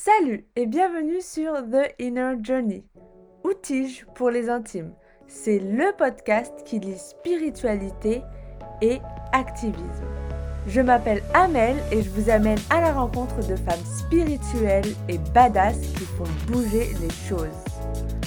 Salut 0.00 0.44
et 0.54 0.66
bienvenue 0.66 1.20
sur 1.20 1.54
The 1.54 1.92
Inner 1.98 2.34
Journey, 2.40 2.84
Outige 3.42 4.06
pour 4.14 4.30
les 4.30 4.48
intimes? 4.48 4.92
C'est 5.26 5.58
le 5.58 5.90
podcast 5.98 6.52
qui 6.64 6.78
lit 6.78 6.96
spiritualité 6.96 8.22
et 8.80 9.00
activisme. 9.32 10.06
Je 10.68 10.80
m'appelle 10.80 11.20
Amel 11.34 11.74
et 11.90 12.00
je 12.02 12.10
vous 12.10 12.30
amène 12.30 12.60
à 12.70 12.80
la 12.80 12.92
rencontre 12.92 13.38
de 13.48 13.56
femmes 13.56 13.84
spirituelles 13.84 14.94
et 15.08 15.18
badass 15.34 15.80
qui 15.80 16.04
font 16.04 16.52
bouger 16.52 16.94
les 17.00 17.28
choses. 17.28 17.48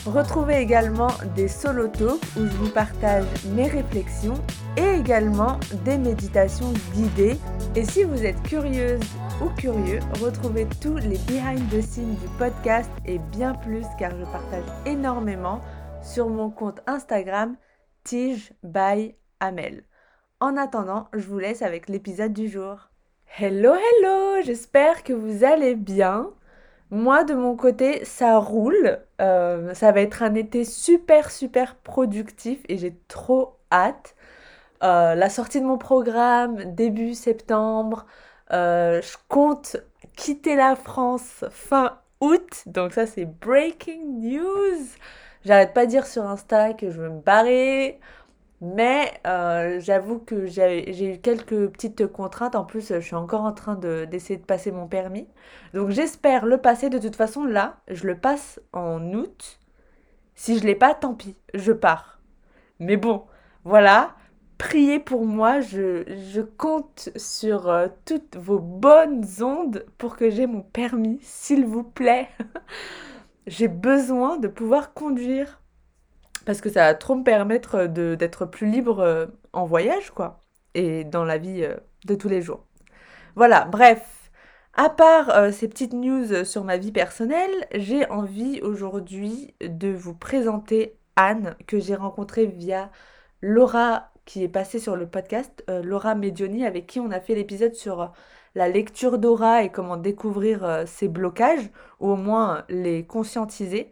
Retrouvez 0.06 0.58
également 0.58 1.12
des 1.38 1.48
solo 1.48 1.86
où 1.86 2.48
je 2.48 2.58
vous 2.58 2.72
partage 2.72 3.24
mes 3.56 3.68
réflexions 3.68 4.42
et 4.76 5.00
également 5.00 5.58
des 5.86 5.98
méditations 5.98 6.74
guidées. 6.94 7.38
Et 7.78 7.86
si 7.86 8.04
vous 8.04 8.26
êtes 8.26 8.44
curieuse 8.44 9.00
ou 9.42 9.50
curieux, 9.50 10.00
retrouvez 10.22 10.68
tous 10.82 10.98
les 10.98 11.18
behind 11.28 11.68
the 11.70 11.82
scenes 11.82 12.16
du 12.16 12.28
podcast 12.38 12.92
et 13.06 13.18
bien 13.18 13.56
plus 13.56 13.86
car 13.98 14.12
je 14.12 14.26
partage 14.26 14.66
énormément 14.86 15.62
sur 16.04 16.30
mon 16.30 16.52
compte 16.52 16.82
Instagram 16.86 17.56
Tige 18.04 18.54
by 18.64 19.16
Amel. 19.40 19.84
En 20.40 20.58
attendant, 20.58 21.08
je 21.14 21.28
vous 21.28 21.40
laisse 21.40 21.64
avec 21.64 21.90
l'épisode 21.90 22.34
du 22.34 22.50
jour. 22.50 22.90
Hello, 23.40 23.74
hello, 23.74 24.42
j'espère 24.44 25.04
que 25.04 25.14
vous 25.14 25.44
allez 25.44 25.76
bien. 25.76 26.30
Moi, 26.92 27.24
de 27.24 27.34
mon 27.34 27.56
côté, 27.56 28.06
ça 28.06 28.38
roule. 28.38 29.00
Euh, 29.22 29.74
ça 29.74 29.92
va 29.92 30.02
être 30.02 30.22
un 30.22 30.36
été 30.36 30.66
super, 30.66 31.32
super 31.32 31.76
productif 31.78 32.60
et 32.70 32.78
j'ai 32.78 32.96
trop 33.08 33.58
hâte. 33.72 34.16
Euh, 34.84 35.16
la 35.16 35.30
sortie 35.30 35.62
de 35.62 35.66
mon 35.66 35.78
programme, 35.78 36.76
début 36.76 37.14
septembre. 37.14 38.06
Euh, 38.52 39.02
je 39.02 39.18
compte 39.28 39.78
quitter 40.16 40.56
la 40.56 40.76
France 40.76 41.46
fin 41.52 42.00
août. 42.20 42.64
Donc 42.66 42.94
ça, 42.94 43.06
c'est 43.06 43.26
breaking 43.26 44.20
news. 44.20 44.86
J'arrête 45.46 45.74
pas 45.74 45.86
de 45.86 45.92
dire 45.92 46.06
sur 46.06 46.26
Insta 46.26 46.74
que 46.74 46.92
je 46.92 47.02
veux 47.02 47.10
me 47.10 47.22
barrer. 47.22 48.00
Mais 48.62 49.12
euh, 49.26 49.80
j'avoue 49.80 50.20
que 50.20 50.46
j'ai 50.46 51.14
eu 51.14 51.18
quelques 51.20 51.68
petites 51.72 52.06
contraintes. 52.06 52.56
En 52.56 52.64
plus, 52.64 52.94
je 52.94 53.00
suis 53.00 53.16
encore 53.16 53.42
en 53.42 53.54
train 53.54 53.76
d'essayer 53.76 54.38
de, 54.38 54.46
passer 54.46 54.72
mon 54.72 54.88
permis. 54.88 55.28
Donc 55.74 55.90
j'espère 55.90 56.46
le 56.46 56.60
passer. 56.60 56.90
De 56.90 57.00
toute 57.00 57.16
façon, 57.16 57.44
là, 57.44 57.78
je 57.88 58.06
le 58.06 58.18
passe 58.18 58.60
en 58.72 59.14
août. 59.14 59.60
Si 60.36 60.60
je 60.60 60.66
l'ai 60.66 60.76
pas, 60.76 60.94
tant 60.94 61.16
pis, 61.16 61.36
je 61.56 61.72
pars. 61.72 62.20
Mais 62.80 62.98
bon, 62.98 63.24
voilà. 63.64 64.16
Priez 64.62 65.00
pour 65.00 65.26
moi. 65.26 65.60
Je, 65.60 66.04
je 66.32 66.42
compte 66.42 67.10
sur 67.16 67.68
euh, 67.68 67.88
toutes 68.06 68.36
vos 68.36 68.60
bonnes 68.60 69.26
ondes 69.42 69.84
pour 69.98 70.16
que 70.16 70.30
j'ai 70.30 70.46
mon 70.46 70.62
permis, 70.62 71.18
s'il 71.24 71.66
vous 71.66 71.82
plaît. 71.82 72.30
j'ai 73.48 73.68
besoin 73.68 74.38
de 74.38 74.48
pouvoir 74.48 74.94
conduire 74.94 75.60
parce 76.46 76.62
que 76.62 76.70
ça 76.70 76.82
va 76.86 76.94
trop 76.94 77.16
me 77.16 77.24
permettre 77.24 77.88
d'être 77.88 78.46
plus 78.46 78.68
libre 78.68 79.00
euh, 79.00 79.26
en 79.52 79.66
voyage, 79.66 80.12
quoi, 80.12 80.40
et 80.76 81.06
dans 81.06 81.26
la 81.26 81.40
vie 81.40 81.64
euh, 81.64 81.76
de 82.06 82.14
tous 82.14 82.30
les 82.30 82.44
jours. 82.44 82.64
Voilà, 83.36 83.66
bref, 83.66 84.30
à 84.76 84.92
part 84.92 85.52
ces 85.52 85.70
petites 85.70 85.94
news 85.94 86.46
sur 86.46 86.64
ma 86.64 86.78
vie 86.78 86.92
personnelle, 86.92 87.68
j'ai 87.74 88.08
envie 88.12 88.62
aujourd'hui 88.62 89.56
de 89.60 89.90
vous 89.90 90.14
présenter 90.14 91.00
Anne, 91.16 91.56
que 91.66 91.80
j'ai 91.80 91.96
rencontrée 91.96 92.46
via 92.46 92.92
Laura, 93.42 94.11
qui 94.32 94.44
est 94.44 94.48
passée 94.48 94.80
sur 94.80 94.96
le 94.96 95.08
podcast, 95.08 95.66
Laura 95.84 96.16
Medioni, 96.16 96.66
avec 96.66 96.88
qui 96.88 97.02
on 97.02 97.12
a 97.12 97.20
fait 97.20 97.36
l'épisode 97.36 97.74
sur 97.74 98.14
la 98.56 98.70
lecture 98.70 99.18
d'aura 99.18 99.64
et 99.64 99.70
comment 99.70 99.98
découvrir 99.98 100.84
ses 100.86 101.10
blocages, 101.10 101.70
ou 102.00 102.12
au 102.12 102.16
moins 102.16 102.64
les 102.70 103.04
conscientiser. 103.06 103.90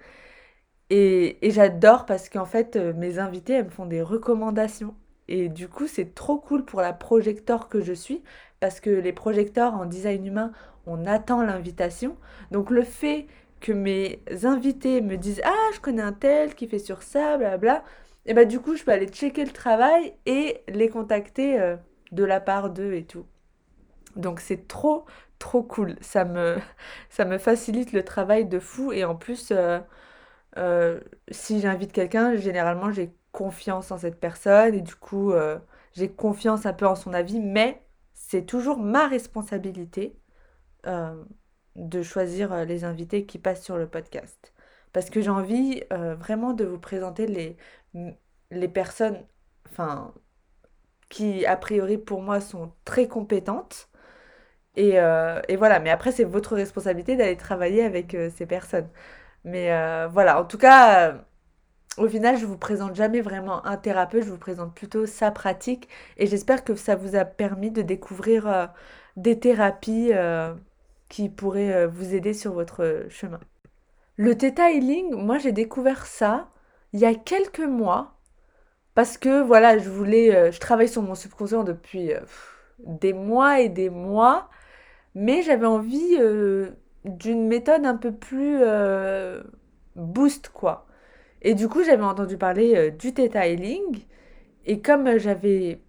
Et, 0.90 1.38
j'adore 1.44 2.06
parce 2.06 2.30
qu'en 2.30 2.46
fait, 2.46 2.76
euh, 2.76 2.94
mes 2.94 3.20
invités, 3.20 3.54
elles 3.54 3.66
me 3.66 3.70
font 3.70 3.86
des 3.86 4.02
recommandations. 4.02 4.96
Et 5.28 5.50
du 5.50 5.68
coup, 5.68 5.88
c'est 5.88 6.16
trop 6.16 6.38
cool 6.40 6.66
pour 6.66 6.82
la 6.82 6.94
projecteur 6.94 7.70
que 7.70 7.82
je 7.82 7.94
suis, 7.94 8.24
parce 8.60 8.80
que 8.80 8.90
les 8.90 9.14
projecteurs 9.14 9.76
en 9.76 9.86
design 9.86 10.26
humain, 10.26 10.52
on 10.88 11.06
attend 11.06 11.44
l'invitation. 11.44 12.18
Donc 12.52 12.72
le 12.72 12.84
fait 12.84 13.28
que 13.60 13.72
mes 13.72 14.22
invités 14.44 15.02
me 15.02 15.18
disent 15.18 15.42
Ah, 15.46 15.70
je 15.76 15.80
connais 15.80 16.02
un 16.02 16.14
tel 16.14 16.56
qui 16.56 16.68
fait 16.68 16.80
sur 16.80 17.04
ça, 17.04 17.38
blabla, 17.38 17.84
et 18.30 18.34
bah 18.36 18.46
du 18.46 18.60
coup, 18.60 18.76
je 18.76 18.84
peux 18.84 18.92
aller 18.92 19.08
checker 19.08 19.44
le 19.44 19.52
travail 19.52 20.14
et 20.28 20.62
les 20.68 20.88
contacter 20.88 21.60
euh, 21.60 21.78
de 22.12 22.24
la 22.24 22.40
part 22.40 22.70
d'eux 22.70 22.94
et 22.94 23.04
tout. 23.04 23.26
Donc 24.16 24.40
c'est 24.40 24.68
trop, 24.68 25.06
trop 25.40 25.64
cool. 25.64 25.96
Ça 26.00 26.26
me, 26.26 26.58
ça 27.10 27.26
me 27.26 27.40
facilite 27.40 27.92
le 27.92 28.04
travail 28.04 28.46
de 28.46 28.60
fou 28.60 28.94
et 28.94 29.04
en 29.04 29.16
plus... 29.16 29.50
Euh, 29.52 29.80
euh, 30.58 31.00
si 31.32 31.60
j'invite 31.60 31.92
quelqu'un, 31.92 32.36
généralement 32.36 32.92
j'ai 32.92 33.14
confiance 33.32 33.92
en 33.92 33.98
cette 34.00 34.20
personne 34.20 34.74
et 34.74 34.82
du 34.82 34.96
coup 34.96 35.32
j'ai 35.94 36.10
confiance 36.10 36.66
un 36.66 36.74
peu 36.74 36.88
en 36.88 36.96
son 36.96 37.14
avis, 37.14 37.40
mais 37.40 37.84
c'est 38.14 38.48
toujours 38.48 38.80
ma 38.80 39.08
responsabilité 39.08 40.18
de 41.76 42.02
choisir 42.02 42.66
les 42.66 42.84
invités 42.84 43.28
qui 43.28 43.38
passent 43.38 43.64
sur 43.64 43.78
le 43.78 43.88
podcast. 43.88 44.54
Parce 44.92 45.12
que 45.12 45.22
j'ai 45.22 45.30
envie 45.30 45.84
vraiment 45.92 46.54
de 46.54 46.66
vous 46.66 46.80
présenter 46.80 47.28
les, 47.28 47.56
les 48.52 48.68
personnes 48.68 49.26
enfin, 49.70 50.14
qui, 51.10 51.46
a 51.46 51.58
priori, 51.58 51.98
pour 51.98 52.22
moi, 52.22 52.42
sont 52.42 52.72
très 52.86 53.08
compétentes. 53.08 53.90
Et, 54.76 54.96
et 54.96 55.56
voilà, 55.58 55.80
mais 55.80 55.90
après, 55.90 56.12
c'est 56.12 56.24
votre 56.24 56.56
responsabilité 56.56 57.16
d'aller 57.18 57.38
travailler 57.38 57.84
avec 57.84 58.16
ces 58.36 58.46
personnes. 58.46 58.90
Mais 59.44 59.72
euh, 59.72 60.08
voilà, 60.08 60.40
en 60.42 60.46
tout 60.46 60.58
cas, 60.58 61.12
euh, 61.12 61.18
au 61.98 62.08
final, 62.08 62.38
je 62.38 62.46
vous 62.46 62.58
présente 62.58 62.96
jamais 62.96 63.22
vraiment 63.22 63.66
un 63.66 63.78
thérapeute, 63.78 64.24
je 64.24 64.30
vous 64.30 64.38
présente 64.38 64.76
plutôt 64.76 65.06
sa 65.06 65.32
pratique 65.32 65.90
et 66.18 66.28
j'espère 66.28 66.64
que 66.64 66.76
ça 66.76 66.96
vous 66.96 67.16
a 67.16 67.26
permis 67.26 67.72
de 67.72 67.82
découvrir 67.82 68.48
euh, 68.48 68.68
des 69.18 69.40
thérapies 69.40 70.12
qui 71.10 71.30
pourraient 71.30 71.88
vous 71.88 72.14
aider 72.16 72.34
sur 72.34 72.54
votre 72.54 73.06
chemin. 73.10 73.40
Le 74.18 74.38
Theta 74.38 74.72
Healing, 74.72 75.16
moi 75.16 75.40
j'ai 75.40 75.52
découvert 75.52 76.06
ça 76.06 76.50
il 76.94 77.00
y 77.00 77.06
a 77.06 77.16
quelques 77.16 77.60
mois 77.60 78.20
parce 78.96 79.18
que 79.18 79.42
voilà, 79.42 79.78
je 79.78 79.90
voulais, 79.90 80.52
je 80.52 80.60
travaille 80.60 80.90
sur 80.90 81.02
mon 81.02 81.16
subconscient 81.16 81.64
depuis 81.64 82.12
des 82.80 83.14
mois 83.14 83.62
et 83.62 83.70
des 83.70 83.90
mois, 83.90 84.50
mais 85.16 85.42
j'avais 85.42 85.68
envie 85.68 86.18
d'une 87.06 87.48
méthode 87.48 87.86
un 87.86 87.96
peu 87.98 88.12
plus 88.14 88.58
euh, 88.62 89.42
boost, 89.96 90.50
quoi. 90.50 90.88
Et 91.42 91.56
du 91.56 91.70
coup, 91.70 91.84
j'avais 91.84 92.04
entendu 92.04 92.38
parler 92.38 92.76
euh, 92.76 92.92
du 92.92 93.14
Theta 93.14 93.48
Healing. 93.48 94.06
Et 94.66 94.82
comme 94.82 95.18
j'avais 95.18 95.82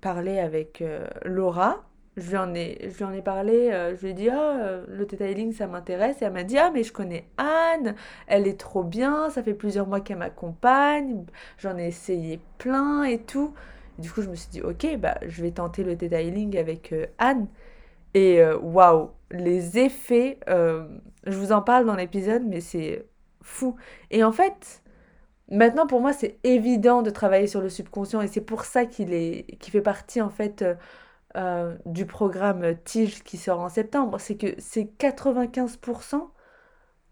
parlé 0.00 0.38
avec 0.38 0.82
euh, 0.82 1.06
Laura, 1.24 1.84
je 2.16 2.30
lui, 2.30 2.36
en 2.36 2.54
ai, 2.54 3.22
parlé, 3.22 3.70
je 3.96 4.00
lui 4.02 4.10
ai 4.10 4.14
dit, 4.14 4.28
ah, 4.28 4.82
le 4.88 5.06
Theta 5.06 5.28
Healing, 5.28 5.52
ça 5.52 5.66
m'intéresse. 5.66 6.22
Et 6.22 6.24
elle 6.24 6.32
m'a 6.32 6.44
dit, 6.44 6.58
ah, 6.58 6.70
mais 6.72 6.82
je 6.82 6.92
connais 6.92 7.26
Anne, 7.36 7.94
elle 8.26 8.46
est 8.46 8.58
trop 8.58 8.84
bien, 8.84 9.30
ça 9.30 9.42
fait 9.42 9.54
plusieurs 9.54 9.86
mois 9.86 10.00
qu'elle 10.00 10.18
m'accompagne, 10.18 11.24
j'en 11.58 11.76
ai 11.76 11.88
essayé 11.88 12.40
plein 12.58 13.02
et 13.04 13.18
tout. 13.18 13.52
du 13.98 14.10
coup, 14.10 14.22
je 14.22 14.30
me 14.30 14.34
suis 14.36 14.50
dit, 14.50 14.62
ok, 14.62 14.96
bah, 14.98 15.18
je 15.26 15.42
vais 15.42 15.50
tenter 15.50 15.82
le 15.84 15.96
Theta 15.96 16.20
Healing 16.20 16.56
avec 16.56 16.94
Anne. 17.18 17.48
Et 18.14 18.40
waouh, 18.62 19.10
les 19.34 19.78
effets, 19.78 20.38
euh, 20.48 20.86
je 21.26 21.36
vous 21.36 21.52
en 21.52 21.62
parle 21.62 21.86
dans 21.86 21.96
l'épisode, 21.96 22.44
mais 22.46 22.60
c'est 22.60 23.04
fou. 23.42 23.76
Et 24.10 24.24
en 24.24 24.32
fait, 24.32 24.82
maintenant 25.50 25.86
pour 25.86 26.00
moi, 26.00 26.12
c'est 26.12 26.38
évident 26.44 27.02
de 27.02 27.10
travailler 27.10 27.46
sur 27.46 27.60
le 27.60 27.68
subconscient 27.68 28.20
et 28.20 28.28
c'est 28.28 28.40
pour 28.40 28.64
ça 28.64 28.86
qu'il 28.86 29.12
est, 29.12 29.46
fait 29.60 29.82
partie 29.82 30.20
en 30.22 30.30
fait 30.30 30.64
euh, 31.36 31.76
du 31.86 32.06
programme 32.06 32.76
Tige 32.84 33.22
qui 33.24 33.36
sort 33.36 33.60
en 33.60 33.68
septembre. 33.68 34.18
C'est 34.20 34.36
que 34.36 34.54
c'est 34.58 34.84
95% 34.98 36.28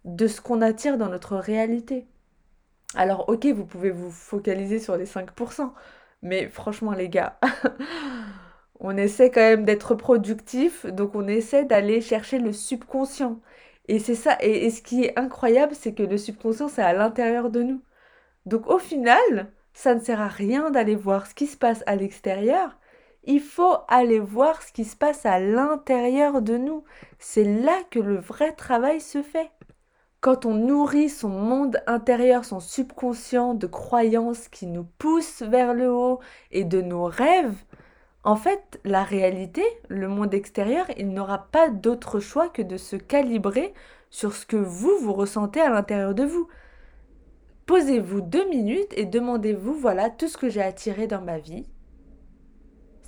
de 0.05 0.27
ce 0.27 0.41
qu'on 0.41 0.61
attire 0.63 0.99
dans 0.99 1.09
notre 1.09 1.37
réalité. 1.37 2.07
Alors 2.95 3.29
ok, 3.29 3.47
vous 3.47 3.65
pouvez 3.65 3.91
vous 3.91 4.11
focaliser 4.11 4.79
sur 4.79 4.97
les 4.97 5.07
5%, 5.07 5.73
mais 6.23 6.49
franchement 6.49 6.93
les 6.93 7.09
gars, 7.09 7.39
on 8.81 8.97
essaie 8.97 9.31
quand 9.31 9.41
même 9.41 9.65
d'être 9.65 9.95
productif, 9.95 10.87
donc 10.87 11.15
on 11.15 11.27
essaie 11.29 11.65
d'aller 11.65 12.01
chercher 12.01 12.39
le 12.39 12.53
subconscient. 12.53 13.41
Et 13.89 13.99
c'est 13.99 14.15
ça, 14.15 14.37
et, 14.41 14.71
ce 14.71 14.83
qui 14.83 15.05
est 15.05 15.19
incroyable, 15.19 15.75
c'est 15.75 15.95
que 15.95 16.03
le 16.03 16.19
subconscient, 16.19 16.69
c'est 16.69 16.83
à 16.83 16.93
l'intérieur 16.93 17.51
de 17.51 17.63
nous. 17.63 17.83
Donc 18.47 18.67
au 18.69 18.79
final, 18.79 19.53
ça 19.75 19.95
ne 19.95 20.01
sert 20.01 20.21
à 20.21 20.29
rien 20.29 20.71
d'aller 20.71 20.97
voir 20.97 21.27
ce 21.27 21.35
qui 21.35 21.47
se 21.47 21.57
passe 21.57 21.83
à 21.87 21.97
l'extérieur. 21.97 22.79
Il 23.25 23.41
faut 23.41 23.77
aller 23.89 24.19
voir 24.19 24.63
ce 24.63 24.73
qui 24.73 24.85
se 24.85 24.97
passe 24.97 25.25
à 25.27 25.39
l'intérieur 25.39 26.43
de 26.43 26.57
nous. 26.57 26.85
C'est 27.19 27.45
là 27.45 27.79
que 27.91 28.01
le 28.01 28.17
vrai 28.17 28.53
travail 28.53 29.01
se 29.01 29.23
fait. 29.23 29.51
Quand 30.21 30.47
on 30.47 30.55
nourrit 30.55 31.09
son 31.09 31.29
monde 31.29 31.83
intérieur, 31.87 32.45
son 32.45 32.61
subconscient 32.61 33.55
de 33.55 33.67
croyances 33.67 34.49
qui 34.49 34.67
nous 34.67 34.85
poussent 34.99 35.43
vers 35.43 35.75
le 35.75 35.93
haut 35.93 36.21
et 36.51 36.65
de 36.65 36.81
nos 36.81 37.05
rêves, 37.05 37.57
en 38.25 38.37
fait, 38.37 38.81
la 38.85 39.03
réalité, 39.03 39.65
le 39.89 40.07
monde 40.07 40.33
extérieur, 40.33 40.87
il 40.97 41.13
n'aura 41.13 41.49
pas 41.51 41.69
d'autre 41.71 42.21
choix 42.21 42.49
que 42.49 42.63
de 42.63 42.77
se 42.77 42.95
calibrer 42.95 43.75
sur 44.11 44.33
ce 44.35 44.47
que 44.47 44.57
vous, 44.57 44.97
vous 45.01 45.13
ressentez 45.13 45.61
à 45.61 45.71
l'intérieur 45.71 46.15
de 46.15 46.25
vous. 46.25 46.47
Posez-vous 47.67 48.21
deux 48.21 48.49
minutes 48.49 48.93
et 48.97 49.07
demandez-vous, 49.07 49.75
voilà, 49.75 50.09
tout 50.09 50.29
ce 50.29 50.39
que 50.39 50.49
j'ai 50.49 50.63
attiré 50.63 51.09
dans 51.09 51.21
ma 51.21 51.39
vie, 51.39 51.67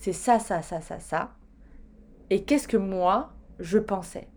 c'est 0.04 0.12
ça, 0.12 0.38
ça, 0.38 0.60
ça, 0.60 0.82
ça, 0.82 1.00
ça. 1.00 1.30
Et 2.28 2.42
qu'est-ce 2.42 2.68
que 2.68 2.76
moi, 2.76 3.32
je 3.58 3.78
pensais? 3.78 4.28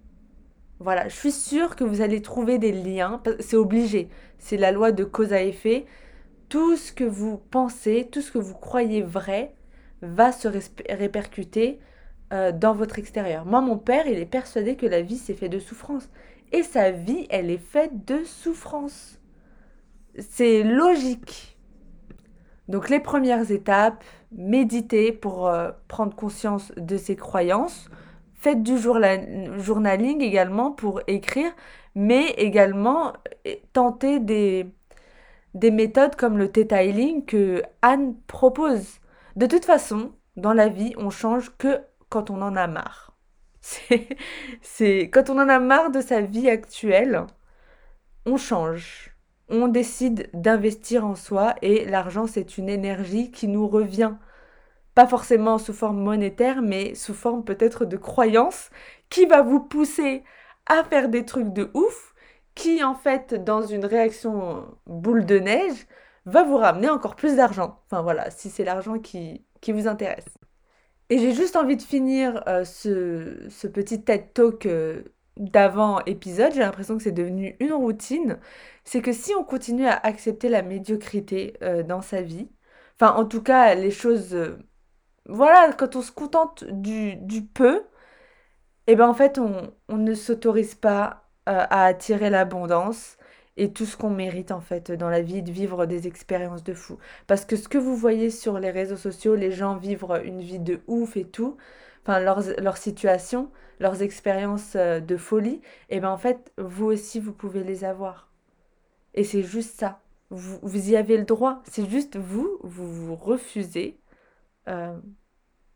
Voilà, 0.79 1.09
je 1.09 1.15
suis 1.17 1.33
sûre 1.33 1.75
que 1.75 1.83
vous 1.83 1.99
allez 1.99 2.21
trouver 2.21 2.57
des 2.57 2.71
liens, 2.71 3.21
c'est 3.41 3.57
obligé, 3.57 4.07
c'est 4.39 4.55
la 4.55 4.71
loi 4.71 4.93
de 4.93 5.03
cause 5.03 5.33
à 5.33 5.43
effet. 5.43 5.85
Tout 6.47 6.77
ce 6.77 6.93
que 6.93 7.03
vous 7.03 7.37
pensez, 7.37 8.07
tout 8.09 8.21
ce 8.21 8.31
que 8.31 8.37
vous 8.37 8.53
croyez 8.53 9.01
vrai, 9.01 9.55
va 10.01 10.31
se 10.31 10.47
répercuter 10.89 11.81
euh, 12.31 12.53
dans 12.53 12.73
votre 12.73 12.97
extérieur. 12.97 13.45
Moi, 13.45 13.59
mon 13.59 13.77
père, 13.77 14.07
il 14.07 14.19
est 14.19 14.25
persuadé 14.25 14.77
que 14.77 14.85
la 14.85 15.01
vie, 15.01 15.17
c'est 15.17 15.33
fait 15.33 15.49
de 15.49 15.59
souffrance. 15.59 16.09
Et 16.53 16.63
sa 16.63 16.91
vie, 16.91 17.27
elle 17.29 17.51
est 17.51 17.57
faite 17.57 18.05
de 18.05 18.23
souffrance. 18.23 19.19
C'est 20.17 20.63
logique. 20.63 21.56
Donc 22.67 22.89
les 22.89 22.99
premières 22.99 23.51
étapes, 23.51 24.03
méditer 24.31 25.11
pour 25.11 25.47
euh, 25.47 25.71
prendre 25.87 26.15
conscience 26.15 26.71
de 26.75 26.97
ses 26.97 27.15
croyances. 27.15 27.89
Faites 28.33 28.61
du 28.61 28.77
journaling 28.77 30.21
également 30.21 30.71
pour 30.71 31.01
écrire, 31.07 31.51
mais 31.95 32.29
également 32.31 33.13
euh, 33.47 33.55
tenter 33.73 34.19
des, 34.19 34.67
des 35.53 35.71
méthodes 35.71 36.15
comme 36.15 36.37
le 36.37 36.51
Theta 36.51 36.83
Healing 36.83 37.25
que 37.25 37.63
Anne 37.81 38.15
propose. 38.27 38.99
De 39.35 39.45
toute 39.45 39.65
façon, 39.65 40.11
dans 40.35 40.53
la 40.53 40.69
vie, 40.69 40.93
on 40.97 41.09
change 41.09 41.51
que 41.57 41.81
quand 42.09 42.29
on 42.29 42.41
en 42.41 42.55
a 42.55 42.67
marre. 42.67 43.13
C'est 44.61 45.09
quand 45.09 45.29
on 45.29 45.39
en 45.39 45.49
a 45.49 45.59
marre 45.59 45.91
de 45.91 46.01
sa 46.01 46.21
vie 46.21 46.49
actuelle, 46.49 47.25
on 48.25 48.37
change. 48.37 49.16
On 49.49 49.67
décide 49.69 50.29
d'investir 50.33 51.05
en 51.05 51.15
soi 51.15 51.55
et 51.61 51.85
l'argent, 51.85 52.27
c'est 52.27 52.57
une 52.57 52.69
énergie 52.69 53.31
qui 53.31 53.47
nous 53.47 53.67
revient. 53.67 54.13
Pas 54.93 55.07
forcément 55.07 55.57
sous 55.57 55.73
forme 55.73 56.01
monétaire, 56.01 56.61
mais 56.61 56.95
sous 56.95 57.13
forme 57.13 57.43
peut-être 57.43 57.85
de 57.85 57.97
croyance 57.97 58.69
qui 59.09 59.25
va 59.25 59.41
vous 59.41 59.59
pousser 59.61 60.23
à 60.65 60.83
faire 60.83 61.09
des 61.09 61.23
trucs 61.25 61.53
de 61.53 61.69
ouf, 61.73 62.13
qui 62.55 62.83
en 62.83 62.95
fait, 62.95 63.33
dans 63.35 63.61
une 63.61 63.85
réaction 63.85 64.65
boule 64.85 65.25
de 65.25 65.39
neige, 65.39 65.87
va 66.25 66.43
vous 66.43 66.57
ramener 66.57 66.89
encore 66.89 67.15
plus 67.15 67.35
d'argent. 67.37 67.79
Enfin 67.85 68.01
voilà, 68.01 68.29
si 68.31 68.49
c'est 68.49 68.65
l'argent 68.65 68.99
qui, 68.99 69.45
vous 69.67 69.87
intéresse. 69.87 70.25
Et 71.09 71.19
j'ai 71.19 71.33
juste 71.33 71.55
envie 71.55 71.77
de 71.77 71.81
finir 71.81 72.43
euh, 72.47 72.65
ce, 72.65 73.47
ce, 73.49 73.67
petit 73.67 74.03
TED 74.03 74.33
Talk 74.33 74.65
euh, 74.65 75.03
d'avant 75.39 75.99
épisode. 76.05 76.53
J'ai 76.53 76.61
l'impression 76.61 76.97
que 76.97 77.03
c'est 77.03 77.11
devenu 77.11 77.55
une 77.59 77.73
routine. 77.73 78.39
C'est 78.83 79.01
que 79.01 79.11
si 79.13 79.33
on 79.35 79.43
continue 79.43 79.87
à 79.87 79.95
accepter 80.03 80.49
la 80.49 80.61
médiocrité 80.61 81.53
euh, 81.63 81.83
dans 81.83 82.01
sa 82.01 82.21
vie, 82.21 82.49
enfin 82.99 83.13
en 83.13 83.25
tout 83.25 83.41
cas 83.43 83.75
les 83.75 83.91
choses... 83.91 84.35
voilà, 85.27 85.73
quand 85.73 85.95
on 85.95 86.01
se 86.01 86.11
contente 86.11 86.63
du, 86.65 87.15
du 87.17 87.43
peu, 87.43 87.83
et 88.87 88.93
eh 88.93 88.95
ben 88.95 89.07
en 89.07 89.13
fait 89.13 89.37
on, 89.37 89.73
on 89.89 89.97
ne 89.97 90.13
s'autorise 90.13 90.75
pas 90.75 91.29
à 91.45 91.85
attirer 91.85 92.29
l'abondance 92.29 93.17
et 93.57 93.73
tout 93.73 93.85
ce 93.85 93.97
qu'on 93.97 94.09
mérite 94.09 94.51
en 94.51 94.61
fait 94.61 94.91
dans 94.91 95.09
la 95.09 95.21
vie, 95.21 95.41
de 95.41 95.51
vivre 95.51 95.85
des 95.85 96.07
expériences 96.07 96.63
de 96.63 96.73
fou. 96.73 96.97
Parce 97.27 97.45
que 97.45 97.55
ce 97.55 97.67
que 97.67 97.77
vous 97.77 97.95
voyez 97.95 98.29
sur 98.29 98.59
les 98.59 98.71
réseaux 98.71 98.97
sociaux, 98.97 99.35
les 99.35 99.51
gens 99.51 99.75
vivent 99.75 100.05
une 100.23 100.41
vie 100.41 100.59
de 100.59 100.81
ouf 100.87 101.17
et 101.17 101.25
tout, 101.25 101.57
enfin 102.07 102.19
leur, 102.19 102.41
leur 102.59 102.77
situation, 102.77 103.51
leurs 103.79 104.01
expériences 104.01 104.75
euh, 104.75 104.99
de 105.01 105.17
folie, 105.17 105.61
et 105.89 105.99
bien 105.99 106.09
en 106.09 106.17
fait, 106.17 106.53
vous 106.57 106.85
aussi, 106.85 107.19
vous 107.19 107.33
pouvez 107.33 107.63
les 107.63 107.83
avoir. 107.83 108.31
Et 109.13 109.23
c'est 109.23 109.43
juste 109.43 109.77
ça. 109.77 109.99
Vous, 110.29 110.59
vous, 110.61 110.89
y 110.89 110.95
avez 110.95 111.17
le 111.17 111.25
droit. 111.25 111.61
C'est 111.65 111.89
juste 111.89 112.17
vous, 112.17 112.59
vous 112.63 112.87
vous 112.87 113.15
refusez 113.15 113.99
euh, 114.67 114.97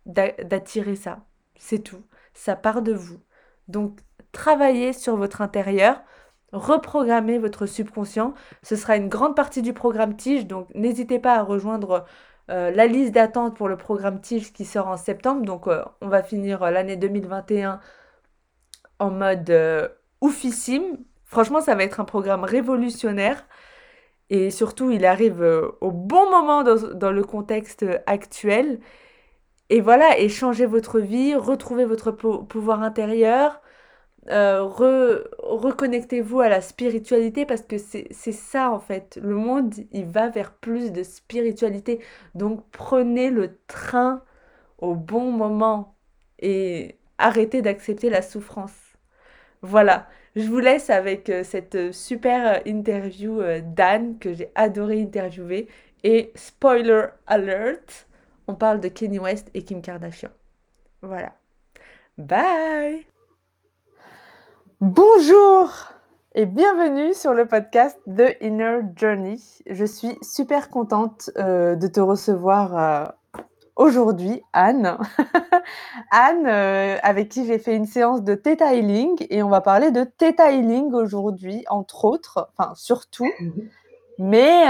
d'attirer 0.06 0.96
ça. 0.96 1.26
C'est 1.58 1.80
tout. 1.80 2.04
Ça 2.34 2.56
part 2.56 2.82
de 2.82 2.94
vous. 2.94 3.20
Donc, 3.68 4.00
travaillez 4.32 4.94
sur 4.94 5.18
votre 5.18 5.42
intérieur 5.42 6.02
reprogrammer 6.54 7.38
votre 7.38 7.66
subconscient. 7.66 8.34
Ce 8.64 8.76
sera 8.76 8.98
une 8.98 9.10
grande 9.10 9.36
partie 9.36 9.62
du 9.62 9.74
programme 9.74 10.16
Tige, 10.16 10.48
donc 10.48 10.68
n'hésitez 10.76 11.20
pas 11.20 11.36
à 11.36 11.44
rejoindre 11.44 12.06
euh, 12.52 12.72
la 12.72 12.86
liste 12.88 13.14
d'attente 13.14 13.56
pour 13.56 13.70
le 13.70 13.78
programme 13.78 14.20
Tige 14.20 14.52
qui 14.54 14.66
sort 14.66 14.88
en 14.88 14.98
septembre. 14.98 15.44
Donc 15.44 15.68
euh, 15.68 15.84
on 16.02 16.10
va 16.10 16.22
finir 16.24 16.64
euh, 16.64 16.72
l'année 16.72 16.98
2021 16.98 17.80
en 19.00 19.12
mode 19.12 19.52
oufissime. 20.22 20.98
Franchement, 21.26 21.62
ça 21.62 21.76
va 21.76 21.84
être 21.84 22.00
un 22.00 22.06
programme 22.06 22.44
révolutionnaire. 22.44 23.48
Et 24.30 24.52
surtout, 24.52 24.92
il 24.92 25.06
arrive 25.06 25.42
au 25.82 25.92
bon 25.92 26.30
moment 26.30 26.64
dans, 26.64 26.94
dans 26.94 27.12
le 27.12 27.24
contexte 27.24 27.86
actuel. 28.06 28.80
Et 29.70 29.82
voilà, 29.82 30.20
et 30.20 30.30
changez 30.30 30.66
votre 30.66 31.00
vie, 31.00 31.36
retrouvez 31.36 31.86
votre 31.86 32.12
pouvoir 32.12 32.84
intérieur, 32.84 33.62
euh, 34.30 34.64
reconnectez-vous 35.40 36.42
à 36.42 36.50
la 36.50 36.62
spiritualité 36.62 37.46
parce 37.46 37.64
que 37.64 37.78
c'est 37.78 38.32
ça 38.32 38.72
en 38.72 38.80
fait. 38.80 39.20
Le 39.22 39.36
monde, 39.36 39.74
il 39.92 40.06
va 40.06 40.30
vers 40.30 40.54
plus 40.54 40.92
de 40.92 41.04
spiritualité. 41.04 42.00
Donc 42.36 42.64
prenez 42.72 43.30
le 43.30 43.58
train 43.68 44.24
au 44.78 44.96
bon 44.96 45.32
moment 45.32 45.96
et 46.40 46.98
arrêtez 47.18 47.62
d'accepter 47.62 48.10
la 48.10 48.22
souffrance. 48.22 48.74
Voilà, 49.62 50.08
je 50.36 50.48
vous 50.48 50.60
laisse 50.60 50.90
avec 50.90 51.30
euh, 51.30 51.44
cette 51.44 51.92
super 51.92 52.62
interview 52.66 53.42
euh, 53.42 53.62
d'Anne 53.64 54.18
que 54.20 54.34
j'ai 54.34 54.52
adoré 54.56 55.02
interviewer. 55.02 55.68
Et 56.04 56.32
spoiler 56.36 57.06
alert, 57.28 58.08
on 58.48 58.56
parle 58.56 58.80
de 58.80 58.88
Kenny 58.88 59.20
West 59.20 59.52
et 59.54 59.64
Kim 59.64 59.82
Kardashian. 59.82 60.32
Voilà. 61.02 61.34
Bye 62.18 63.06
Bonjour 64.82 65.70
et 66.34 66.48
bienvenue 66.48 67.14
sur 67.14 67.36
le 67.36 67.46
podcast 67.46 68.00
The 68.08 68.36
Inner 68.42 68.80
Journey. 68.96 69.40
Je 69.70 69.86
suis 69.86 70.18
super 70.24 70.72
contente 70.72 71.30
euh, 71.38 71.76
de 71.76 71.86
te 71.86 72.00
recevoir 72.00 72.76
euh, 72.76 73.42
aujourd'hui, 73.76 74.42
Anne. 74.54 74.98
Anne, 76.12 76.48
euh, 76.48 76.98
avec 77.04 77.30
qui 77.30 77.46
j'ai 77.46 77.60
fait 77.60 77.76
une 77.76 77.86
séance 77.86 78.24
de 78.24 78.34
Theta 78.34 78.74
Healing 78.74 79.24
et 79.30 79.44
on 79.44 79.50
va 79.50 79.62
parler 79.62 79.92
de 79.92 80.04
Theta 80.04 80.52
Healing 80.52 80.92
aujourd'hui, 80.94 81.64
entre 81.70 82.06
autres, 82.06 82.50
enfin 82.58 82.74
surtout, 82.74 83.32
mais 84.18 84.66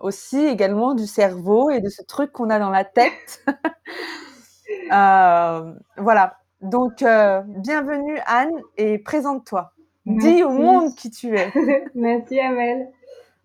aussi 0.00 0.44
également 0.44 0.92
du 0.92 1.06
cerveau 1.06 1.70
et 1.70 1.80
de 1.80 1.88
ce 1.88 2.02
truc 2.02 2.30
qu'on 2.30 2.50
a 2.50 2.58
dans 2.58 2.68
la 2.68 2.84
tête. 2.84 3.42
voilà, 4.90 6.39
donc, 6.60 7.02
euh, 7.02 7.40
bienvenue 7.46 8.18
Anne 8.26 8.60
et 8.76 8.98
présente-toi. 8.98 9.72
Dis 10.04 10.42
au 10.42 10.50
monde 10.50 10.94
qui 10.94 11.10
tu 11.10 11.34
es. 11.34 11.50
merci 11.94 12.38
Amel. 12.38 12.90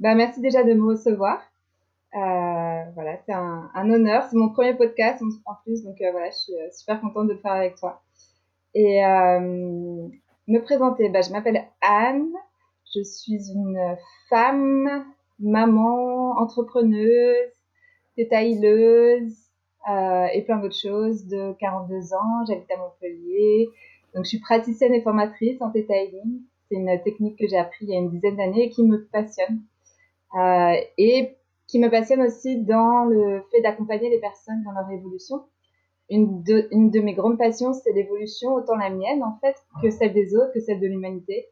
Bah, 0.02 0.16
merci 0.16 0.42
déjà 0.42 0.64
de 0.64 0.74
me 0.74 0.86
recevoir. 0.86 1.40
Euh, 2.14 2.84
voilà, 2.94 3.18
c'est 3.26 3.34
un, 3.34 3.70
honneur. 3.76 4.26
C'est 4.30 4.36
mon 4.36 4.50
premier 4.50 4.74
podcast 4.74 5.24
en 5.46 5.56
plus, 5.64 5.84
donc 5.84 5.96
euh, 6.02 6.12
voilà, 6.12 6.30
je 6.30 6.36
suis 6.36 6.54
super 6.72 7.00
contente 7.00 7.28
de 7.28 7.34
le 7.34 7.40
faire 7.40 7.54
avec 7.54 7.76
toi. 7.76 8.02
Et 8.74 9.02
me 9.02 10.60
présenter, 10.60 11.08
bah, 11.08 11.22
je 11.22 11.32
m'appelle 11.32 11.64
Anne. 11.82 12.28
Je 12.94 13.02
suis 13.02 13.50
une 13.54 13.96
femme, 14.30 15.06
maman, 15.40 16.38
entrepreneuse, 16.38 17.54
détailleuse, 18.18 19.45
euh, 19.90 20.28
et 20.34 20.42
plein 20.42 20.58
d'autres 20.58 20.78
choses, 20.78 21.26
de 21.28 21.54
42 21.60 22.14
ans, 22.14 22.46
j'habite 22.48 22.72
à 22.72 22.78
Montpellier. 22.78 23.70
Donc 24.14 24.24
je 24.24 24.30
suis 24.30 24.40
praticienne 24.40 24.94
et 24.94 25.02
formatrice 25.02 25.62
en 25.62 25.70
Theta 25.72 25.96
Healing. 25.96 26.42
C'est 26.70 26.78
une 26.78 27.02
technique 27.04 27.38
que 27.38 27.48
j'ai 27.48 27.58
appris 27.58 27.86
il 27.86 27.90
y 27.90 27.96
a 27.96 28.00
une 28.00 28.10
dizaine 28.10 28.38
d'années 28.38 28.66
et 28.66 28.70
qui 28.70 28.84
me 28.84 29.06
passionne. 29.06 29.62
Euh, 30.36 30.74
et 30.98 31.36
qui 31.68 31.80
me 31.80 31.90
passionne 31.90 32.22
aussi 32.22 32.58
dans 32.64 33.06
le 33.06 33.44
fait 33.52 33.62
d'accompagner 33.62 34.10
les 34.10 34.20
personnes 34.20 34.64
dans 34.64 34.72
leur 34.72 34.90
évolution. 34.90 35.44
Une 36.10 36.44
de, 36.44 37.00
mes 37.00 37.14
grandes 37.14 37.38
passions, 37.38 37.74
c'est 37.74 37.92
l'évolution, 37.92 38.54
autant 38.54 38.76
la 38.76 38.90
mienne 38.92 39.24
en 39.24 39.38
fait, 39.40 39.56
que 39.82 39.90
celle 39.90 40.14
des 40.14 40.36
autres, 40.36 40.54
que 40.54 40.60
celle 40.60 40.80
de 40.80 40.88
l'humanité. 40.88 41.48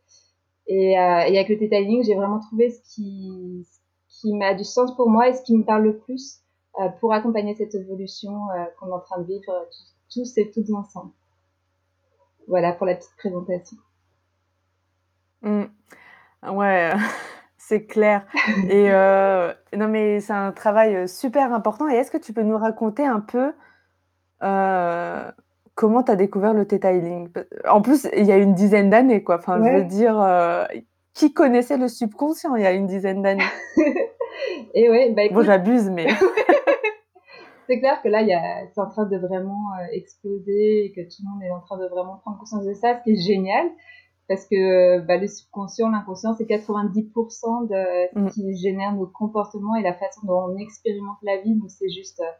Et, 0.67 0.97
euh, 0.97 1.01
avec 1.01 1.49
le 1.49 1.57
Theta 1.57 1.79
Healing, 1.79 2.03
j'ai 2.03 2.15
vraiment 2.15 2.39
trouvé 2.39 2.69
ce 2.69 2.81
qui, 2.93 3.65
ce 4.07 4.21
qui 4.21 4.33
m'a 4.35 4.53
du 4.53 4.63
sens 4.63 4.95
pour 4.95 5.09
moi 5.09 5.29
et 5.29 5.33
ce 5.33 5.41
qui 5.41 5.57
me 5.57 5.63
parle 5.63 5.83
le 5.83 5.97
plus 5.97 6.42
pour 6.99 7.13
accompagner 7.13 7.55
cette 7.55 7.75
évolution 7.75 8.49
euh, 8.49 8.65
qu'on 8.79 8.87
est 8.87 8.93
en 8.93 8.99
train 8.99 9.21
de 9.21 9.27
vivre 9.27 9.49
euh, 9.49 9.65
tous 10.11 10.37
et 10.37 10.49
toutes 10.51 10.71
ensemble. 10.71 11.11
Voilà 12.47 12.73
pour 12.73 12.85
la 12.85 12.95
petite 12.95 13.15
présentation. 13.17 13.77
Mmh. 15.41 15.63
Ouais, 16.49 16.91
c'est 17.57 17.85
clair. 17.85 18.25
Et 18.69 18.89
non, 19.77 19.87
mais 19.87 20.19
c'est 20.19 20.33
un 20.33 20.51
travail 20.51 21.07
super 21.07 21.53
important. 21.53 21.87
Et 21.89 21.93
est-ce 21.93 22.11
que 22.11 22.17
tu 22.17 22.33
peux 22.33 22.43
nous 22.43 22.57
raconter 22.57 23.05
un 23.05 23.21
peu 23.21 23.53
comment 25.75 26.03
tu 26.03 26.11
as 26.11 26.15
découvert 26.15 26.53
le 26.53 26.65
detailing 26.65 27.29
En 27.69 27.81
plus, 27.81 28.07
il 28.15 28.25
y 28.25 28.31
a 28.31 28.37
une 28.37 28.53
dizaine 28.53 28.89
d'années, 28.89 29.23
quoi. 29.23 29.37
Enfin, 29.37 29.63
je 29.63 29.69
veux 29.69 29.85
dire, 29.85 30.19
qui 31.13 31.33
connaissait 31.33 31.77
le 31.77 31.87
subconscient 31.87 32.55
il 32.55 32.63
y 32.63 32.65
a 32.65 32.71
une 32.71 32.87
dizaine 32.87 33.21
d'années? 33.21 33.43
Et 34.73 34.89
ouais, 34.89 35.11
bah 35.11 35.21
Bon, 35.31 35.43
j'abuse, 35.43 35.89
mais. 35.89 36.07
c'est 37.73 37.79
clair 37.79 38.01
que 38.01 38.09
là, 38.09 38.23
c'est 38.73 38.81
en 38.81 38.89
train 38.89 39.05
de 39.05 39.17
vraiment 39.17 39.71
exploser 39.91 40.85
et 40.85 40.91
que 40.91 41.01
tout 41.01 41.23
le 41.23 41.29
monde 41.29 41.43
est 41.43 41.51
en 41.51 41.61
train 41.61 41.77
de 41.77 41.87
vraiment 41.87 42.17
prendre 42.17 42.37
conscience 42.37 42.65
de 42.65 42.73
ça, 42.73 42.99
ce 42.99 43.03
qui 43.03 43.11
est 43.11 43.21
génial. 43.21 43.67
Parce 44.29 44.47
que 44.47 44.99
bah, 45.01 45.17
le 45.17 45.27
subconscient, 45.27 45.89
l'inconscient, 45.89 46.33
c'est 46.33 46.45
90% 46.45 47.67
de 47.67 48.09
ce 48.13 48.19
mm. 48.19 48.29
qui 48.31 48.55
génère 48.55 48.93
nos 48.93 49.07
comportements 49.07 49.75
et 49.75 49.81
la 49.81 49.93
façon 49.93 50.25
dont 50.25 50.45
on 50.49 50.57
expérimente 50.57 51.17
la 51.23 51.41
vie. 51.41 51.55
Donc 51.55 51.69
c'est 51.69 51.89
juste, 51.89 52.21
euh, 52.21 52.31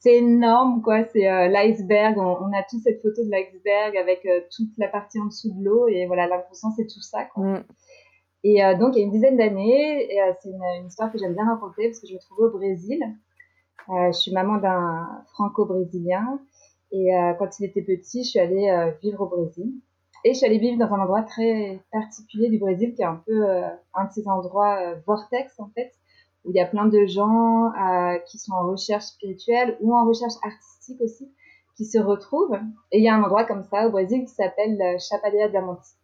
c'est 0.00 0.16
énorme 0.16 0.82
quoi. 0.82 1.04
C'est 1.12 1.26
euh, 1.26 1.48
l'iceberg. 1.48 2.18
On, 2.18 2.52
a 2.52 2.62
tous 2.68 2.80
cette 2.80 3.00
photo 3.00 3.24
de 3.24 3.30
l'iceberg 3.30 3.96
avec 3.96 4.26
euh, 4.26 4.42
toute 4.54 4.76
la 4.76 4.88
partie 4.88 5.18
en 5.18 5.26
dessous 5.26 5.50
de 5.58 5.64
l'eau 5.64 5.88
et 5.88 6.06
voilà, 6.06 6.26
l'inconscient 6.26 6.72
c'est 6.76 6.86
tout 6.86 7.00
ça. 7.00 7.24
Quoi. 7.24 7.44
Mm. 7.44 7.64
Et 8.46 8.60
donc 8.78 8.94
il 8.94 8.98
y 8.98 9.02
a 9.02 9.06
une 9.06 9.10
dizaine 9.10 9.38
d'années, 9.38 10.06
c'est 10.42 10.50
une, 10.50 10.62
une, 10.78 10.86
histoire 10.88 11.10
que 11.10 11.16
j'aime 11.16 11.32
bien 11.32 11.46
raconter 11.46 11.88
parce 11.88 11.98
que 11.98 12.06
je 12.06 12.12
me 12.12 12.18
trouvais 12.18 12.48
au 12.48 12.50
Brésil. 12.50 13.00
Je 13.88 14.12
suis 14.12 14.32
maman 14.32 14.58
d'un 14.58 15.24
franco-brésilien 15.32 16.40
et 16.92 17.08
quand 17.38 17.58
il 17.58 17.66
était 17.66 17.82
petit, 17.82 18.24
je 18.24 18.30
suis 18.30 18.40
allée 18.40 18.94
vivre 19.02 19.22
au 19.22 19.26
Brésil. 19.26 19.72
Et 20.24 20.32
je 20.32 20.38
suis 20.38 20.46
allée 20.46 20.58
vivre 20.58 20.78
dans 20.78 20.92
un 20.94 21.00
endroit 21.00 21.22
très 21.22 21.82
particulier 21.92 22.48
du 22.48 22.58
Brésil, 22.58 22.94
qui 22.94 23.02
est 23.02 23.06
un 23.06 23.22
peu 23.26 23.46
euh, 23.46 23.68
un 23.92 24.06
de 24.06 24.12
ces 24.12 24.26
endroits 24.26 24.78
euh, 24.80 24.94
vortex, 25.06 25.60
en 25.60 25.68
fait, 25.74 25.92
où 26.44 26.50
il 26.50 26.56
y 26.56 26.60
a 26.60 26.66
plein 26.66 26.86
de 26.86 27.04
gens 27.04 27.66
euh, 27.74 28.18
qui 28.26 28.38
sont 28.38 28.54
en 28.54 28.66
recherche 28.66 29.04
spirituelle 29.04 29.76
ou 29.80 29.94
en 29.94 30.06
recherche 30.06 30.32
artistique 30.42 30.98
aussi, 31.02 31.30
qui 31.76 31.84
se 31.84 31.98
retrouvent. 31.98 32.58
Et 32.90 33.00
il 33.00 33.04
y 33.04 33.08
a 33.08 33.14
un 33.14 33.22
endroit 33.22 33.44
comme 33.44 33.64
ça 33.64 33.86
au 33.86 33.90
Brésil 33.90 34.24
qui 34.24 34.32
s'appelle 34.32 34.98
Chapadea 34.98 35.48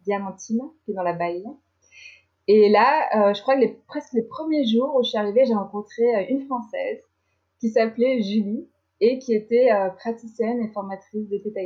Diamantina, 0.05 0.65
qui 0.85 0.91
est 0.91 0.95
dans 0.95 1.03
la 1.03 1.15
Bahia. 1.15 1.49
Et 2.47 2.69
là, 2.69 3.33
je 3.33 3.41
crois 3.41 3.57
que 3.57 3.67
presque 3.87 4.13
les 4.13 4.23
premiers 4.23 4.67
jours 4.67 4.97
où 4.97 5.03
je 5.03 5.11
suis 5.11 5.19
arrivée, 5.19 5.45
j'ai 5.47 5.55
rencontré 5.55 6.27
une 6.29 6.45
Française 6.47 7.01
qui 7.61 7.69
s'appelait 7.69 8.23
Julie 8.23 8.69
et 9.01 9.19
qui 9.19 9.35
était 9.35 9.69
praticienne 9.97 10.61
et 10.61 10.69
formatrice 10.69 11.29
de 11.29 11.39
Theta 11.39 11.61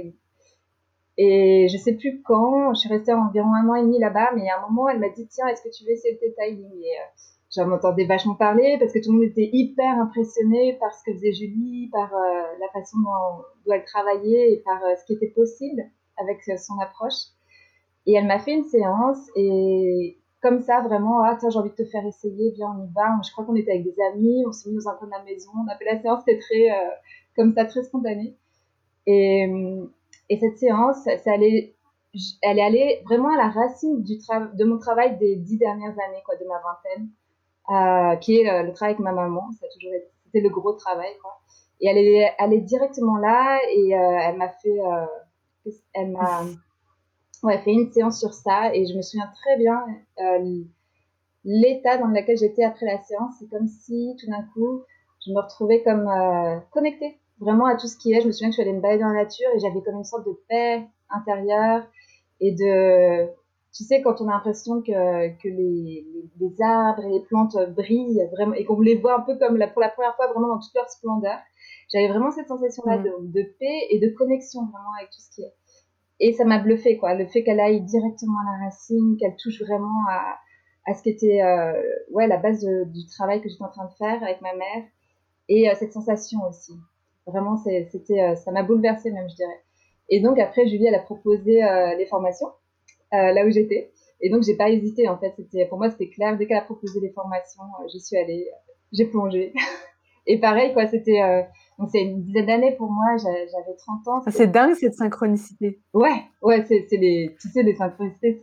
et 1.16 1.68
je 1.68 1.76
sais 1.76 1.94
plus 1.94 2.22
quand, 2.22 2.74
je 2.74 2.80
suis 2.80 2.88
restée 2.88 3.12
environ 3.12 3.54
un 3.54 3.68
an 3.68 3.74
et 3.76 3.82
demi 3.82 3.98
là-bas, 3.98 4.32
mais 4.34 4.48
à 4.48 4.58
un 4.58 4.68
moment, 4.68 4.88
elle 4.88 4.98
m'a 4.98 5.10
dit 5.10 5.26
Tiens, 5.28 5.46
est-ce 5.46 5.62
que 5.62 5.74
tu 5.74 5.84
veux 5.84 5.90
essayer 5.90 6.18
le 6.20 6.28
detailing 6.28 6.82
Et 6.82 6.98
euh, 6.98 7.04
j'en 7.54 7.70
entendais 7.70 8.04
vachement 8.04 8.34
parler 8.34 8.76
parce 8.80 8.92
que 8.92 8.98
tout 8.98 9.12
le 9.12 9.18
monde 9.18 9.28
était 9.28 9.48
hyper 9.52 10.00
impressionné 10.00 10.76
par 10.80 10.92
ce 10.92 11.04
que 11.04 11.12
faisait 11.12 11.32
Julie, 11.32 11.88
par 11.92 12.12
euh, 12.12 12.42
la 12.60 12.68
façon 12.72 12.98
dont, 12.98 13.72
elle 13.72 13.84
travaillait 13.84 14.54
et 14.54 14.62
par 14.64 14.82
euh, 14.82 14.96
ce 14.96 15.04
qui 15.04 15.12
était 15.12 15.32
possible 15.32 15.84
avec 16.16 16.42
son 16.58 16.78
approche. 16.80 17.30
Et 18.06 18.14
elle 18.14 18.26
m'a 18.26 18.40
fait 18.40 18.54
une 18.54 18.64
séance 18.64 19.18
et 19.36 20.18
comme 20.44 20.62
ça, 20.62 20.80
vraiment, 20.82 21.22
ah 21.22 21.36
tiens, 21.40 21.50
j'ai 21.50 21.58
envie 21.58 21.70
de 21.70 21.74
te 21.74 21.84
faire 21.84 22.06
essayer, 22.06 22.52
viens, 22.52 22.76
on 22.78 22.84
y 22.84 22.92
va. 22.92 23.20
Je 23.26 23.32
crois 23.32 23.44
qu'on 23.44 23.56
était 23.56 23.72
avec 23.72 23.84
des 23.84 23.96
amis, 24.12 24.44
on 24.46 24.52
s'est 24.52 24.70
mis 24.70 24.76
dans 24.76 24.90
un 24.90 24.94
coin 24.94 25.08
de 25.08 25.12
la 25.12 25.22
maison, 25.24 25.50
on 25.56 25.68
a 25.68 25.76
fait 25.76 25.86
la 25.86 26.00
séance, 26.00 26.22
c'était 26.26 26.38
très, 26.38 26.68
comme 27.34 27.52
ça, 27.54 27.64
très 27.64 27.82
spontané. 27.82 28.36
Et 29.06 29.50
et 30.30 30.38
cette 30.38 30.58
séance, 30.58 31.04
ça, 31.04 31.32
allait, 31.32 31.74
elle 32.42 32.58
est 32.58 32.62
allée 32.62 33.02
vraiment 33.04 33.28
à 33.28 33.36
la 33.36 33.48
racine 33.50 34.02
du 34.02 34.14
de 34.16 34.64
mon 34.64 34.78
travail 34.78 35.18
des 35.18 35.36
dix 35.36 35.58
dernières 35.58 35.92
années, 35.92 36.22
quoi, 36.24 36.36
de 36.36 36.44
ma 36.46 36.60
vingtaine, 36.60 37.08
euh, 37.70 38.16
qui 38.16 38.40
est 38.40 38.62
le, 38.62 38.72
travail 38.72 38.94
avec 38.94 39.00
ma 39.00 39.12
maman. 39.12 39.50
Ça 39.60 39.66
a 39.66 39.68
toujours 39.68 39.92
c'était 40.24 40.40
le 40.40 40.50
gros 40.50 40.72
travail. 40.72 41.10
Et 41.80 41.88
elle 41.88 41.98
est, 41.98 42.32
elle 42.38 42.52
est 42.54 42.60
directement 42.60 43.16
là 43.16 43.58
et 43.70 43.94
euh, 43.94 44.18
elle 44.22 44.36
m'a 44.36 44.48
fait, 44.48 44.80
euh, 44.80 45.70
elle 45.92 46.12
m'a, 46.12 46.44
ouais, 47.44 47.58
fait 47.58 47.72
une 47.72 47.92
séance 47.92 48.18
sur 48.18 48.32
ça 48.32 48.74
et 48.74 48.86
je 48.86 48.96
me 48.96 49.02
souviens 49.02 49.30
très 49.42 49.56
bien 49.58 49.84
euh, 50.20 50.62
l'état 51.44 51.98
dans 51.98 52.08
lequel 52.08 52.36
j'étais 52.36 52.64
après 52.64 52.86
la 52.86 53.02
séance. 53.02 53.34
C'est 53.38 53.48
comme 53.48 53.68
si 53.68 54.16
tout 54.18 54.28
d'un 54.28 54.42
coup, 54.54 54.82
je 55.24 55.30
me 55.30 55.40
retrouvais 55.40 55.82
comme 55.82 56.08
euh, 56.08 56.58
connectée 56.72 57.18
vraiment 57.38 57.66
à 57.66 57.76
tout 57.76 57.86
ce 57.86 57.96
qui 57.96 58.12
est. 58.12 58.20
Je 58.22 58.26
me 58.26 58.32
souviens 58.32 58.48
que 58.48 58.56
je 58.56 58.60
suis 58.60 58.68
allée 58.68 58.76
me 58.76 58.80
balader 58.80 59.02
dans 59.02 59.10
la 59.10 59.22
nature 59.22 59.48
et 59.54 59.58
j'avais 59.60 59.82
comme 59.82 59.96
une 59.96 60.04
sorte 60.04 60.26
de 60.26 60.36
paix 60.48 60.82
intérieure 61.10 61.86
et 62.40 62.52
de, 62.52 63.26
tu 63.72 63.84
sais, 63.84 64.00
quand 64.02 64.20
on 64.20 64.28
a 64.28 64.32
l'impression 64.32 64.80
que, 64.80 65.28
que 65.36 65.48
les, 65.48 66.06
les, 66.40 66.62
arbres 66.62 67.04
et 67.04 67.10
les 67.10 67.20
plantes 67.20 67.56
brillent 67.76 68.26
vraiment 68.32 68.54
et 68.54 68.64
qu'on 68.64 68.80
les 68.80 68.96
voit 68.96 69.18
un 69.18 69.20
peu 69.20 69.36
comme 69.36 69.56
la, 69.56 69.68
pour 69.68 69.82
la 69.82 69.90
première 69.90 70.16
fois 70.16 70.28
vraiment 70.32 70.48
dans 70.48 70.58
toute 70.58 70.74
leur 70.74 70.88
splendeur, 70.88 71.38
j'avais 71.92 72.08
vraiment 72.08 72.30
cette 72.30 72.48
sensation-là 72.48 72.98
de, 72.98 73.10
de, 73.20 73.42
paix 73.58 73.86
et 73.90 73.98
de 74.00 74.08
connexion 74.08 74.62
vraiment 74.62 74.94
avec 74.98 75.10
tout 75.10 75.20
ce 75.20 75.30
qui 75.30 75.42
est. 75.42 75.52
Et 76.20 76.32
ça 76.32 76.44
m'a 76.44 76.58
bluffé, 76.58 76.96
quoi, 76.96 77.14
le 77.14 77.26
fait 77.26 77.42
qu'elle 77.42 77.60
aille 77.60 77.82
directement 77.82 78.38
à 78.40 78.58
la 78.58 78.64
racine, 78.66 79.16
qu'elle 79.18 79.36
touche 79.36 79.60
vraiment 79.62 80.06
à, 80.08 80.36
à 80.86 80.94
ce 80.94 81.02
qui 81.02 81.10
était 81.10 81.42
euh, 81.42 81.72
ouais, 82.12 82.26
la 82.26 82.36
base 82.36 82.64
du 82.64 83.06
travail 83.06 83.40
que 83.40 83.48
j'étais 83.48 83.64
en 83.64 83.70
train 83.70 83.86
de 83.86 83.94
faire 83.94 84.22
avec 84.22 84.40
ma 84.40 84.54
mère 84.54 84.84
et 85.48 85.68
euh, 85.68 85.74
cette 85.74 85.92
sensation 85.92 86.40
aussi. 86.48 86.72
Vraiment, 87.26 87.56
c'était, 87.56 88.20
euh, 88.20 88.34
ça 88.36 88.52
m'a 88.52 88.62
bouleversée 88.62 89.10
même, 89.10 89.28
je 89.30 89.36
dirais. 89.36 89.60
Et 90.10 90.20
donc 90.20 90.38
après, 90.38 90.66
Julie, 90.68 90.86
elle 90.86 90.94
a 90.94 91.00
proposé 91.00 91.64
euh, 91.64 91.94
les 91.96 92.06
formations 92.06 92.48
euh, 93.14 93.32
là 93.32 93.46
où 93.46 93.50
j'étais. 93.50 93.90
Et 94.20 94.30
donc, 94.30 94.42
j'ai 94.42 94.56
pas 94.56 94.70
hésité, 94.70 95.08
en 95.08 95.18
fait. 95.18 95.32
C'était, 95.36 95.66
pour 95.66 95.78
moi, 95.78 95.90
c'était 95.90 96.08
clair. 96.08 96.36
Dès 96.36 96.46
qu'elle 96.46 96.58
a 96.58 96.62
proposé 96.62 97.00
les 97.00 97.10
formations, 97.10 97.62
j'y 97.92 98.00
suis 98.00 98.16
allée, 98.16 98.48
j'ai 98.92 99.06
plongé. 99.06 99.52
Et 100.26 100.38
pareil, 100.38 100.72
quoi, 100.72 100.86
c'était, 100.86 101.20
donc 101.78 101.90
c'est 101.90 102.02
une 102.02 102.22
dizaine 102.22 102.46
d'années 102.46 102.76
pour 102.76 102.90
moi, 102.90 103.16
j'avais 103.16 103.76
30 103.76 104.08
ans. 104.08 104.22
C'est 104.28 104.46
dingue 104.46 104.74
cette 104.74 104.94
synchronicité. 104.94 105.80
Ouais, 105.92 106.22
ouais, 106.42 106.64
c'est 106.66 106.86
les, 106.92 107.36
tu 107.40 107.48
sais, 107.48 107.62
les 107.62 107.74
synchronicités, 107.74 108.40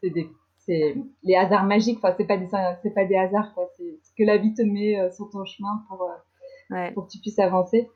c'est 0.00 0.10
des, 0.10 0.28
c'est 0.58 0.94
les 1.22 1.34
hasards 1.34 1.66
magiques. 1.66 1.98
Enfin, 2.02 2.14
c'est 2.16 2.26
pas 2.26 2.36
des, 2.36 2.48
c'est 2.82 2.94
pas 2.94 3.04
des 3.04 3.16
hasards, 3.16 3.52
quoi. 3.54 3.68
C'est 3.76 3.98
ce 4.02 4.12
que 4.16 4.24
la 4.24 4.38
vie 4.38 4.54
te 4.54 4.62
met 4.62 5.10
sur 5.12 5.28
ton 5.30 5.44
chemin 5.44 5.84
pour, 5.88 6.08
pour 6.94 7.06
que 7.06 7.10
tu 7.10 7.18
puisses 7.18 7.38
avancer. 7.38 7.88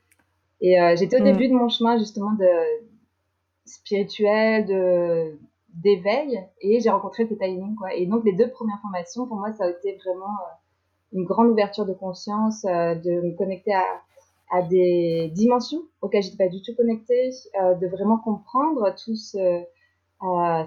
Et 0.60 0.80
euh, 0.80 0.96
j'étais 0.96 1.16
au 1.16 1.20
mm. 1.20 1.32
début 1.32 1.48
de 1.48 1.54
mon 1.54 1.68
chemin 1.68 1.98
justement 1.98 2.32
de 2.32 2.48
spirituel, 3.64 4.66
de 4.66 5.38
d'éveil, 5.74 6.40
et 6.60 6.80
j'ai 6.80 6.90
rencontré 6.90 7.28
Theta 7.28 7.46
Healing, 7.46 7.76
quoi. 7.76 7.94
Et 7.94 8.06
donc 8.06 8.24
les 8.24 8.32
deux 8.32 8.50
premières 8.50 8.80
formations, 8.80 9.28
pour 9.28 9.36
moi, 9.36 9.52
ça 9.52 9.64
a 9.64 9.70
été 9.70 9.96
vraiment 9.96 10.24
euh, 10.24 11.12
une 11.12 11.24
grande 11.24 11.50
ouverture 11.50 11.86
de 11.86 11.92
conscience, 11.92 12.64
euh, 12.64 12.96
de 12.96 13.20
me 13.20 13.36
connecter 13.36 13.74
à, 13.74 13.84
à 14.50 14.62
des 14.62 15.30
dimensions 15.34 15.82
auxquelles 16.00 16.22
j'étais 16.22 16.44
pas 16.44 16.48
du 16.48 16.62
tout 16.62 16.74
connectée, 16.76 17.30
de 17.54 17.86
vraiment 17.86 18.18
comprendre 18.18 18.94
tout 19.04 19.16
ce, 19.16 19.62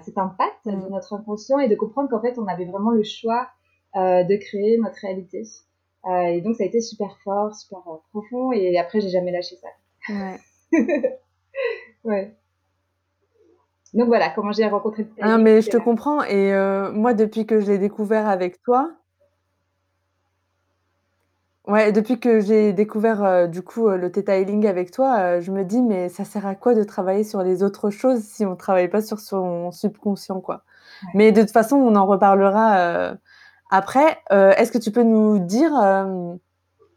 cet 0.04 0.18
impact 0.18 0.66
de 0.66 0.72
mm. 0.72 0.88
notre 0.90 1.14
inconscient 1.14 1.58
et 1.58 1.68
de 1.68 1.74
comprendre 1.74 2.08
qu'en 2.08 2.20
fait, 2.20 2.38
on 2.38 2.46
avait 2.46 2.66
vraiment 2.66 2.90
le 2.90 3.02
choix 3.02 3.48
de 3.94 4.36
créer 4.36 4.78
notre 4.78 4.98
réalité. 5.00 5.44
Euh, 6.06 6.22
et 6.24 6.40
donc 6.40 6.56
ça 6.56 6.64
a 6.64 6.66
été 6.66 6.80
super 6.80 7.16
fort, 7.22 7.54
super 7.54 7.78
euh, 7.86 7.96
profond. 8.10 8.52
Et 8.52 8.78
après, 8.78 9.00
j'ai 9.00 9.10
jamais 9.10 9.30
lâché 9.30 9.56
ça. 9.56 9.68
Ouais. 10.12 10.40
ouais. 12.04 12.36
Donc 13.94 14.06
voilà, 14.06 14.30
comment 14.30 14.52
j'ai 14.52 14.66
rencontré. 14.66 15.06
Ah, 15.20 15.38
mais 15.38 15.60
je 15.60 15.70
te 15.70 15.76
comprends. 15.76 16.22
Et 16.24 16.52
euh, 16.52 16.90
moi, 16.92 17.14
depuis 17.14 17.46
que 17.46 17.60
je 17.60 17.70
l'ai 17.70 17.78
découvert 17.78 18.26
avec 18.26 18.62
toi, 18.62 18.90
ouais, 21.66 21.92
depuis 21.92 22.18
que 22.20 22.40
j'ai 22.40 22.72
découvert 22.72 23.48
du 23.48 23.62
coup 23.62 23.88
le 23.88 24.10
Theta 24.10 24.38
Healing 24.38 24.66
avec 24.66 24.90
toi, 24.90 25.40
je 25.40 25.50
me 25.50 25.64
dis 25.64 25.82
mais 25.82 26.08
ça 26.08 26.24
sert 26.24 26.46
à 26.46 26.54
quoi 26.54 26.74
de 26.74 26.84
travailler 26.84 27.24
sur 27.24 27.42
les 27.42 27.62
autres 27.62 27.90
choses 27.90 28.22
si 28.22 28.44
on 28.44 28.56
travaille 28.56 28.88
pas 28.88 29.02
sur 29.02 29.20
son 29.20 29.70
subconscient 29.72 30.40
quoi? 30.40 30.62
Mais 31.14 31.32
de 31.32 31.40
toute 31.40 31.50
façon, 31.50 31.76
on 31.76 31.96
en 31.96 32.06
reparlera 32.06 33.16
après, 33.74 34.18
euh, 34.32 34.50
est-ce 34.58 34.70
que 34.70 34.76
tu 34.76 34.90
peux 34.90 35.02
nous 35.02 35.38
dire 35.38 35.74
euh, 35.82 36.34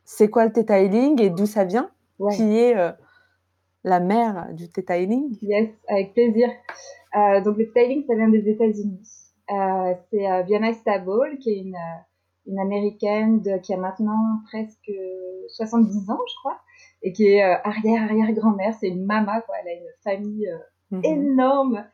c'est 0.03 0.29
quoi 0.29 0.43
le 0.43 0.51
Theta 0.51 0.81
Healing 0.81 1.21
et 1.21 1.29
d'où 1.29 1.45
ça 1.45 1.63
vient? 1.63 1.89
Qui 2.35 2.57
est 2.57 2.75
euh, 2.75 2.91
la 3.85 4.01
mère 4.01 4.49
du 4.51 4.67
Theta 4.67 4.97
Healing? 4.97 5.37
Yes, 5.41 5.69
avec 5.87 6.11
plaisir. 6.11 6.49
donc 7.45 7.57
le 7.57 7.67
Theta 7.67 7.81
Healing, 7.81 8.03
ça 8.05 8.15
vient 8.15 8.27
des 8.27 8.49
États-Unis. 8.49 8.99
c'est 10.11 10.43
Viana 10.43 10.73
Stable, 10.73 11.37
qui 11.39 11.51
est 11.51 11.59
une, 11.59 11.77
une 12.47 12.59
américaine 12.59 13.41
de, 13.41 13.57
qui 13.57 13.73
a 13.73 13.77
maintenant 13.77 14.41
presque 14.51 14.91
70 15.49 16.09
ans, 16.09 16.19
je 16.27 16.35
crois, 16.39 16.59
et 17.01 17.13
qui 17.13 17.27
est 17.27 17.41
arrière-arrière-grand-mère. 17.41 18.73
C'est 18.79 18.89
une 18.89 19.05
mama, 19.05 19.41
quoi. 19.41 19.55
Elle 19.61 19.69
a 19.69 19.73
une 19.73 19.87
famille 20.03 20.49
mhm. 20.91 21.01
énorme. 21.03 21.85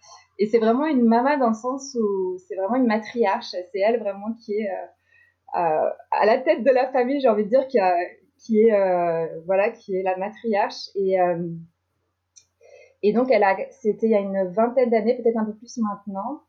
Et 0.41 0.47
c'est 0.47 0.57
vraiment 0.57 0.87
une 0.87 1.03
maman 1.03 1.37
dans 1.37 1.49
le 1.49 1.53
sens 1.53 1.95
où 1.95 2.37
c'est 2.47 2.55
vraiment 2.55 2.75
une 2.75 2.87
matriarche. 2.87 3.51
C'est 3.51 3.79
elle 3.79 3.99
vraiment 3.99 4.33
qui 4.43 4.53
est 4.53 4.69
euh, 4.69 5.59
euh, 5.59 5.89
à 6.11 6.25
la 6.25 6.39
tête 6.39 6.63
de 6.63 6.71
la 6.71 6.91
famille, 6.91 7.21
j'ai 7.21 7.27
envie 7.27 7.43
de 7.43 7.49
dire, 7.49 7.67
qui, 7.67 7.77
a, 7.77 7.95
qui 8.39 8.61
est 8.61 8.73
euh, 8.73 9.27
voilà, 9.45 9.69
qui 9.69 9.95
est 9.95 10.01
la 10.01 10.17
matriarche. 10.17 10.89
Et 10.95 11.17
et 13.03 13.13
donc 13.13 13.31
elle 13.31 13.43
a, 13.43 13.55
c'était 13.69 14.07
il 14.07 14.11
y 14.11 14.15
a 14.15 14.19
une 14.19 14.51
vingtaine 14.51 14.89
d'années, 14.89 15.15
peut-être 15.15 15.37
un 15.37 15.45
peu 15.45 15.55
plus 15.55 15.77
maintenant. 15.77 16.41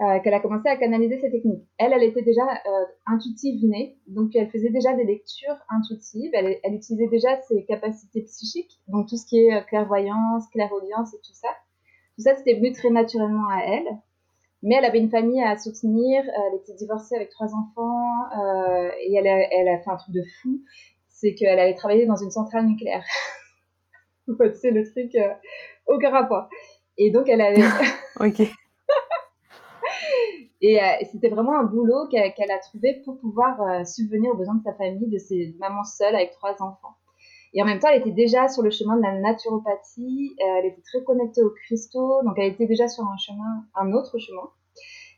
Euh, 0.00 0.20
qu'elle 0.20 0.34
a 0.34 0.40
commencé 0.40 0.68
à 0.68 0.76
canaliser 0.76 1.18
ces 1.20 1.30
techniques. 1.30 1.64
Elle, 1.78 1.92
elle 1.92 2.02
était 2.02 2.22
déjà 2.22 2.42
euh, 2.42 2.84
intuitive 3.06 3.64
née, 3.64 3.98
donc 4.06 4.34
elle 4.34 4.50
faisait 4.50 4.70
déjà 4.70 4.94
des 4.94 5.04
lectures 5.04 5.56
intuitives, 5.68 6.30
elle, 6.32 6.58
elle, 6.62 6.74
utilisait 6.74 7.08
déjà 7.08 7.40
ses 7.42 7.64
capacités 7.64 8.22
psychiques, 8.22 8.80
donc 8.88 9.08
tout 9.08 9.16
ce 9.16 9.26
qui 9.26 9.38
est 9.38 9.66
clairvoyance, 9.66 10.48
clairaudience 10.48 11.14
et 11.14 11.18
tout 11.18 11.34
ça. 11.34 11.48
Tout 12.16 12.22
ça, 12.22 12.36
c'était 12.36 12.54
venu 12.54 12.72
très 12.72 12.90
naturellement 12.90 13.48
à 13.48 13.60
elle. 13.64 13.98
Mais 14.62 14.76
elle 14.76 14.84
avait 14.84 15.00
une 15.00 15.10
famille 15.10 15.42
à 15.42 15.58
soutenir, 15.58 16.22
elle 16.24 16.60
était 16.60 16.74
divorcée 16.74 17.16
avec 17.16 17.30
trois 17.30 17.48
enfants, 17.48 18.30
euh, 18.38 18.90
et 19.00 19.14
elle 19.14 19.26
a, 19.26 19.52
elle 19.52 19.68
a 19.68 19.80
fait 19.80 19.90
un 19.90 19.96
truc 19.96 20.14
de 20.14 20.22
fou, 20.40 20.60
c'est 21.08 21.34
qu'elle 21.34 21.58
allait 21.58 21.74
travailler 21.74 22.06
dans 22.06 22.16
une 22.16 22.30
centrale 22.30 22.66
nucléaire. 22.66 23.04
c'est 24.54 24.70
le 24.70 24.88
truc, 24.88 25.14
euh, 25.16 25.34
aucun 25.86 26.10
rapport. 26.10 26.48
Et 26.96 27.10
donc 27.10 27.28
elle 27.28 27.40
avait... 27.40 27.62
Et 30.62 30.80
euh, 30.80 30.86
c'était 31.10 31.28
vraiment 31.28 31.58
un 31.58 31.64
boulot 31.64 32.06
qu'elle 32.08 32.50
a 32.50 32.58
trouvé 32.58 33.02
pour 33.04 33.18
pouvoir 33.18 33.60
euh, 33.60 33.84
subvenir 33.84 34.30
aux 34.30 34.36
besoins 34.36 34.54
de 34.54 34.62
sa 34.62 34.72
famille, 34.72 35.08
de 35.08 35.18
ses 35.18 35.56
mamans 35.58 35.82
seules 35.82 36.14
avec 36.14 36.30
trois 36.30 36.52
enfants. 36.62 36.94
Et 37.52 37.60
en 37.60 37.66
même 37.66 37.80
temps, 37.80 37.88
elle 37.92 38.00
était 38.00 38.12
déjà 38.12 38.48
sur 38.48 38.62
le 38.62 38.70
chemin 38.70 38.96
de 38.96 39.02
la 39.02 39.18
naturopathie, 39.18 40.36
euh, 40.40 40.58
elle 40.58 40.66
était 40.66 40.80
très 40.82 41.02
connectée 41.02 41.42
aux 41.42 41.50
cristaux, 41.50 42.22
donc 42.22 42.34
elle 42.38 42.52
était 42.52 42.66
déjà 42.66 42.86
sur 42.86 43.04
un 43.04 43.16
chemin, 43.16 43.64
un 43.74 43.92
autre 43.92 44.18
chemin. 44.18 44.48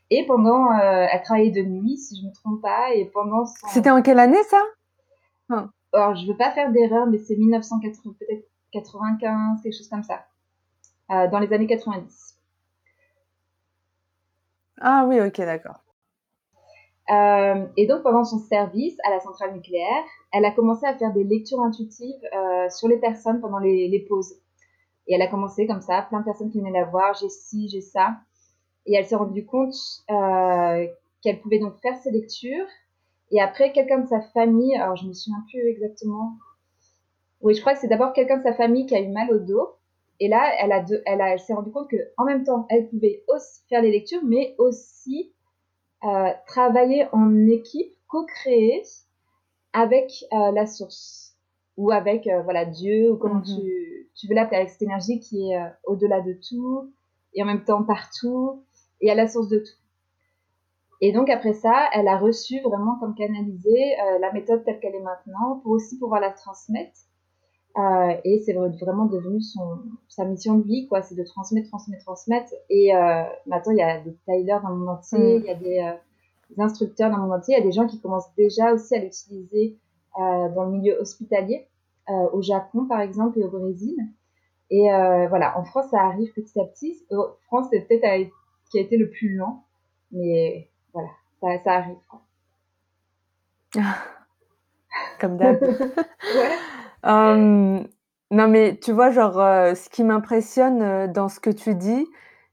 Et 0.09 0.25
pendant, 0.25 0.71
elle 0.71 1.21
travaillait 1.23 1.49
de 1.49 1.67
nuit, 1.67 1.97
si 1.97 2.15
je 2.15 2.23
ne 2.23 2.29
me 2.29 2.33
trompe 2.33 2.61
pas, 2.61 2.93
et 2.93 3.05
pendant 3.05 3.45
C'était 3.45 3.89
en 3.89 4.03
quelle 4.03 4.19
année 4.19 4.43
ça? 4.43 4.61
Alors, 5.93 6.15
je 6.15 6.27
veux 6.27 6.37
pas 6.37 6.51
faire 6.51 6.71
d'erreur, 6.71 7.07
mais 7.07 7.17
c'est 7.17 7.35
1980, 7.35 8.13
peut-être 8.19 8.45
95, 8.71 9.63
quelque 9.63 9.73
chose 9.73 9.89
comme 9.89 10.03
ça, 10.03 10.25
dans 11.09 11.39
les 11.39 11.51
années 11.53 11.65
90. 11.65 12.34
Ah 14.79 15.05
oui, 15.07 15.19
ok, 15.21 15.37
d'accord. 15.37 15.85
Euh, 17.11 17.67
et 17.77 17.85
donc, 17.85 18.01
pendant 18.01 18.23
son 18.23 18.39
service 18.39 18.97
à 19.05 19.11
la 19.11 19.19
centrale 19.19 19.53
nucléaire, 19.53 20.03
elle 20.33 20.45
a 20.45 20.51
commencé 20.51 20.85
à 20.85 20.97
faire 20.97 21.13
des 21.13 21.23
lectures 21.23 21.61
intuitives 21.61 22.15
euh, 22.35 22.69
sur 22.69 22.87
les 22.87 22.97
personnes 22.97 23.41
pendant 23.41 23.59
les, 23.59 24.05
pauses. 24.09 24.33
Et 25.07 25.13
elle 25.13 25.21
a 25.21 25.27
commencé 25.27 25.67
comme 25.67 25.81
ça, 25.81 26.01
plein 26.01 26.19
de 26.19 26.25
personnes 26.25 26.49
qui 26.49 26.59
venaient 26.59 26.71
la 26.71 26.85
voir, 26.85 27.13
j'ai 27.13 27.29
ci, 27.29 27.69
j'ai 27.69 27.81
ça. 27.81 28.15
Et 28.87 28.95
elle 28.95 29.05
s'est 29.05 29.15
rendue 29.15 29.45
compte 29.45 29.75
euh, 30.09 30.87
qu'elle 31.21 31.39
pouvait 31.41 31.59
donc 31.59 31.77
faire 31.81 31.95
ces 31.97 32.11
lectures. 32.11 32.65
Et 33.31 33.39
après, 33.39 33.71
quelqu'un 33.71 33.99
de 33.99 34.07
sa 34.07 34.21
famille, 34.21 34.75
alors 34.75 34.95
je 34.95 35.07
me 35.07 35.13
souviens 35.13 35.43
plus 35.49 35.67
exactement. 35.67 36.37
Oui, 37.41 37.53
je 37.53 37.61
crois 37.61 37.73
que 37.73 37.79
c'est 37.79 37.87
d'abord 37.87 38.13
quelqu'un 38.13 38.37
de 38.37 38.43
sa 38.43 38.53
famille 38.53 38.87
qui 38.87 38.95
a 38.95 38.99
eu 38.99 39.09
mal 39.09 39.31
au 39.31 39.39
dos. 39.39 39.75
Et 40.19 40.27
là, 40.27 40.51
elle, 40.59 40.71
a 40.71 40.85
elle, 41.05 41.21
a, 41.21 41.33
elle 41.33 41.39
s'est 41.39 41.53
rendue 41.53 41.71
compte 41.71 41.89
qu'en 41.89 42.25
même 42.25 42.43
temps, 42.43 42.65
elle 42.69 42.87
pouvait 42.89 43.23
aussi 43.27 43.61
faire 43.67 43.81
les 43.81 43.91
lectures, 43.91 44.23
mais 44.23 44.55
aussi 44.57 45.33
euh, 46.03 46.29
travailler 46.45 47.07
en 47.13 47.47
équipe, 47.47 47.91
co-créer 48.07 48.83
avec 49.73 50.11
euh, 50.33 50.51
la 50.51 50.67
source 50.67 51.35
ou 51.77 51.91
avec 51.91 52.27
euh, 52.27 52.43
voilà 52.43 52.65
Dieu 52.65 53.11
ou 53.11 53.17
comment 53.17 53.39
mhm. 53.39 53.43
tu, 53.43 54.11
tu, 54.15 54.27
veux 54.27 54.35
l'appeler 54.35 54.57
avec 54.57 54.69
cette 54.69 54.83
énergie 54.83 55.19
qui 55.19 55.51
est 55.51 55.59
au-delà 55.83 56.21
de 56.21 56.37
tout 56.47 56.93
et 57.33 57.41
en 57.41 57.45
même 57.45 57.63
temps 57.63 57.83
partout 57.83 58.63
et 59.01 59.09
à 59.09 59.15
la 59.15 59.27
source 59.27 59.49
de 59.49 59.59
tout. 59.59 59.77
Et 61.01 61.11
donc 61.11 61.29
après 61.29 61.53
ça, 61.53 61.89
elle 61.93 62.07
a 62.07 62.17
reçu 62.17 62.61
vraiment 62.61 62.97
comme 62.99 63.15
canaliser 63.15 63.95
la 64.21 64.31
méthode 64.31 64.63
telle 64.63 64.79
qu'elle 64.79 64.95
est 64.95 65.01
maintenant 65.01 65.59
pour 65.61 65.71
aussi 65.71 65.97
pouvoir 65.97 66.21
la 66.21 66.31
transmettre 66.31 66.99
euh, 67.77 68.15
et 68.23 68.41
c'est 68.45 68.53
vraiment 68.53 69.05
devenu 69.05 69.41
son, 69.41 69.79
sa 70.07 70.23
mission 70.23 70.55
de 70.55 70.63
vie, 70.63 70.87
quoi. 70.87 71.01
C'est 71.01 71.15
de 71.15 71.23
transmettre, 71.23 71.67
transmettre, 71.67 72.05
transmettre. 72.05 72.53
Et 72.69 72.95
euh, 72.95 73.23
maintenant, 73.47 73.73
il 73.73 73.79
y 73.79 73.81
a 73.81 73.99
des 73.99 74.15
tailors 74.25 74.61
dans 74.61 74.69
le 74.69 74.75
monde 74.77 74.89
entier, 74.89 75.39
mm. 75.39 75.41
il 75.41 75.45
y 75.45 75.49
a 75.49 75.55
des, 75.55 75.79
euh, 75.79 75.93
des, 76.55 76.63
instructeurs 76.63 77.09
dans 77.09 77.17
le 77.17 77.23
monde 77.23 77.33
entier, 77.33 77.55
il 77.55 77.59
y 77.59 77.61
a 77.61 77.65
des 77.65 77.73
gens 77.73 77.85
qui 77.85 77.99
commencent 77.99 78.33
déjà 78.37 78.73
aussi 78.73 78.95
à 78.95 78.99
l'utiliser 78.99 79.77
dans 80.17 80.63
le 80.63 80.71
milieu 80.71 80.97
hospitalier, 81.01 81.67
au 82.07 82.41
Japon 82.41 82.85
par 82.85 83.01
exemple 83.01 83.37
et 83.37 83.43
au 83.43 83.49
Brésil. 83.49 83.97
Et 84.69 84.87
voilà, 85.27 85.59
en 85.59 85.65
France, 85.65 85.87
ça 85.91 85.99
arrive 85.99 86.31
petit 86.31 86.57
à 86.57 86.63
petit. 86.63 87.05
En 87.11 87.25
France, 87.47 87.67
c'est 87.69 87.81
peut-être 87.81 88.31
qui 88.71 88.77
a 88.77 88.81
été 88.81 88.95
le 88.95 89.09
plus 89.09 89.35
lent, 89.35 89.65
mais 90.13 90.69
voilà, 90.93 91.09
ça, 91.41 91.61
ça 91.65 91.73
arrive. 91.73 91.97
Quoi. 92.07 92.21
Comme 95.19 95.35
d'hab. 95.35 95.61
ouais. 95.61 96.55
Hum, 97.05 97.87
non, 98.31 98.47
mais 98.47 98.77
tu 98.81 98.91
vois, 98.91 99.11
genre, 99.11 99.39
euh, 99.39 99.75
ce 99.75 99.89
qui 99.89 100.03
m'impressionne 100.03 100.81
euh, 100.81 101.07
dans 101.07 101.29
ce 101.29 101.39
que 101.39 101.49
tu 101.51 101.75
dis, 101.75 102.07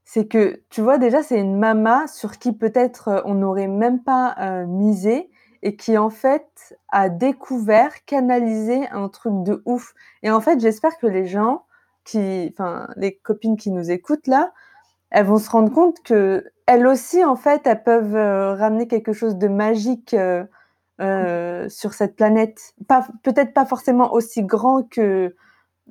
c'est 0.05 0.27
que, 0.27 0.61
tu 0.69 0.81
vois, 0.81 0.97
déjà, 0.97 1.23
c'est 1.23 1.39
une 1.39 1.57
mama 1.57 2.07
sur 2.07 2.37
qui 2.37 2.53
peut-être 2.53 3.07
euh, 3.07 3.21
on 3.25 3.35
n'aurait 3.35 3.67
même 3.67 4.03
pas 4.03 4.35
misé 4.67 5.29
et 5.63 5.75
qui, 5.75 5.97
en 5.97 6.09
fait, 6.09 6.77
a 6.91 7.09
découvert, 7.09 8.05
canalisé 8.05 8.87
un 8.91 9.07
truc 9.09 9.43
de 9.43 9.61
ouf. 9.65 9.93
Et 10.21 10.29
en 10.29 10.41
fait, 10.41 10.59
j'espère 10.59 10.97
que 10.97 11.07
les 11.07 11.25
gens 11.25 11.65
qui, 12.03 12.49
enfin, 12.53 12.87
les 12.97 13.15
copines 13.17 13.55
qui 13.57 13.71
nous 13.71 13.89
écoutent 13.91 14.27
là, 14.27 14.51
elles 15.11 15.25
vont 15.27 15.39
se 15.39 15.49
rendre 15.49 15.71
compte 15.73 16.01
que 16.03 16.45
elles 16.67 16.87
aussi, 16.87 17.23
en 17.25 17.35
fait, 17.37 17.67
elles 17.67 17.83
peuvent 17.83 18.15
ramener 18.59 18.87
quelque 18.87 19.13
chose 19.13 19.37
de 19.37 19.47
magique 19.49 20.15
euh, 21.01 21.67
sur 21.69 21.93
cette 21.93 22.15
planète. 22.15 22.75
Pas, 22.87 23.07
peut-être 23.23 23.53
pas 23.53 23.65
forcément 23.65 24.13
aussi 24.13 24.43
grand 24.43 24.87
que, 24.87 25.35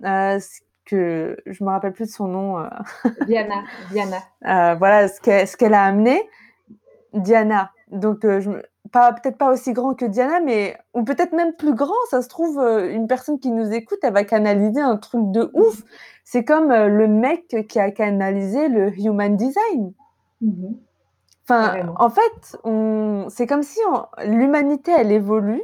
euh, 0.04 0.38
que 0.84 1.36
je 1.44 1.64
me 1.64 1.70
rappelle 1.70 1.92
plus 1.92 2.06
de 2.06 2.10
son 2.10 2.28
nom. 2.28 2.58
Euh. 2.58 2.68
Diana. 3.26 3.62
Diana. 3.90 4.76
voilà 4.76 5.08
ce 5.08 5.20
qu'elle, 5.20 5.48
ce 5.48 5.56
qu'elle 5.56 5.74
a 5.74 5.82
amené. 5.82 6.22
Diana. 7.14 7.72
Donc, 7.90 8.20
je, 8.22 8.50
pas, 8.92 9.12
peut-être 9.12 9.38
pas 9.38 9.50
aussi 9.50 9.72
grand 9.72 9.94
que 9.94 10.04
Diana, 10.04 10.40
mais 10.40 10.78
ou 10.94 11.02
peut-être 11.02 11.32
même 11.32 11.54
plus 11.54 11.74
grand. 11.74 11.94
Ça 12.08 12.22
se 12.22 12.28
trouve, 12.28 12.60
une 12.60 13.08
personne 13.08 13.40
qui 13.40 13.50
nous 13.50 13.72
écoute, 13.72 13.98
elle 14.02 14.12
va 14.12 14.24
canaliser 14.24 14.80
un 14.80 14.96
truc 14.96 15.32
de 15.32 15.50
ouf. 15.52 15.82
C'est 16.24 16.44
comme 16.44 16.72
le 16.72 17.08
mec 17.08 17.66
qui 17.68 17.80
a 17.80 17.90
canalisé 17.90 18.68
le 18.68 18.96
Human 18.98 19.36
Design. 19.36 19.92
Mm-hmm. 20.42 20.74
Enfin, 21.44 21.92
en 21.96 22.09
fait, 22.09 22.57
c'est 23.31 23.46
comme 23.46 23.62
si 23.62 23.81
l'humanité, 24.24 24.92
elle 24.96 25.12
évolue 25.12 25.62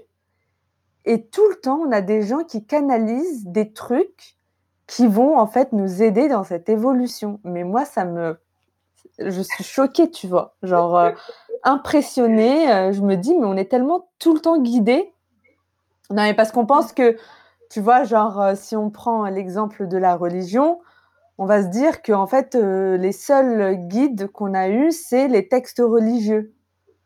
et 1.05 1.25
tout 1.25 1.49
le 1.49 1.55
temps, 1.55 1.81
on 1.87 1.93
a 1.93 2.03
des 2.03 2.23
gens 2.23 2.45
qui 2.45 2.67
canalisent 2.67 3.47
des 3.47 3.73
trucs 3.73 4.37
qui 4.87 5.07
vont 5.07 5.39
en 5.39 5.47
fait 5.47 5.73
nous 5.73 6.03
aider 6.03 6.29
dans 6.29 6.45
cette 6.45 6.69
évolution. 6.69 7.41
Mais 7.45 7.65
moi, 7.65 7.85
ça 7.85 8.05
me... 8.05 8.39
Je 9.19 9.41
suis 9.41 9.65
choquée, 9.65 10.11
tu 10.11 10.27
vois. 10.27 10.55
Genre, 10.63 10.97
euh, 10.97 11.11
impressionnée. 11.63 12.71
Euh, 12.71 12.93
je 12.93 13.01
me 13.01 13.17
dis, 13.17 13.35
mais 13.35 13.47
on 13.47 13.57
est 13.57 13.71
tellement 13.71 14.09
tout 14.19 14.35
le 14.35 14.41
temps 14.41 14.59
guidé. 14.59 15.13
Non, 16.11 16.23
mais 16.23 16.35
parce 16.35 16.53
qu'on 16.53 16.67
pense 16.67 16.93
que, 16.93 17.17
tu 17.71 17.81
vois, 17.81 18.05
genre, 18.05 18.41
euh, 18.41 18.55
si 18.55 18.77
on 18.77 18.91
prend 18.91 19.25
l'exemple 19.27 19.89
de 19.89 19.97
la 19.97 20.15
religion, 20.15 20.81
on 21.39 21.47
va 21.47 21.63
se 21.63 21.69
dire 21.69 22.03
que 22.03 22.13
en 22.13 22.27
fait, 22.27 22.57
euh, 22.57 22.97
les 22.97 23.13
seuls 23.13 23.77
guides 23.87 24.27
qu'on 24.27 24.55
a 24.55 24.69
eus, 24.69 24.91
c'est 24.91 25.29
les 25.29 25.49
textes 25.49 25.81
religieux. 25.85 26.53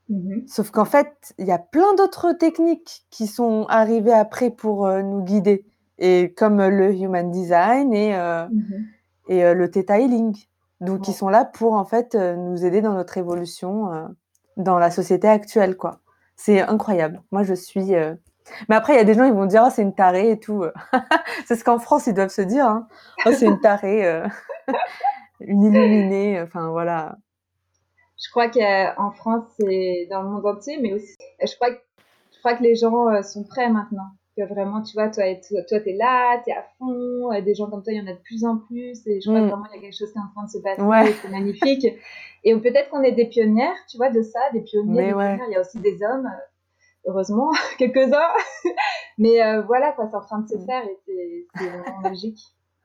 Mhm. 0.08 0.44
Sauf 0.48 0.70
qu'en 0.70 0.86
fait, 0.86 1.34
il 1.38 1.46
y 1.46 1.52
a 1.52 1.58
plein 1.58 1.94
d'autres 1.94 2.32
techniques 2.32 3.04
qui 3.10 3.26
sont 3.26 3.66
arrivées 3.68 4.12
après 4.12 4.50
pour 4.50 4.86
euh, 4.86 5.02
nous 5.02 5.22
guider, 5.22 5.66
et 5.98 6.32
comme 6.32 6.66
le 6.66 6.94
Human 6.94 7.30
Design 7.30 7.92
et, 7.92 8.16
euh, 8.16 8.46
mhm. 8.48 8.86
et 9.28 9.54
le 9.54 9.70
Theta 9.70 10.00
Healing, 10.00 10.34
donc 10.80 11.02
qui 11.02 11.12
sont 11.12 11.28
là 11.28 11.44
pour 11.44 11.74
en 11.74 11.84
fait 11.84 12.14
nous 12.14 12.64
aider 12.64 12.80
dans 12.80 12.94
notre 12.94 13.18
évolution 13.18 14.08
dans 14.56 14.78
la 14.78 14.90
société 14.90 15.28
actuelle, 15.28 15.76
quoi. 15.76 16.00
C'est 16.34 16.60
incroyable. 16.60 17.22
Moi, 17.30 17.44
je 17.44 17.54
suis 17.54 17.92
mais 18.68 18.76
après, 18.76 18.94
il 18.94 18.96
y 18.96 19.00
a 19.00 19.04
des 19.04 19.14
gens, 19.14 19.24
ils 19.24 19.32
vont 19.32 19.46
dire, 19.46 19.62
oh, 19.66 19.70
c'est 19.70 19.82
une 19.82 19.94
tarée 19.94 20.30
et 20.30 20.38
tout. 20.38 20.64
c'est 21.46 21.56
ce 21.56 21.64
qu'en 21.64 21.78
France, 21.78 22.06
ils 22.06 22.14
doivent 22.14 22.28
se 22.28 22.42
dire. 22.42 22.66
Hein. 22.66 22.88
Oh, 23.26 23.30
c'est 23.32 23.46
une 23.46 23.60
tarée, 23.60 24.06
euh, 24.06 24.26
une 25.40 25.62
illuminée. 25.62 26.40
Enfin, 26.40 26.70
voilà. 26.70 27.16
Je 28.22 28.30
crois 28.30 28.48
qu'en 28.48 29.10
France, 29.12 29.44
c'est 29.58 30.06
dans 30.10 30.22
le 30.22 30.28
monde 30.28 30.46
entier, 30.46 30.78
mais 30.80 30.92
aussi, 30.92 31.16
je 31.42 31.54
crois, 31.56 31.70
que, 31.70 31.80
je 32.32 32.38
crois 32.38 32.54
que 32.54 32.62
les 32.62 32.76
gens 32.76 33.08
euh, 33.08 33.22
sont 33.22 33.44
prêts 33.44 33.68
maintenant. 33.68 34.10
Que 34.36 34.44
vraiment, 34.44 34.80
tu 34.82 34.94
vois, 34.94 35.10
toi, 35.10 35.24
toi, 35.68 35.78
es 35.84 35.92
là, 35.92 36.40
tu 36.42 36.50
es 36.50 36.54
à 36.54 36.64
fond. 36.78 37.32
Euh, 37.32 37.42
des 37.42 37.54
gens 37.54 37.68
comme 37.68 37.82
toi, 37.82 37.92
il 37.92 37.98
y 37.98 38.00
en 38.00 38.06
a 38.06 38.14
de 38.14 38.22
plus 38.22 38.44
en 38.44 38.58
plus. 38.58 39.06
Et 39.06 39.20
je 39.20 39.28
crois 39.28 39.40
mm. 39.40 39.48
vraiment 39.48 39.64
qu'il 39.64 39.76
y 39.76 39.78
a 39.78 39.82
quelque 39.82 39.98
chose 39.98 40.12
qui 40.12 40.18
est 40.18 40.22
en 40.22 40.32
train 40.34 40.44
de 40.44 40.50
se 40.50 40.58
passer. 40.58 40.80
Ouais. 40.80 41.12
C'est 41.20 41.28
magnifique. 41.28 41.86
et 42.44 42.56
peut-être 42.56 42.88
qu'on 42.90 43.02
est 43.02 43.12
des 43.12 43.26
pionnières, 43.26 43.76
tu 43.90 43.98
vois, 43.98 44.10
de 44.10 44.22
ça, 44.22 44.40
des 44.52 44.60
pionniers. 44.60 45.06
Des 45.06 45.08
pionnières. 45.08 45.44
Il 45.48 45.52
y 45.52 45.56
a 45.56 45.60
aussi 45.60 45.80
des 45.80 45.98
hommes 46.02 46.30
heureusement, 47.06 47.50
quelques-uns. 47.78 48.30
Mais 49.18 49.42
euh, 49.42 49.62
voilà, 49.62 49.92
quoi, 49.92 50.08
c'est 50.08 50.16
en 50.16 50.20
train 50.20 50.40
de 50.40 50.48
se 50.48 50.56
mm. 50.56 50.66
faire 50.66 50.82
et 50.84 51.46
c'est 51.56 51.68
vraiment 51.68 52.00
magique. 52.02 52.40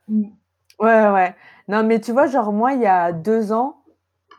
Mm. 0.07 0.29
Ouais, 0.79 1.09
ouais. 1.09 1.35
Non, 1.67 1.83
mais 1.83 1.99
tu 1.99 2.11
vois, 2.11 2.27
genre, 2.27 2.53
moi, 2.53 2.73
il 2.73 2.81
y 2.81 2.85
a 2.85 3.11
deux 3.11 3.51
ans, 3.51 3.83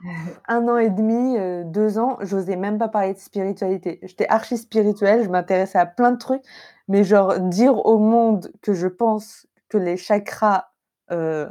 un 0.48 0.68
an 0.68 0.76
et 0.78 0.90
demi, 0.90 1.36
euh, 1.36 1.64
deux 1.64 1.98
ans, 1.98 2.18
j'osais 2.20 2.56
même 2.56 2.78
pas 2.78 2.88
parler 2.88 3.14
de 3.14 3.18
spiritualité. 3.18 3.98
J'étais 4.02 4.28
archi 4.28 4.56
spirituelle, 4.56 5.24
je 5.24 5.28
m'intéressais 5.28 5.78
à 5.78 5.86
plein 5.86 6.12
de 6.12 6.18
trucs, 6.18 6.42
mais 6.86 7.04
genre, 7.04 7.38
dire 7.40 7.84
au 7.84 7.98
monde 7.98 8.52
que 8.62 8.72
je 8.72 8.86
pense 8.86 9.46
que 9.68 9.78
les 9.78 9.96
chakras 9.96 10.70
euh, 11.10 11.50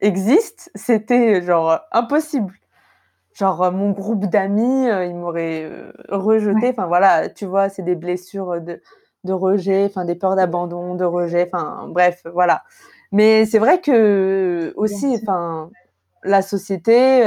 existent, 0.00 0.70
c'était 0.74 1.42
genre 1.42 1.80
impossible. 1.92 2.54
Genre 3.34 3.70
mon 3.72 3.90
groupe 3.90 4.26
d'amis, 4.26 4.86
ils 4.86 5.14
m'auraient 5.14 5.70
rejeté. 6.08 6.70
Enfin 6.70 6.86
voilà, 6.86 7.28
tu 7.28 7.46
vois, 7.46 7.68
c'est 7.68 7.82
des 7.82 7.96
blessures 7.96 8.60
de, 8.60 8.80
de 9.24 9.32
rejet, 9.32 9.84
enfin 9.86 10.04
des 10.04 10.14
peurs 10.14 10.36
d'abandon, 10.36 10.94
de 10.94 11.04
rejet, 11.04 11.50
enfin 11.52 11.86
bref, 11.88 12.22
voilà. 12.32 12.62
Mais 13.12 13.46
c'est 13.46 13.58
vrai 13.58 13.80
que 13.80 14.72
aussi, 14.76 15.18
enfin, 15.22 15.70
la 16.24 16.42
société 16.42 17.22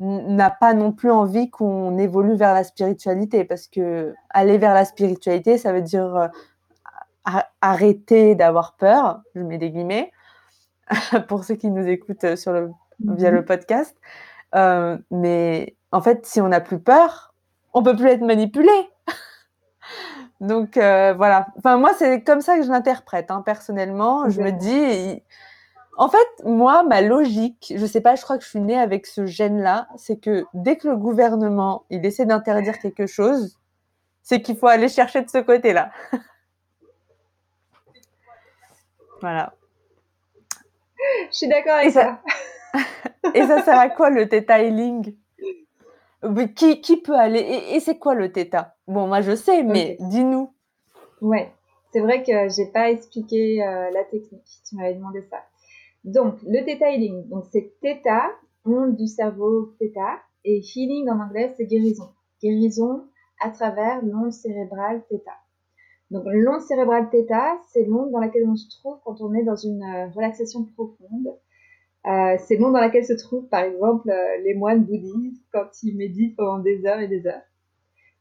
n'a 0.00 0.50
pas 0.50 0.74
non 0.74 0.92
plus 0.92 1.10
envie 1.10 1.50
qu'on 1.50 1.96
évolue 1.98 2.34
vers 2.34 2.52
la 2.52 2.64
spiritualité 2.64 3.44
parce 3.44 3.66
que 3.66 4.14
aller 4.30 4.58
vers 4.58 4.74
la 4.74 4.84
spiritualité, 4.84 5.56
ça 5.58 5.72
veut 5.72 5.82
dire 5.82 6.30
arrêter 7.60 8.34
d'avoir 8.34 8.74
peur, 8.76 9.22
je 9.34 9.40
mets 9.40 9.58
des 9.58 9.70
guillemets, 9.70 10.12
pour 11.28 11.44
ceux 11.44 11.56
qui 11.56 11.70
nous 11.70 11.86
écoutent 11.86 12.36
sur 12.36 12.52
le, 12.52 12.70
via 13.00 13.30
le 13.30 13.40
mhm. 13.40 13.44
podcast. 13.44 13.96
Euh, 14.54 14.98
mais 15.10 15.76
en 15.92 16.00
fait, 16.00 16.26
si 16.26 16.40
on 16.40 16.48
n'a 16.48 16.60
plus 16.60 16.78
peur, 16.78 17.34
on 17.74 17.82
peut 17.82 17.96
plus 17.96 18.08
être 18.08 18.22
manipulé. 18.22 18.70
Donc 20.40 20.76
euh, 20.76 21.14
voilà. 21.14 21.46
Enfin 21.58 21.76
moi, 21.76 21.90
c'est 21.96 22.22
comme 22.22 22.40
ça 22.40 22.56
que 22.56 22.62
je 22.62 22.70
l'interprète. 22.70 23.30
Hein, 23.30 23.42
personnellement, 23.44 24.28
je 24.28 24.40
me 24.40 24.52
dis, 24.52 25.22
en 25.98 26.08
fait, 26.08 26.44
moi, 26.44 26.82
ma 26.82 27.00
logique, 27.00 27.72
je 27.74 27.86
sais 27.86 28.00
pas, 28.00 28.16
je 28.16 28.22
crois 28.22 28.38
que 28.38 28.44
je 28.44 28.50
suis 28.50 28.60
née 28.60 28.78
avec 28.78 29.06
ce 29.06 29.26
gène-là, 29.26 29.88
c'est 29.96 30.18
que 30.18 30.44
dès 30.54 30.76
que 30.76 30.88
le 30.88 30.96
gouvernement 30.96 31.84
il 31.90 32.04
essaie 32.04 32.26
d'interdire 32.26 32.78
quelque 32.78 33.06
chose, 33.06 33.58
c'est 34.22 34.42
qu'il 34.42 34.56
faut 34.56 34.66
aller 34.66 34.88
chercher 34.88 35.22
de 35.22 35.30
ce 35.30 35.38
côté-là. 35.38 35.90
voilà. 39.20 39.54
Je 41.30 41.36
suis 41.36 41.48
d'accord 41.48 41.76
avec 41.76 41.92
ça. 41.92 42.20
Et 43.34 43.42
ça 43.42 43.62
sert 43.62 43.78
à 43.78 43.88
quoi 43.88 44.10
le 44.10 44.26
detailing 44.26 45.14
qui, 46.54 46.80
qui 46.80 46.96
peut 46.96 47.14
aller 47.14 47.40
Et, 47.72 47.80
c'est 47.80 47.98
quoi 47.98 48.14
le 48.14 48.32
theta? 48.32 48.76
Bon, 48.86 49.06
moi 49.06 49.20
je 49.20 49.34
sais, 49.34 49.62
mais 49.62 49.96
dis-nous. 50.00 50.50
Ouais, 51.20 51.52
c'est 51.92 52.00
vrai 52.00 52.22
que 52.22 52.48
j'ai 52.48 52.66
pas 52.66 52.90
expliqué 52.90 53.62
euh, 53.62 53.90
la 53.90 54.04
technique. 54.04 54.62
Tu 54.68 54.76
m'avais 54.76 54.94
demandé 54.94 55.22
ça. 55.30 55.38
Donc, 56.04 56.36
le 56.42 56.64
detailing, 56.64 57.28
donc 57.28 57.44
c'est 57.50 57.72
theta, 57.80 58.30
onde 58.64 58.96
du 58.96 59.06
cerveau 59.06 59.74
theta, 59.78 60.20
et 60.44 60.60
healing 60.60 61.08
en 61.08 61.20
anglais, 61.20 61.52
c'est 61.56 61.66
guérison. 61.66 62.10
Guérison 62.42 63.04
à 63.40 63.50
travers 63.50 64.04
l'onde 64.04 64.32
cérébrale 64.32 65.02
theta. 65.08 65.32
Donc, 66.10 66.24
l'onde 66.26 66.60
cérébrale 66.60 67.10
theta, 67.10 67.58
c'est 67.72 67.84
l'onde 67.84 68.12
dans 68.12 68.20
laquelle 68.20 68.48
on 68.48 68.56
se 68.56 68.68
trouve 68.78 68.98
quand 69.04 69.20
on 69.20 69.34
est 69.34 69.42
dans 69.42 69.56
une 69.56 69.82
euh, 69.82 70.08
relaxation 70.14 70.64
profonde. 70.64 71.34
Euh, 72.06 72.36
c'est 72.38 72.56
l'onde 72.56 72.72
dans 72.74 72.80
laquelle 72.80 73.04
se 73.04 73.14
trouvent, 73.14 73.48
par 73.48 73.64
exemple, 73.64 74.10
euh, 74.10 74.38
les 74.44 74.54
moines 74.54 74.84
bouddhistes 74.84 75.44
quand 75.52 75.82
ils 75.82 75.96
méditent 75.96 76.36
pendant 76.36 76.58
des 76.58 76.86
heures 76.86 77.00
et 77.00 77.08
des 77.08 77.26
heures. 77.26 77.42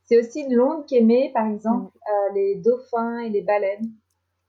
C'est 0.04 0.20
aussi 0.20 0.48
l'onde 0.50 0.86
qu'émet, 0.86 1.32
par 1.34 1.48
exemple, 1.48 1.92
mm. 1.96 2.36
les 2.36 2.56
dauphins 2.56 3.20
et 3.20 3.30
les 3.30 3.42
baleines. 3.42 3.92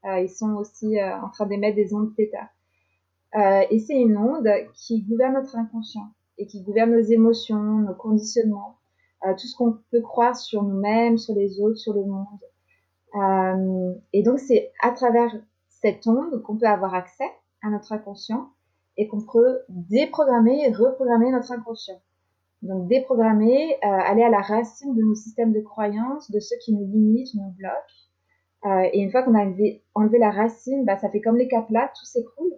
ils 0.04 0.28
sont 0.28 0.54
aussi 0.54 1.02
en 1.02 1.28
train 1.30 1.46
d'émettre 1.46 1.76
des 1.76 1.94
ondes 1.94 2.14
theta. 2.14 2.50
et 3.70 3.78
c'est 3.80 3.98
une 3.98 4.16
onde 4.18 4.48
qui 4.74 5.02
gouverne 5.02 5.34
notre 5.34 5.56
inconscient 5.56 6.08
et 6.38 6.46
qui 6.46 6.62
gouverne 6.62 6.92
nos 6.92 7.02
émotions, 7.02 7.56
nos 7.56 7.94
conditionnements, 7.94 8.76
tout 9.22 9.46
ce 9.46 9.56
qu'on 9.56 9.78
peut 9.90 10.02
croire 10.02 10.36
sur 10.36 10.62
nous-mêmes, 10.62 11.16
sur 11.16 11.34
les 11.34 11.58
autres, 11.60 11.78
sur 11.78 11.94
le 11.94 12.04
monde. 12.04 12.40
Euh, 13.16 13.94
et 14.12 14.22
donc, 14.22 14.38
c'est 14.38 14.72
à 14.82 14.90
travers 14.90 15.34
cette 15.68 16.06
onde 16.06 16.42
qu'on 16.42 16.56
peut 16.56 16.66
avoir 16.66 16.94
accès 16.94 17.30
à 17.62 17.70
notre 17.70 17.92
inconscient 17.92 18.50
et 18.96 19.08
qu'on 19.08 19.20
peut 19.20 19.60
déprogrammer 19.68 20.64
et 20.66 20.72
reprogrammer 20.72 21.30
notre 21.30 21.52
inconscient. 21.52 22.00
Donc, 22.62 22.88
déprogrammer, 22.88 23.74
euh, 23.74 23.88
aller 23.88 24.22
à 24.22 24.30
la 24.30 24.40
racine 24.40 24.94
de 24.94 25.02
nos 25.02 25.14
systèmes 25.14 25.52
de 25.52 25.60
croyances, 25.60 26.30
de 26.30 26.40
ceux 26.40 26.56
qui 26.64 26.74
nous 26.74 26.86
limitent, 26.86 27.34
nous 27.34 27.50
bloquent. 27.50 27.74
Euh, 28.64 28.88
et 28.92 29.00
une 29.00 29.10
fois 29.10 29.22
qu'on 29.22 29.34
a 29.34 29.44
enlevé, 29.44 29.84
enlevé, 29.94 30.18
la 30.18 30.30
racine, 30.30 30.84
bah, 30.84 30.96
ça 30.96 31.10
fait 31.10 31.20
comme 31.20 31.36
les 31.36 31.48
caplas, 31.48 31.88
tout 31.88 32.06
s'écroule. 32.06 32.52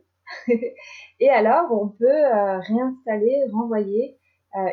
et 1.20 1.28
alors, 1.28 1.72
on 1.72 1.88
peut 1.88 2.22
réinstaller, 2.68 3.44
renvoyer 3.52 4.18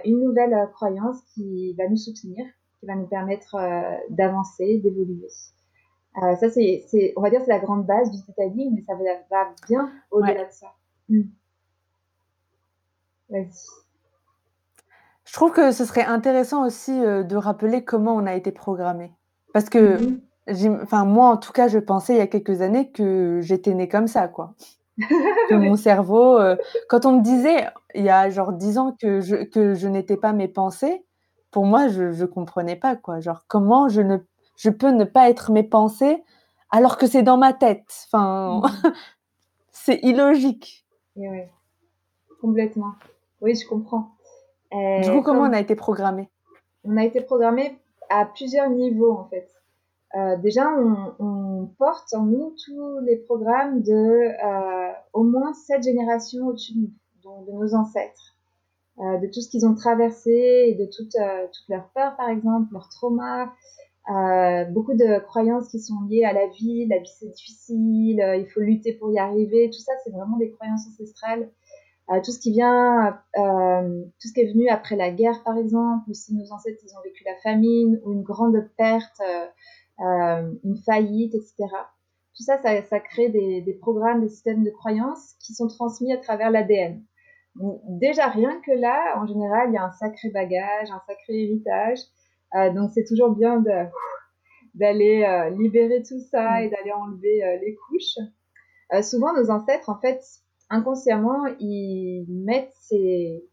une 0.05 0.21
nouvelle 0.21 0.55
croyance 0.73 1.21
qui 1.33 1.73
va 1.73 1.87
nous 1.89 1.97
soutenir, 1.97 2.45
qui 2.79 2.85
va 2.85 2.95
nous 2.95 3.07
permettre 3.07 3.57
d'avancer, 4.09 4.79
d'évoluer. 4.79 5.27
Euh, 6.23 6.35
ça, 6.35 6.49
c'est, 6.49 7.13
on 7.17 7.21
va 7.21 7.29
dire, 7.29 7.41
c'est 7.43 7.51
la 7.51 7.59
grande 7.59 7.85
base 7.85 8.09
du 8.11 8.17
detailing, 8.25 8.73
mais 8.73 8.83
ça 8.83 8.93
va, 8.95 9.53
bien 9.67 9.91
au-delà 10.11 10.45
de 10.45 10.51
ça. 10.51 10.67
Hmm. 11.09 11.23
Vas-y. 13.29 13.49
Je 15.25 15.33
trouve 15.33 15.51
que 15.51 15.71
ce 15.71 15.85
serait 15.85 16.05
intéressant 16.05 16.65
aussi 16.65 16.91
euh, 16.91 17.23
de 17.23 17.35
rappeler 17.35 17.83
comment 17.83 18.15
on 18.15 18.25
a 18.25 18.35
été 18.35 18.51
programmé. 18.51 19.11
Parce 19.53 19.69
que, 19.69 20.19
enfin, 20.81 21.05
moi, 21.05 21.27
en 21.27 21.37
tout 21.37 21.51
cas, 21.51 21.67
je 21.67 21.79
pensais 21.79 22.13
il 22.13 22.17
y 22.17 22.21
a 22.21 22.27
quelques 22.27 22.61
années 22.61 22.91
que 22.91 23.39
j'étais 23.41 23.73
née 23.73 23.87
comme 23.87 24.07
ça, 24.07 24.27
quoi. 24.27 24.53
que 25.49 25.55
mon 25.55 25.75
cerveau, 25.75 26.37
euh, 26.37 26.55
quand 26.87 27.05
on 27.05 27.17
me 27.17 27.21
disait 27.21 27.67
il 27.95 28.03
y 28.03 28.09
a 28.09 28.29
genre 28.29 28.53
dix 28.53 28.77
ans 28.77 28.95
que 28.99 29.19
je, 29.21 29.35
que 29.43 29.73
je 29.73 29.87
n'étais 29.87 30.17
pas 30.17 30.31
mes 30.31 30.47
pensées, 30.47 31.03
pour 31.51 31.65
moi, 31.65 31.87
je 31.87 32.03
ne 32.03 32.25
comprenais 32.25 32.75
pas, 32.75 32.95
quoi. 32.95 33.19
Genre, 33.19 33.45
comment 33.47 33.89
je 33.89 34.01
ne 34.01 34.17
je 34.57 34.69
peux 34.69 34.91
ne 34.91 35.03
pas 35.03 35.29
être 35.29 35.51
mes 35.51 35.63
pensées 35.63 36.23
alors 36.69 36.97
que 36.97 37.07
c'est 37.07 37.23
dans 37.23 37.37
ma 37.37 37.53
tête? 37.53 38.07
Enfin, 38.07 38.61
mm. 38.61 38.93
c'est 39.71 39.99
illogique. 40.03 40.85
oui, 41.15 41.41
complètement. 42.39 42.93
Oui, 43.41 43.55
je 43.55 43.67
comprends. 43.67 44.11
du 44.71 45.11
coup, 45.11 45.21
comment 45.21 45.41
on 45.41 45.53
a 45.53 45.59
été 45.59 45.75
programmé 45.75 46.29
On 46.83 46.97
a 46.97 47.05
été 47.05 47.21
programmé 47.21 47.77
à 48.09 48.25
plusieurs 48.25 48.69
niveaux 48.69 49.11
en 49.11 49.25
fait. 49.25 49.49
Euh, 50.15 50.37
déjà, 50.37 50.69
on, 51.19 51.69
porte 51.77 52.13
en 52.13 52.23
nous 52.23 52.55
tous 52.63 52.99
les 52.99 53.17
programmes 53.17 53.81
de 53.81 53.91
euh, 53.91 54.91
au 55.13 55.23
moins 55.23 55.53
sept 55.53 55.83
générations 55.83 56.47
au-dessus 56.47 56.73
de 56.73 56.79
nous, 56.79 57.45
de 57.45 57.51
nos 57.51 57.75
ancêtres, 57.75 58.37
euh, 58.99 59.17
de 59.17 59.27
tout 59.27 59.41
ce 59.41 59.49
qu'ils 59.49 59.65
ont 59.65 59.75
traversé 59.75 60.31
et 60.67 60.75
de 60.75 60.85
toutes 60.85 61.17
toute 61.17 61.69
leurs 61.69 61.89
peurs, 61.89 62.15
par 62.15 62.29
exemple, 62.29 62.71
leurs 62.71 62.87
traumas, 62.87 63.49
euh, 64.07 64.65
beaucoup 64.65 64.93
de 64.93 65.19
croyances 65.19 65.69
qui 65.69 65.79
sont 65.79 65.99
liées 66.07 66.25
à 66.25 66.33
la 66.33 66.45
vie, 66.47 66.85
la 66.85 66.99
vie 66.99 67.11
c'est 67.19 67.29
difficile, 67.29 68.21
euh, 68.21 68.35
il 68.35 68.45
faut 68.45 68.59
lutter 68.59 68.93
pour 68.93 69.11
y 69.11 69.17
arriver, 69.17 69.71
tout 69.71 69.79
ça 69.79 69.93
c'est 70.03 70.11
vraiment 70.11 70.37
des 70.37 70.51
croyances 70.51 70.87
ancestrales. 70.87 71.49
Euh, 72.11 72.21
tout 72.23 72.31
ce 72.31 72.39
qui 72.39 72.51
vient, 72.51 73.19
euh, 73.37 74.03
tout 74.21 74.27
ce 74.27 74.33
qui 74.33 74.41
est 74.41 74.51
venu 74.51 74.69
après 74.69 74.95
la 74.95 75.09
guerre 75.09 75.41
par 75.43 75.57
exemple, 75.57 76.07
ou 76.07 76.13
si 76.13 76.35
nos 76.35 76.51
ancêtres 76.51 76.79
ils 76.83 76.95
ont 76.95 77.01
vécu 77.03 77.23
la 77.23 77.35
famine 77.41 77.99
ou 78.03 78.13
une 78.13 78.21
grande 78.21 78.69
perte, 78.77 79.21
euh, 79.99 80.51
une 80.63 80.77
faillite, 80.85 81.33
etc. 81.33 81.55
Tout 82.35 82.43
ça, 82.43 82.57
ça, 82.59 82.81
ça 82.83 82.99
crée 82.99 83.29
des, 83.29 83.61
des, 83.61 83.73
programmes, 83.73 84.21
des 84.21 84.29
systèmes 84.29 84.63
de 84.63 84.69
croyances 84.69 85.35
qui 85.39 85.53
sont 85.53 85.67
transmis 85.67 86.13
à 86.13 86.17
travers 86.17 86.51
l'ADN. 86.51 87.01
Déjà 87.87 88.27
rien 88.27 88.59
que 88.65 88.71
là, 88.71 89.17
en 89.17 89.25
général, 89.25 89.69
il 89.69 89.75
y 89.75 89.77
a 89.77 89.85
un 89.85 89.91
sacré 89.93 90.29
bagage, 90.29 90.91
un 90.91 91.01
sacré 91.07 91.43
héritage. 91.43 91.99
Euh, 92.55 92.71
donc 92.71 92.91
c'est 92.93 93.05
toujours 93.05 93.31
bien 93.31 93.63
d'aller 94.73 95.23
euh, 95.23 95.49
libérer 95.51 96.03
tout 96.03 96.19
ça 96.19 96.59
mm. 96.59 96.63
et 96.63 96.69
d'aller 96.69 96.91
enlever 96.91 97.43
euh, 97.43 97.57
les 97.61 97.75
couches. 97.75 98.19
souvent 99.03 99.33
nos 99.33 99.49
ancêtres, 99.49 99.89
en 99.89 99.99
fait, 99.99 100.21
inconsciemment, 100.69 101.45
ils 101.59 102.25
mettent 102.29 102.73
ces, 102.79 103.43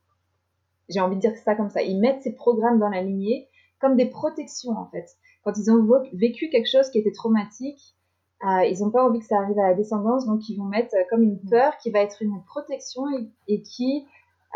j'ai 0.88 1.00
envie 1.00 1.16
de 1.16 1.20
dire 1.20 1.36
ça 1.44 1.54
comme 1.54 1.70
ça, 1.70 1.82
ils 1.82 1.98
mettent 1.98 2.22
ces 2.22 2.34
programmes 2.34 2.78
dans 2.78 2.88
la 2.88 3.02
lignée 3.02 3.48
comme 3.80 3.96
des 3.96 4.06
protections 4.06 4.76
en 4.76 4.88
fait. 4.90 5.06
Quand 5.44 5.52
ils 5.56 5.70
ont 5.70 5.86
vécu 6.12 6.48
quelque 6.50 6.70
chose 6.70 6.88
qui 6.90 6.98
était 6.98 7.12
traumatique, 7.12 7.96
ils 8.42 8.78
n'ont 8.80 8.90
pas 8.90 9.04
envie 9.04 9.20
que 9.20 9.26
ça 9.26 9.38
arrive 9.38 9.58
à 9.58 9.68
la 9.68 9.74
descendance, 9.74 10.26
donc 10.26 10.48
ils 10.48 10.56
vont 10.56 10.64
mettre 10.64 10.94
comme 11.10 11.22
une 11.22 11.40
mm. 11.42 11.50
peur 11.50 11.76
qui 11.78 11.90
va 11.90 12.00
être 12.00 12.22
une 12.22 12.42
protection 12.44 13.04
et 13.48 13.62
qui 13.62 14.06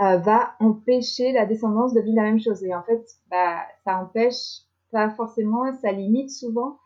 euh, 0.02 0.18
va 0.18 0.52
empêcher 0.60 1.32
la 1.32 1.46
descendance 1.46 1.94
de 1.94 2.00
vivre 2.00 2.16
la 2.16 2.24
même 2.24 2.40
chose. 2.40 2.62
Et 2.62 2.74
en 2.74 2.82
fait, 2.82 3.02
bah, 3.30 3.62
ça 3.84 3.98
empêche 3.98 4.62
pas 4.92 5.08
forcément, 5.10 5.72
ça 5.80 5.90
limite 5.90 6.30
souvent. 6.30 6.78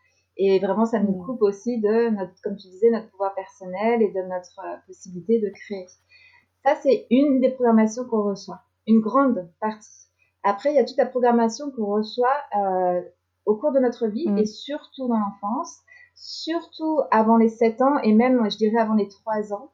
Et 0.43 0.59
vraiment, 0.59 0.87
ça 0.87 1.01
nous 1.01 1.13
mm. 1.13 1.27
coupe 1.27 1.43
aussi 1.43 1.81
de 1.81 2.09
notre, 2.11 2.33
comme 2.43 2.57
tu 2.57 2.69
disais, 2.69 2.91
notre 2.91 3.11
pouvoir 3.11 3.35
personnel 3.35 4.01
et 4.01 4.09
de 4.11 4.23
notre 4.23 4.61
euh, 4.65 4.77
possibilité 4.87 5.39
de 5.39 5.51
créer. 5.51 5.87
Ça, 6.65 6.75
c'est 6.83 7.07
une 7.11 7.41
des 7.41 7.51
programmations 7.51 8.05
qu'on 8.07 8.23
reçoit, 8.23 8.63
une 8.87 9.01
grande 9.01 9.51
partie. 9.61 10.07
Après, 10.43 10.73
il 10.73 10.77
y 10.77 10.79
a 10.79 10.85
toute 10.85 10.97
la 10.97 11.07
programmation 11.07 11.71
qu'on 11.71 11.87
reçoit 11.87 12.37
euh, 12.57 13.03
au 13.45 13.57
cours 13.57 13.73
de 13.73 13.81
notre 13.81 14.07
vie 14.07 14.29
mm. 14.29 14.39
et 14.39 14.47
surtout 14.47 15.09
dans 15.09 15.19
l'enfance, 15.19 15.81
surtout 16.15 17.01
avant 17.11 17.37
les 17.37 17.51
7 17.51 17.83
ans 17.83 17.99
et 18.03 18.15
même, 18.15 18.51
je 18.51 18.57
dirais, 18.57 18.79
avant 18.79 18.95
les 18.95 19.09
3 19.09 19.53
ans 19.53 19.73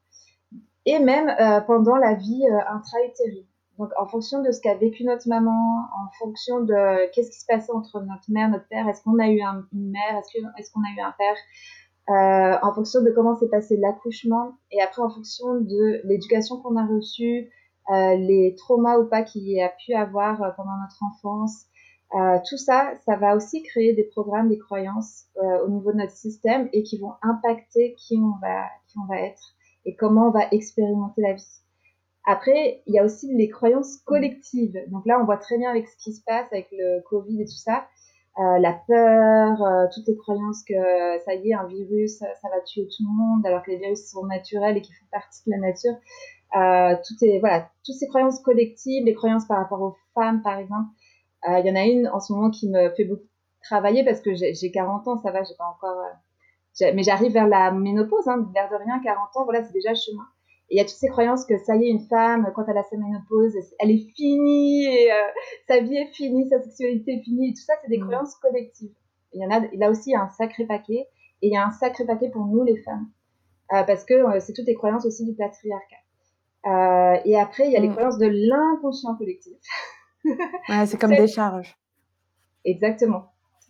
et 0.85 0.99
même 0.99 1.29
euh, 1.29 1.61
pendant 1.61 1.97
la 1.97 2.15
vie 2.15 2.45
euh, 2.51 2.59
intra-utérine. 2.69 3.47
Donc, 3.79 3.91
en 3.99 4.07
fonction 4.07 4.43
de 4.43 4.51
ce 4.51 4.61
qu'a 4.61 4.75
vécu 4.75 5.05
notre 5.05 5.29
maman, 5.29 5.87
en 5.95 6.11
fonction 6.19 6.61
de 6.61 7.11
qu'est-ce 7.13 7.31
qui 7.31 7.41
se 7.41 7.47
passait 7.47 7.73
entre 7.73 8.01
notre 8.01 8.31
mère, 8.31 8.49
notre 8.49 8.69
père, 8.69 8.89
est-ce 8.89 9.03
qu'on 9.03 9.19
a 9.19 9.29
eu 9.29 9.41
une 9.41 9.91
mère, 9.91 10.23
est-ce 10.59 10.73
qu'on 10.73 10.81
a 10.81 10.95
eu 10.97 11.01
un 11.01 11.15
père, 11.19 11.37
euh, 12.09 12.59
en 12.63 12.73
fonction 12.73 13.03
de 13.03 13.11
comment 13.11 13.37
s'est 13.37 13.49
passé 13.49 13.77
l'accouchement, 13.77 14.53
et 14.71 14.81
après 14.81 15.03
en 15.03 15.11
fonction 15.11 15.57
de 15.61 16.01
l'éducation 16.05 16.61
qu'on 16.61 16.77
a 16.77 16.87
reçue, 16.87 17.51
les 17.89 18.55
traumas 18.59 18.99
ou 18.99 19.09
pas 19.09 19.23
qu'il 19.23 19.61
a 19.61 19.69
pu 19.69 19.95
avoir 19.95 20.39
pendant 20.57 20.77
notre 20.81 21.03
enfance. 21.05 21.67
tout 22.49 22.57
ça, 22.57 22.93
ça 23.05 23.17
va 23.17 23.37
aussi 23.37 23.63
créer 23.63 23.95
des 23.95 24.05
programmes, 24.05 24.49
des 24.49 24.59
croyances 24.59 25.27
au 25.37 25.69
niveau 25.69 25.93
de 25.93 25.99
notre 25.99 26.13
système 26.13 26.69
et 26.73 26.83
qui 26.83 26.99
vont 26.99 27.13
impacter 27.23 27.95
qui 27.95 28.17
on 28.17 28.41
va, 28.41 28.65
qui 28.89 28.99
on 28.99 29.07
va 29.07 29.21
être 29.21 29.55
et 29.85 29.95
comment 29.95 30.29
on 30.29 30.31
va 30.33 30.49
expérimenter 30.51 31.23
la 31.23 31.35
vie. 31.35 31.66
Après, 32.27 32.83
il 32.87 32.95
y 32.95 32.99
a 32.99 33.05
aussi 33.05 33.33
les 33.35 33.49
croyances 33.49 33.99
collectives. 33.99 34.77
Donc 34.89 35.07
là, 35.07 35.19
on 35.21 35.25
voit 35.25 35.37
très 35.37 35.59
bien 35.59 35.71
avec 35.71 35.89
ce 35.89 35.97
qui 35.97 36.13
se 36.13 36.23
passe 36.25 36.47
avec 36.53 36.69
le 36.73 37.01
Covid 37.09 37.41
et 37.41 37.45
tout 37.45 37.57
ça, 37.57 37.87
euh, 38.39 38.59
la 38.59 38.73
peur, 38.73 39.63
euh, 39.63 39.87
toutes 39.95 40.07
les 40.09 40.17
croyances 40.17 40.63
que 40.65 40.75
ça 41.25 41.35
y 41.35 41.51
est, 41.51 41.55
un 41.55 41.67
virus, 41.67 42.19
ça 42.19 42.49
va 42.51 42.61
tuer 42.67 42.87
tout 42.87 43.05
le 43.05 43.17
monde, 43.17 43.47
alors 43.47 43.63
que 43.63 43.71
les 43.71 43.79
virus 43.79 44.11
sont 44.11 44.27
naturels 44.27 44.77
et 44.77 44.83
qui 44.83 44.93
font 44.93 45.07
partie 45.11 45.43
de 45.47 45.53
la 45.53 45.59
nature. 45.59 45.95
Euh, 46.55 46.97
tout 47.07 47.15
est, 47.25 47.39
voilà, 47.41 47.71
toutes 47.85 47.97
ces 47.97 48.09
croyances 48.09 48.41
collectives, 48.41 49.05
les 49.05 49.15
croyances 49.15 49.47
par 49.47 49.59
rapport 49.59 49.83
aux 49.83 49.97
femmes, 50.15 50.43
par 50.43 50.59
exemple. 50.59 50.89
Euh, 51.49 51.59
il 51.59 51.67
y 51.67 51.71
en 51.71 51.77
a 51.77 51.85
une 51.85 52.09
en 52.09 52.21
ce 52.21 52.33
moment 52.33 52.51
qui 52.51 52.69
me 52.69 52.91
fait 52.91 53.05
beaucoup 53.05 53.27
travailler 53.63 54.05
parce 54.05 54.21
que 54.21 54.35
j'ai 54.35 54.71
40 54.71 55.09
ans, 55.09 55.17
ça 55.19 55.31
va, 55.33 55.43
j'ai 55.43 55.55
pas 55.57 55.67
encore, 55.67 55.99
euh, 55.99 56.93
mais 56.95 57.03
j'arrive 57.03 57.33
vers 57.33 57.49
la 57.49 57.73
ménopause, 57.73 58.29
hein, 58.29 58.49
vers 58.55 58.71
de 58.71 58.77
rien, 58.77 59.01
40 59.03 59.37
ans, 59.37 59.45
voilà, 59.45 59.65
c'est 59.65 59.73
déjà 59.73 59.91
le 59.91 59.97
chemin. 59.97 60.27
Et 60.69 60.75
il 60.75 60.79
y 60.79 60.81
a 60.81 60.85
toutes 60.85 60.97
ces 60.97 61.09
croyances 61.09 61.45
que 61.45 61.57
ça 61.59 61.77
y 61.77 61.85
est, 61.85 61.91
une 61.91 62.07
femme, 62.09 62.51
quand 62.55 62.65
elle 62.67 62.77
a 62.77 62.83
sa 62.83 62.97
ménopause, 62.97 63.55
elle 63.79 63.91
est 63.93 64.09
finie, 64.17 64.85
et 64.85 65.13
euh, 65.13 65.17
sa 65.69 65.81
vie 65.81 65.97
est 65.97 66.13
finie, 66.13 66.49
sa 66.49 66.61
sexualité 66.61 67.13
est 67.13 67.23
finie. 67.23 67.51
Et 67.51 67.53
tout 67.53 67.63
ça, 67.63 67.75
c'est 67.83 67.89
des 67.89 67.99
mm. 67.99 68.03
croyances 68.03 68.35
collectives. 68.37 68.93
Il 69.33 69.43
y 69.43 69.47
en 69.47 69.51
a, 69.51 69.61
là 69.75 69.91
aussi, 69.91 70.11
il 70.11 70.13
y 70.15 70.17
a 70.17 70.23
un 70.23 70.29
sacré 70.31 70.67
paquet. 70.67 71.07
Et 71.43 71.49
il 71.49 71.53
y 71.53 71.57
a 71.57 71.65
un 71.65 71.71
sacré 71.71 72.05
paquet 72.05 72.31
pour 72.31 72.47
nous, 72.47 72.65
les 72.65 72.79
femmes. 72.79 73.09
Euh, 73.73 73.85
parce 73.85 74.05
que 74.05 74.15
euh, 74.15 74.41
c'est 74.41 74.55
toutes 74.55 74.67
les 74.67 74.75
croyances 74.75 75.07
aussi 75.07 75.25
du 75.25 75.35
patriarcat. 75.35 75.97
Et 77.25 77.39
après, 77.39 77.67
il 77.67 77.73
y 77.73 77.77
a 77.77 77.81
les 77.81 77.89
mm. 77.89 77.93
croyances 77.93 78.19
de 78.19 78.27
l'inconscient 78.27 79.15
collectif. 79.15 79.59
ouais, 80.25 80.87
c'est 80.87 80.99
comme 80.99 81.15
des 81.15 81.29
charges. 81.29 81.77
Exactement. 82.65 83.27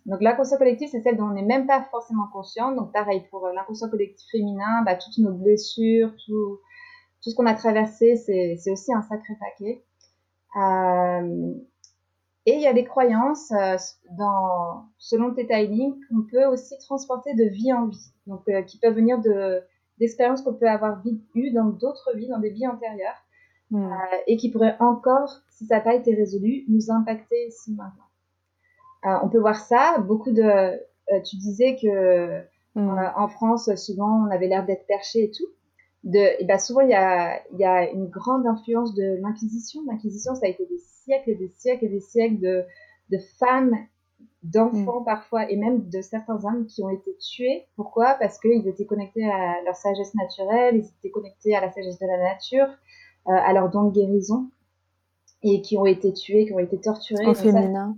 Donc 0.07 0.21
l'inconscient 0.21 0.57
collectif, 0.57 0.89
c'est 0.89 1.01
celle 1.01 1.17
dont 1.17 1.25
on 1.25 1.33
n'est 1.33 1.43
même 1.43 1.67
pas 1.67 1.85
forcément 1.91 2.27
conscient. 2.33 2.71
Donc 2.71 2.91
pareil, 2.91 3.23
pour 3.29 3.45
l'inconscient 3.49 3.89
collectif 3.89 4.25
féminin, 4.31 4.81
bah, 4.83 4.95
toutes 4.95 5.17
nos 5.19 5.33
blessures, 5.33 6.11
tout, 6.25 6.59
tout 7.23 7.31
ce 7.31 7.35
qu'on 7.35 7.45
a 7.45 7.53
traversé, 7.53 8.15
c'est 8.15 8.71
aussi 8.71 8.93
un 8.93 9.01
sacré 9.01 9.33
paquet. 9.39 9.83
Euh, 10.55 11.53
et 12.45 12.53
il 12.53 12.61
y 12.61 12.67
a 12.67 12.73
des 12.73 12.85
croyances, 12.85 13.51
euh, 13.51 13.75
dans, 14.17 14.85
selon 14.97 15.33
Theta 15.33 15.61
Healing, 15.61 15.95
qu'on 16.09 16.21
peut 16.31 16.45
aussi 16.45 16.77
transporter 16.79 17.33
de 17.33 17.43
vie 17.43 17.73
en 17.73 17.87
vie, 17.87 18.13
donc 18.25 18.47
euh, 18.47 18.61
qui 18.61 18.79
peuvent 18.79 18.95
venir 18.95 19.19
d'expériences 19.99 20.41
qu'on 20.41 20.53
peut 20.53 20.69
avoir 20.69 21.01
eues 21.35 21.51
dans 21.51 21.65
d'autres 21.65 22.11
vies, 22.15 22.29
dans 22.29 22.39
des 22.39 22.51
vies 22.51 22.67
antérieures, 22.67 23.21
hmm. 23.71 23.91
et 24.27 24.37
qui 24.37 24.49
pourraient 24.49 24.77
encore, 24.79 25.41
si 25.49 25.65
ça 25.65 25.75
n'a 25.75 25.81
pas 25.81 25.95
été 25.95 26.15
résolu, 26.15 26.63
nous 26.69 26.89
impacter 26.89 27.47
ici 27.47 27.75
maintenant. 27.75 29.19
on 29.23 29.29
peut 29.29 29.39
voir 29.39 29.57
ça, 29.57 29.97
beaucoup 29.99 30.31
de... 30.31 30.79
tu 31.25 31.35
disais 31.35 31.75
que 31.75 32.41
hmm. 32.75 33.11
en 33.17 33.27
France, 33.27 33.75
souvent, 33.75 34.25
on 34.25 34.31
avait 34.31 34.47
l'air 34.47 34.65
d'être 34.65 34.87
perché 34.87 35.25
et 35.25 35.31
tout 35.31 35.47
de, 36.03 36.41
et 36.41 36.45
ben 36.45 36.57
souvent 36.57 36.81
il 36.81 36.89
y 36.89 36.93
a, 36.93 37.41
y 37.57 37.65
a 37.65 37.89
une 37.89 38.07
grande 38.07 38.45
influence 38.47 38.93
de 38.95 39.19
l'Inquisition. 39.21 39.81
L'Inquisition, 39.87 40.35
ça 40.35 40.45
a 40.45 40.49
été 40.49 40.65
des 40.65 40.79
siècles 40.79 41.31
et 41.31 41.35
des 41.35 41.49
siècles 41.49 41.85
et 41.85 41.89
des 41.89 41.99
siècles 41.99 42.39
de, 42.39 42.63
de 43.09 43.17
femmes, 43.39 43.75
d'enfants 44.43 45.01
mm. 45.01 45.05
parfois, 45.05 45.49
et 45.49 45.57
même 45.57 45.89
de 45.89 46.01
certains 46.01 46.43
hommes 46.45 46.65
qui 46.65 46.83
ont 46.83 46.89
été 46.89 47.15
tués. 47.17 47.65
Pourquoi? 47.75 48.15
Parce 48.19 48.39
qu'ils 48.39 48.67
étaient 48.67 48.85
connectés 48.85 49.25
à 49.29 49.61
leur 49.63 49.75
sagesse 49.75 50.13
naturelle, 50.15 50.77
ils 50.77 50.85
étaient 50.85 51.09
connectés 51.09 51.55
à 51.55 51.61
la 51.61 51.71
sagesse 51.71 51.99
de 51.99 52.07
la 52.07 52.17
nature, 52.17 52.67
euh, 53.27 53.31
à 53.31 53.53
leur 53.53 53.69
don 53.69 53.85
de 53.85 53.91
guérison, 53.91 54.49
et 55.43 55.61
qui 55.61 55.77
ont 55.77 55.85
été 55.85 56.13
tués, 56.13 56.45
qui 56.45 56.53
ont 56.53 56.59
été 56.59 56.79
torturés. 56.79 57.25
Au 57.25 57.33
féminin. 57.33 57.97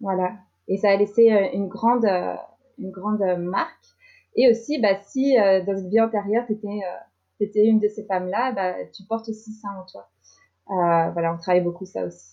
voilà. 0.00 0.32
Et 0.66 0.76
ça 0.76 0.90
a 0.90 0.96
laissé 0.96 1.32
euh, 1.32 1.48
une 1.52 1.68
grande, 1.68 2.04
euh, 2.04 2.34
une 2.78 2.90
grande 2.90 3.22
marque. 3.38 3.72
Et 4.36 4.48
aussi, 4.50 4.80
bah, 4.80 5.00
si 5.02 5.34
dans 5.34 5.76
une 5.76 5.90
vie 5.90 6.00
antérieure, 6.00 6.44
tu 6.46 6.52
étais 6.52 6.80
c'était 7.38 7.64
une 7.64 7.78
de 7.78 7.88
ces 7.88 8.04
femmes-là, 8.04 8.52
bah, 8.52 8.74
tu 8.92 9.04
portes 9.04 9.28
aussi 9.28 9.52
ça 9.52 9.68
en 9.68 9.86
toi. 9.86 10.08
Euh, 10.70 11.10
voilà, 11.12 11.32
on 11.32 11.38
travaille 11.38 11.62
beaucoup 11.62 11.86
ça 11.86 12.04
aussi. 12.04 12.26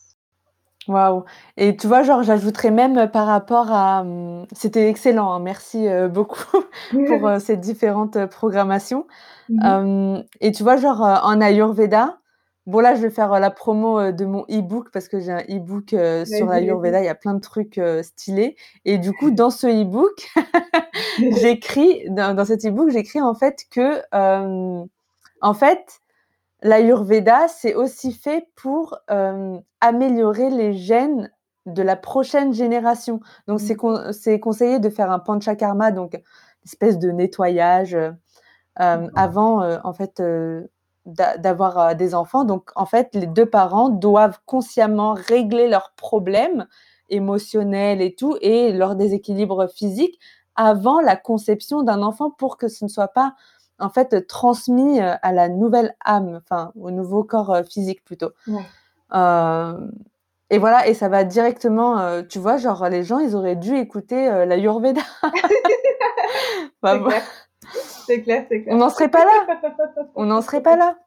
Waouh 0.88 1.24
Et 1.58 1.76
tu 1.76 1.88
vois, 1.88 2.04
genre, 2.04 2.22
j'ajouterais 2.22 2.72
même 2.72 3.10
par 3.10 3.26
rapport 3.26 3.72
à... 3.72 4.02
Hum, 4.02 4.46
c'était 4.52 4.90
excellent, 4.90 5.34
hein, 5.34 5.40
merci 5.40 5.88
euh, 5.88 6.08
beaucoup 6.10 6.64
pour 6.92 7.28
euh, 7.28 7.40
ces 7.40 7.58
différentes 7.58 8.26
programmations. 8.28 9.08
Mhm. 9.50 9.66
Hum, 9.66 10.24
et 10.42 10.52
tu 10.52 10.64
vois, 10.64 10.78
genre, 10.78 11.02
en 11.02 11.42
Ayurveda, 11.42 12.20
bon 12.68 12.80
là, 12.80 12.96
je 12.96 13.02
vais 13.02 13.10
faire 13.10 13.40
la 13.40 13.52
promo 13.52 14.12
de 14.12 14.26
mon 14.26 14.44
e-book 14.50 14.90
parce 14.92 15.08
que 15.08 15.20
j'ai 15.20 15.32
un 15.32 15.44
e-book 15.50 15.90
sur 16.26 16.48
l'Ayurveda, 16.48 17.00
il 17.02 17.06
y 17.06 17.10
a 17.10 17.16
plein 17.16 17.36
de 17.36 17.40
trucs 17.42 17.80
stylés. 18.02 18.56
Et 18.84 18.98
du 18.98 19.12
coup, 19.14 19.32
dans 19.32 19.50
ce 19.50 19.68
e-book, 19.68 20.28
j'écris, 21.18 22.04
dans, 22.10 22.36
dans, 22.36 22.46
cet 22.46 22.66
e-book, 22.66 22.90
j'écris 22.90 23.22
en 23.22 23.34
fait 23.34 23.66
que 23.72 24.02
hum, 24.16 24.88
en 25.46 25.54
fait, 25.54 26.02
l'Ayurveda, 26.64 27.48
c'est 27.48 27.76
aussi 27.76 28.14
fait 28.14 28.48
pour 28.56 28.98
euh, 29.12 29.60
améliorer 29.80 30.50
les 30.50 30.74
gènes 30.74 31.32
de 31.68 31.84
la 31.84 31.96
prochaine 31.96 32.52
génération. 32.52 33.20
Donc, 33.48 33.62
mmh. 33.62 34.12
c'est 34.12 34.40
conseillé 34.40 34.80
de 34.80 34.90
faire 34.90 35.12
un 35.12 35.20
panchakarma, 35.20 35.92
donc 35.92 36.16
une 36.16 36.22
espèce 36.66 36.98
de 36.98 37.12
nettoyage 37.12 37.94
euh, 37.94 38.12
avant, 39.16 39.62
euh, 39.62 39.78
en 39.84 39.94
fait, 39.94 40.20
d'avoir 41.06 41.96
des 41.96 42.16
enfants. 42.16 42.44
Donc, 42.44 42.72
en 42.76 42.88
fait, 42.88 43.10
les 43.14 43.28
deux 43.28 43.46
parents 43.46 43.90
doivent 43.90 44.40
consciemment 44.48 45.14
régler 45.14 45.68
leurs 45.68 45.94
problèmes 45.96 46.66
émotionnels 47.10 48.02
et 48.02 48.16
tout, 48.16 48.36
et 48.42 48.74
leur 48.74 48.96
déséquilibre 48.96 49.68
physique 49.68 50.20
avant 50.56 51.02
la 51.02 51.16
conception 51.16 51.84
d'un 51.84 52.02
enfant 52.02 52.32
pour 52.32 52.58
que 52.58 52.68
ce 52.68 52.86
ne 52.86 52.90
soit 52.90 53.10
pas 53.10 53.36
en 53.80 53.90
fait 53.90 54.28
transmis 54.28 55.02
euh, 55.02 55.14
à 55.22 55.32
la 55.32 55.50
nouvelle 55.50 55.96
âme, 56.04 56.40
enfin 56.44 56.72
au 56.80 56.92
nouveau 56.92 57.24
corps 57.24 57.54
euh, 57.54 57.64
physique 57.64 58.04
plutôt. 58.04 58.32
Euh, 59.14 59.80
et 60.50 60.58
voilà, 60.58 60.88
et 60.88 60.94
ça 60.94 61.10
va 61.10 61.24
directement, 61.24 62.22
tu 62.30 62.38
vois, 62.38 62.58
genre 62.58 62.88
les 62.88 63.04
gens, 63.04 63.18
ils 63.18 63.36
auraient 63.36 63.56
dû 63.56 63.76
écouter 63.78 64.28
la 64.46 64.58
Yurveda. 64.58 65.02
Bah, 66.82 67.00
c'est 68.06 68.22
clair, 68.22 68.46
c'est 68.48 68.62
clair, 68.62 68.76
On 68.76 68.78
n'en 68.78 68.90
serait 68.90 69.10
pas 69.10 69.26
là. 69.26 69.60
On 70.14 70.26
n'en 70.26 70.42
serait 70.44 70.62
pas 70.62 70.76
là. 70.76 70.98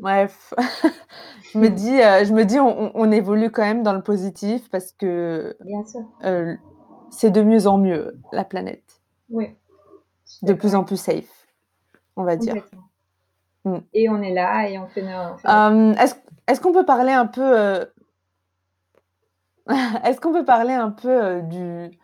Bref, 0.00 0.54
je 1.52 1.58
me 1.58 1.68
dis, 1.68 1.96
je 1.98 2.32
me 2.32 2.44
dis, 2.44 2.60
on, 2.60 2.92
on, 2.94 3.10
évolue 3.10 3.50
quand 3.50 3.62
même 3.62 3.82
dans 3.82 3.94
le 3.94 4.02
positif 4.02 4.70
parce 4.70 4.92
que 4.92 5.56
c'est 7.10 7.30
de 7.30 7.42
mieux 7.42 7.66
en 7.66 7.78
mieux 7.78 8.16
la 8.30 8.44
planète. 8.44 9.00
Oui 9.28 9.56
de 10.42 10.52
plus 10.52 10.74
en 10.74 10.84
plus 10.84 10.96
safe, 10.96 11.46
on 12.16 12.24
va 12.24 12.36
dire. 12.36 12.64
Mm. 13.64 13.76
Et 13.92 14.08
on 14.08 14.22
est 14.22 14.32
là 14.32 14.68
et 14.68 14.78
on 14.78 14.86
fait 14.86 15.02
nos. 15.02 15.36
Euh, 15.46 15.94
est-ce 16.46 16.60
qu'on 16.60 16.72
peut 16.72 16.84
parler 16.84 17.12
un 17.12 17.26
peu. 17.26 17.42
Euh, 17.42 17.84
est-ce 20.04 20.20
qu'on 20.20 20.32
peut 20.32 20.44
parler 20.44 20.72
un 20.72 20.90
peu 20.90 21.08
euh, 21.08 21.40
du, 21.40 21.98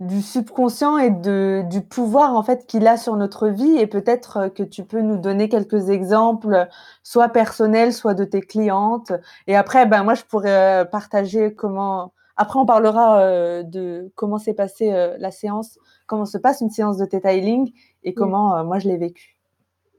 du 0.00 0.20
subconscient 0.20 0.98
et 0.98 1.10
de, 1.10 1.64
du 1.70 1.80
pouvoir 1.80 2.34
en 2.34 2.42
fait 2.42 2.66
qu'il 2.66 2.86
a 2.86 2.96
sur 2.96 3.16
notre 3.16 3.48
vie? 3.48 3.76
Et 3.78 3.86
peut-être 3.86 4.48
que 4.48 4.62
tu 4.62 4.84
peux 4.84 5.00
nous 5.00 5.16
donner 5.16 5.48
quelques 5.48 5.90
exemples, 5.90 6.66
soit 7.02 7.28
personnels, 7.28 7.92
soit 7.92 8.14
de 8.14 8.24
tes 8.24 8.40
clientes. 8.40 9.12
Et 9.46 9.56
après, 9.56 9.86
ben 9.86 10.02
moi 10.02 10.14
je 10.14 10.24
pourrais 10.24 10.88
partager 10.90 11.54
comment. 11.54 12.12
Après, 12.36 12.58
on 12.58 12.66
parlera 12.66 13.62
de 13.62 14.12
comment 14.14 14.38
s'est 14.38 14.54
passée 14.54 14.90
la 15.18 15.30
séance 15.30 15.78
comment 16.06 16.24
se 16.24 16.38
passe 16.38 16.60
une 16.60 16.70
séance 16.70 16.96
de 16.96 17.04
Theta 17.04 17.34
Healing 17.34 17.72
et 18.02 18.14
comment 18.14 18.56
euh, 18.56 18.64
moi 18.64 18.78
je 18.78 18.88
l'ai 18.88 18.96
vécu. 18.96 19.36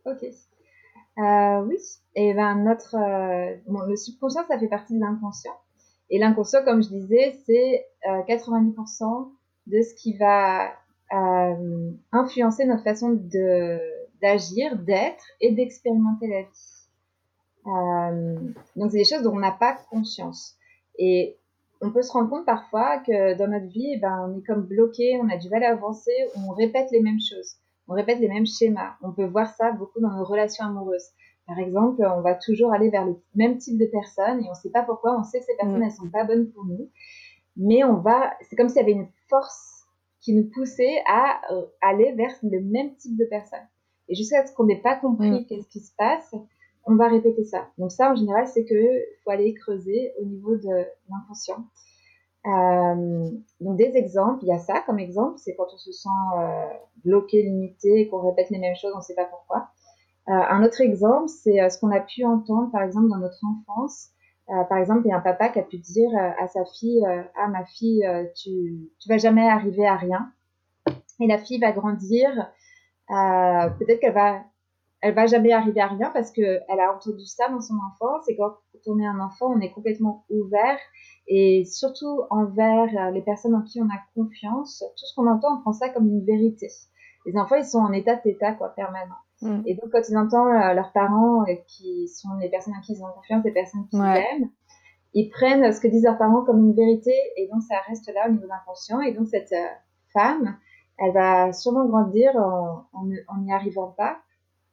Ok. 0.06 0.24
Euh, 0.24 1.62
oui. 1.66 1.78
Et 2.16 2.34
ben 2.34 2.56
notre, 2.64 2.96
euh, 2.96 3.56
le 3.88 3.96
subconscient, 3.96 4.44
ça 4.48 4.58
fait 4.58 4.68
partie 4.68 4.96
de 4.96 5.00
l'inconscient. 5.00 5.56
Et 6.10 6.20
l'inconscient, 6.20 6.64
comme 6.64 6.82
je 6.82 6.90
disais, 6.90 7.38
c'est 7.46 7.86
90% 8.06 9.32
de 9.68 9.82
ce 9.82 9.94
qui 9.96 10.18
va 10.18 10.72
influencer 12.12 12.66
notre 12.66 12.84
façon 12.84 13.12
de 13.12 13.80
d'agir, 14.22 14.78
d'être 14.78 15.24
et 15.42 15.52
d'expérimenter 15.52 16.28
la 16.28 16.42
vie. 16.42 16.88
donc 18.76 18.92
c'est 18.92 18.98
des 18.98 19.06
choses 19.06 19.22
dont 19.22 19.36
on 19.36 19.40
n'a 19.40 19.52
pas 19.52 19.78
conscience. 19.92 20.56
Et 20.98 21.38
on 21.82 21.92
peut 21.92 22.02
se 22.02 22.12
rendre 22.12 22.30
compte 22.30 22.46
parfois 22.46 22.98
que 23.00 23.38
dans 23.38 23.48
notre 23.48 23.68
vie, 23.68 23.94
eh 23.94 23.98
ben, 23.98 24.30
on 24.30 24.38
est 24.38 24.44
comme 24.44 24.64
bloqué, 24.64 25.20
on 25.22 25.30
a 25.30 25.38
du 25.38 25.50
mal 25.50 25.64
à 25.64 25.72
avancer, 25.72 26.12
on 26.36 26.52
répète 26.52 26.90
les 26.92 27.02
mêmes 27.02 27.20
choses, 27.20 27.56
on 27.88 27.94
répète 27.94 28.20
les 28.20 28.28
mêmes 28.28 28.46
schémas. 28.46 28.96
On 29.02 29.12
peut 29.12 29.26
voir 29.26 29.54
ça 29.56 29.72
beaucoup 29.72 30.00
dans 30.00 30.12
nos 30.12 30.26
relations 30.26 30.66
amoureuses. 30.66 31.10
Par 31.48 31.60
exemple, 31.60 32.06
on 32.06 32.22
va 32.22 32.36
toujours 32.36 32.74
aller 32.74 32.90
vers 32.90 33.06
le 33.06 33.16
même 33.36 33.58
type 33.58 33.78
de 33.78 33.86
personnes 33.86 34.42
et 34.44 34.48
on 34.48 34.52
ne 34.52 34.56
sait 34.56 34.70
pas 34.70 34.84
pourquoi, 34.84 35.18
on 35.18 35.24
sait 35.24 35.40
que 35.40 35.46
ces 35.46 35.56
personnes, 35.56 35.80
mm. 35.80 35.84
elles 35.84 35.92
sont 35.92 36.10
pas 36.10 36.26
bonnes 36.26 36.52
pour 36.52 36.66
nous, 36.66 36.90
mais 37.56 37.84
on 37.84 37.96
va, 37.96 38.34
c'est 38.42 38.56
comme 38.56 38.68
s'il 38.68 38.82
y 38.82 38.84
avait 38.84 38.92
une 38.92 39.08
force 39.30 39.86
qui 40.20 40.34
nous 40.34 40.50
poussait 40.50 41.02
à 41.08 41.40
euh, 41.54 41.66
aller 41.82 42.12
vers 42.14 42.34
le 42.44 42.60
même 42.62 42.96
type 42.96 43.18
de 43.18 43.26
personnes. 43.26 43.66
Et 44.10 44.16
jusqu'à 44.16 44.46
ce 44.46 44.54
qu'on 44.54 44.66
n'ait 44.66 44.82
pas 44.82 44.96
compris 44.96 45.32
mm. 45.32 45.46
qu'est-ce 45.46 45.68
qui 45.70 45.80
se 45.80 45.94
passe, 45.98 46.36
on 46.88 46.96
va 46.96 47.08
répéter 47.08 47.44
ça. 47.44 47.68
Donc 47.78 47.92
ça, 47.92 48.12
en 48.12 48.16
général, 48.16 48.48
c'est 48.48 48.66
que 48.66 48.76
faut 49.24 49.30
aller 49.30 49.54
creuser 49.54 50.14
au 50.20 50.26
niveau 50.26 50.56
de 50.56 50.86
l'inconscient. 51.10 51.66
Euh, 52.46 53.26
donc 53.60 53.78
des 53.78 53.98
exemples, 53.98 54.44
il 54.44 54.48
y 54.48 54.54
a 54.54 54.60
ça 54.60 54.82
comme 54.86 55.00
exemple, 55.00 55.38
c'est 55.38 55.56
quand 55.56 55.68
on 55.74 55.78
se 55.78 55.92
sent 55.92 56.10
euh, 56.40 56.66
bloqué, 57.04 57.44
limité, 57.44 58.08
qu'on 58.08 58.20
répète 58.20 58.50
les 58.50 58.60
mêmes 58.60 58.76
choses, 58.76 58.94
on 58.94 59.00
ne 59.00 59.04
sait 59.04 59.16
pas 59.16 59.26
pourquoi. 59.26 59.70
Euh, 60.30 60.34
un 60.34 60.64
autre 60.64 60.82
exemple, 60.82 61.30
c'est 61.30 61.62
euh, 61.62 61.70
ce 61.70 61.80
qu'on 61.80 61.92
a 61.92 62.02
pu 62.02 62.26
entendre, 62.26 62.70
par 62.72 62.84
exemple, 62.84 63.08
dans 63.08 63.18
notre 63.18 63.40
enfance. 63.46 64.10
Euh, 64.50 64.64
par 64.66 64.78
exemple, 64.78 65.02
il 65.06 65.10
y 65.10 65.12
a 65.12 65.18
un 65.18 65.22
papa 65.22 65.50
qui 65.50 65.60
a 65.60 65.64
pu 65.64 65.78
dire 65.78 66.10
à 66.40 66.48
sa 66.48 66.64
fille, 66.66 67.06
ah 67.36 67.48
ma 67.50 67.66
fille, 67.66 68.08
tu, 68.36 68.90
tu 69.00 69.10
vas 69.10 69.18
jamais 69.18 69.48
arriver 69.48 69.86
à 69.86 69.98
rien. 69.98 70.32
Et 71.20 71.28
la 71.28 71.38
fille 71.38 71.60
va 71.60 71.74
grandir, 71.74 72.30
peut-être 73.10 74.00
qu'elle 74.00 74.14
va 74.14 74.42
elle 75.02 75.14
va 75.14 75.28
jamais 75.28 75.52
arriver 75.52 75.82
à 75.82 75.88
rien 75.88 76.10
parce 76.12 76.32
que 76.32 76.42
elle 76.42 76.80
a 76.80 76.94
entendu 76.94 77.26
ça 77.26 77.50
dans 77.50 77.62
son 77.62 77.76
enfance 77.76 78.28
et 78.28 78.36
quand 78.36 78.56
on 78.88 79.00
est 79.00 79.06
un 79.06 79.20
enfant, 79.20 79.54
on 79.56 79.60
est 79.60 79.72
complètement 79.72 80.26
ouvert 80.30 80.80
et 81.28 81.66
surtout 81.66 82.22
envers 82.30 83.12
les 83.12 83.22
personnes 83.22 83.56
en 83.56 83.62
qui 83.62 83.82
on 83.82 83.86
a 83.86 84.00
confiance. 84.16 84.84
Tout 84.98 85.06
ce 85.06 85.16
qu'on 85.16 85.28
entend, 85.28 85.58
on 85.58 85.62
prend 85.62 85.74
ça 85.74 85.90
comme 85.90 86.08
une 86.08 86.26
vérité. 86.26 86.68
Les 87.26 87.38
enfants, 87.38 87.56
ils 87.56 87.66
sont 87.66 87.80
en 87.80 87.92
état 87.92 88.16
d'état 88.16 88.54
quoi 88.54 88.70
permanent. 88.70 89.16
Mm. 89.42 89.62
Et 89.66 89.76
donc, 89.76 89.92
quand 89.92 90.02
ils 90.10 90.18
entendent 90.18 90.56
euh, 90.56 90.74
leurs 90.74 90.92
parents, 90.94 91.44
euh, 91.44 91.56
qui 91.68 92.08
sont 92.08 92.30
les 92.40 92.50
personnes 92.50 92.74
en 92.76 92.82
qui 92.82 92.94
ils 92.94 93.04
ont 93.04 93.12
confiance, 93.14 93.44
les 93.44 93.52
personnes 93.52 93.88
qu'ils 93.90 94.00
aiment, 94.00 94.50
ils 95.14 95.30
prennent 95.30 95.72
ce 95.72 95.80
que 95.80 95.88
disent 95.88 96.04
leurs 96.04 96.18
parents 96.18 96.44
comme 96.44 96.60
une 96.60 96.74
vérité, 96.74 97.14
et 97.36 97.48
donc 97.52 97.62
ça 97.64 97.76
reste 97.88 98.12
là 98.14 98.28
au 98.28 98.32
niveau 98.32 98.48
d'inconscient. 98.48 99.02
Et 99.02 99.14
donc, 99.14 99.28
cette 99.28 99.52
euh, 99.52 99.68
femme, 100.14 100.58
elle 101.00 101.14
va 101.14 101.54
sûrement 101.54 101.86
grandir 101.86 102.36
en 102.36 103.38
n'y 103.40 103.54
arrivant 103.54 103.94
pas, 103.96 104.18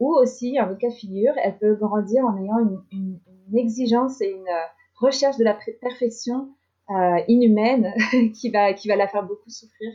ou 0.01 0.15
aussi, 0.15 0.61
en 0.61 0.71
autre 0.71 0.79
cas 0.79 0.89
de 0.89 0.95
figure, 0.95 1.33
elle 1.43 1.59
peut 1.59 1.75
grandir 1.75 2.25
en 2.25 2.37
ayant 2.37 2.59
une, 2.59 2.83
une, 2.93 3.21
une 3.49 3.59
exigence 3.59 4.21
et 4.21 4.31
une 4.31 4.51
recherche 4.97 5.37
de 5.37 5.45
la 5.45 5.57
perfection 5.81 6.49
euh, 6.91 7.19
inhumaine 7.29 7.95
qui 8.35 8.51
va, 8.51 8.73
qui 8.75 8.89
va 8.89 8.97
la 8.97 9.09
faire 9.09 9.25
beaucoup 9.25 9.51
souffrir. 9.51 9.93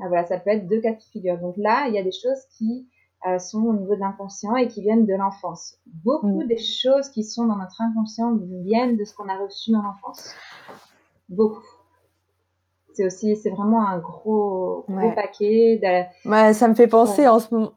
Ah, 0.00 0.08
voilà, 0.08 0.24
ça 0.24 0.38
peut 0.38 0.50
être 0.50 0.66
deux 0.66 0.80
cas 0.80 0.92
de 0.92 1.02
figure. 1.12 1.38
Donc 1.38 1.54
là, 1.56 1.86
il 1.88 1.94
y 1.94 1.98
a 1.98 2.02
des 2.02 2.12
choses 2.12 2.44
qui 2.58 2.88
euh, 3.26 3.38
sont 3.38 3.62
au 3.62 3.72
niveau 3.72 3.94
de 3.94 4.00
l'inconscient 4.00 4.56
et 4.56 4.66
qui 4.66 4.82
viennent 4.82 5.06
de 5.06 5.14
l'enfance. 5.14 5.78
Beaucoup 5.86 6.42
mm. 6.42 6.46
des 6.48 6.58
choses 6.58 7.08
qui 7.10 7.22
sont 7.22 7.46
dans 7.46 7.56
notre 7.56 7.80
inconscient 7.80 8.36
viennent 8.64 8.96
de 8.96 9.04
ce 9.04 9.14
qu'on 9.14 9.28
a 9.28 9.36
reçu 9.36 9.70
dans 9.70 9.82
l'enfance. 9.82 10.34
Beaucoup. 11.28 11.62
C'est 12.94 13.06
aussi, 13.06 13.36
c'est 13.36 13.50
vraiment 13.50 13.86
un 13.86 13.98
gros, 13.98 14.84
gros 14.88 15.12
paquet. 15.12 15.80
Ouais, 16.24 16.52
ça 16.52 16.68
me 16.68 16.74
fait 16.74 16.86
penser 16.86 17.26
en 17.26 17.40
ce 17.40 17.54
moment. 17.54 17.72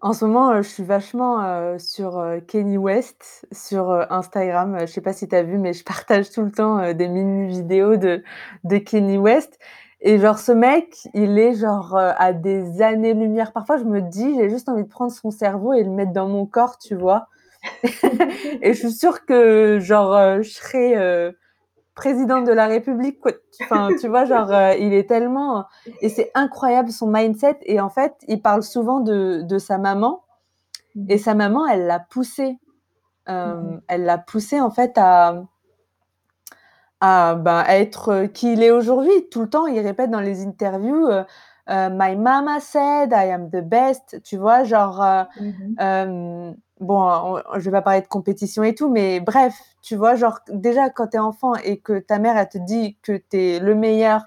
En 0.00 0.12
ce 0.14 0.24
moment, 0.24 0.50
euh, 0.50 0.62
je 0.62 0.68
suis 0.68 0.82
vachement 0.82 1.44
euh, 1.44 1.78
sur 1.78 2.24
Kenny 2.48 2.78
West 2.78 3.46
sur 3.52 3.90
Instagram. 4.10 4.78
Je 4.80 4.86
sais 4.86 5.00
pas 5.00 5.12
si 5.12 5.28
tu 5.28 5.36
as 5.36 5.42
vu, 5.42 5.58
mais 5.58 5.72
je 5.72 5.84
partage 5.84 6.30
tout 6.30 6.42
le 6.42 6.50
temps 6.50 6.92
des 6.92 7.08
mini 7.08 7.48
vidéos 7.48 7.96
de, 7.96 8.22
de 8.64 8.78
Kenny 8.78 9.18
West. 9.18 9.58
Et 10.02 10.18
genre, 10.18 10.38
ce 10.38 10.52
mec, 10.52 10.96
il 11.12 11.38
est 11.38 11.54
genre 11.54 11.94
euh, 11.96 12.12
à 12.16 12.32
des 12.32 12.80
années-lumière. 12.80 13.52
Parfois, 13.52 13.76
je 13.76 13.84
me 13.84 14.00
dis, 14.00 14.34
j'ai 14.36 14.48
juste 14.48 14.68
envie 14.68 14.84
de 14.84 14.88
prendre 14.88 15.12
son 15.12 15.30
cerveau 15.30 15.74
et 15.74 15.84
le 15.84 15.90
mettre 15.90 16.12
dans 16.12 16.28
mon 16.28 16.46
corps, 16.46 16.78
tu 16.78 16.94
vois. 16.94 17.28
et 18.62 18.72
je 18.72 18.78
suis 18.78 18.92
sûre 18.92 19.26
que, 19.26 19.78
genre, 19.80 20.14
euh, 20.16 20.42
je 20.42 20.50
serais 20.50 20.96
euh, 20.96 21.32
présidente 22.00 22.46
de 22.46 22.52
la 22.52 22.66
République. 22.66 23.20
Quoi. 23.20 23.32
Enfin, 23.62 23.88
tu 24.00 24.08
vois, 24.08 24.24
genre, 24.24 24.50
il 24.78 24.92
est 24.94 25.08
tellement. 25.08 25.66
Et 26.00 26.08
c'est 26.08 26.30
incroyable 26.34 26.90
son 26.90 27.06
mindset. 27.06 27.58
Et 27.62 27.80
en 27.80 27.90
fait, 27.90 28.14
il 28.28 28.40
parle 28.40 28.62
souvent 28.62 29.00
de, 29.00 29.42
de 29.42 29.58
sa 29.58 29.78
maman. 29.78 30.22
Et 31.08 31.18
sa 31.18 31.34
maman, 31.34 31.66
elle 31.66 31.86
l'a 31.86 32.00
poussé. 32.00 32.58
Mm-hmm. 33.28 33.80
Elle 33.88 34.04
l'a 34.04 34.18
poussé, 34.18 34.60
en 34.60 34.70
fait, 34.70 34.96
à 34.96 35.44
à, 37.00 37.34
ben, 37.34 37.64
être 37.66 38.08
euh, 38.10 38.26
qui 38.26 38.52
il 38.52 38.62
est 38.62 38.70
aujourd'hui. 38.70 39.28
Tout 39.30 39.42
le 39.42 39.48
temps, 39.48 39.66
il 39.66 39.80
répète 39.80 40.10
dans 40.10 40.20
les 40.20 40.44
interviews 40.44 41.06
euh, 41.06 41.24
euh, 41.70 41.88
My 41.90 42.16
mama 42.16 42.60
said 42.60 43.12
I 43.12 43.30
am 43.30 43.50
the 43.50 43.62
best. 43.62 44.20
Tu 44.22 44.36
vois, 44.36 44.64
genre, 44.64 45.26
mmh 45.40 46.54
bon, 46.80 47.40
je 47.54 47.60
vais 47.60 47.70
pas 47.70 47.82
parler 47.82 48.00
de 48.00 48.06
compétition 48.06 48.62
et 48.64 48.74
tout, 48.74 48.90
mais 48.90 49.20
bref, 49.20 49.54
tu 49.82 49.96
vois, 49.96 50.16
genre, 50.16 50.40
déjà 50.48 50.90
quand 50.90 51.08
tu 51.08 51.16
es 51.16 51.20
enfant 51.20 51.54
et 51.56 51.78
que 51.78 51.98
ta 51.98 52.18
mère, 52.18 52.48
te 52.48 52.58
dit 52.58 52.96
que 53.02 53.12
tu 53.12 53.38
es 53.38 53.60
le 53.60 53.74
meilleur 53.74 54.22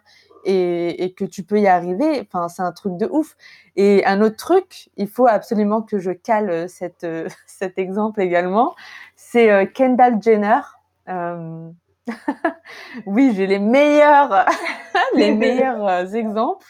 et, 0.46 1.14
que 1.18 1.26
tu 1.26 1.44
peux 1.44 1.60
y 1.60 1.68
arriver, 1.68 2.22
enfin, 2.22 2.50
c'est 2.50 2.62
un 2.62 2.72
truc 2.72 2.98
de 2.98 3.08
ouf. 3.08 3.36
Et 3.76 4.06
un 4.06 4.22
autre 4.22 4.36
truc, 4.38 4.90
il 4.98 5.08
faut 5.08 5.28
absolument 5.28 5.82
que 5.82 6.00
je 6.00 6.12
cale 6.12 6.70
cette, 6.70 7.08
cet 7.48 7.78
exemple 7.78 8.22
également, 8.22 8.76
c'est 9.16 9.72
Kendall 9.74 10.22
Jenner. 10.22 10.62
Euh, 11.10 11.70
oui, 13.06 13.34
j'ai 13.36 13.48
les 13.48 13.60
meilleurs, 13.60 14.46
les 15.16 15.32
meilleurs 15.36 15.88
euh, 15.88 16.06
exemples. 16.06 16.68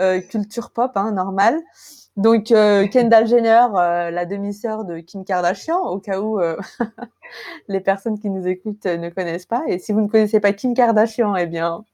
Euh, 0.00 0.20
culture 0.20 0.70
pop, 0.70 0.92
hein, 0.94 1.12
normal. 1.12 1.60
Donc 2.16 2.52
euh, 2.52 2.86
Kendall 2.86 3.26
Jenner, 3.26 3.66
la 3.72 4.24
demi-sœur 4.24 4.84
de 4.84 5.00
Kim 5.00 5.24
Kardashian, 5.24 5.80
au 5.80 5.98
cas 5.98 6.20
où 6.20 6.40
les 7.68 7.80
personnes 7.80 8.20
qui 8.20 8.30
nous 8.30 8.46
écoutent 8.46 8.86
ne 8.86 9.08
connaissent 9.10 9.46
pas. 9.46 9.64
Et 9.66 9.80
si 9.80 9.92
vous 9.92 10.00
ne 10.00 10.06
connaissez 10.06 10.38
pas 10.38 10.52
Kim 10.52 10.74
Kardashian, 10.74 11.34
eh 11.34 11.46
bien, 11.46 11.84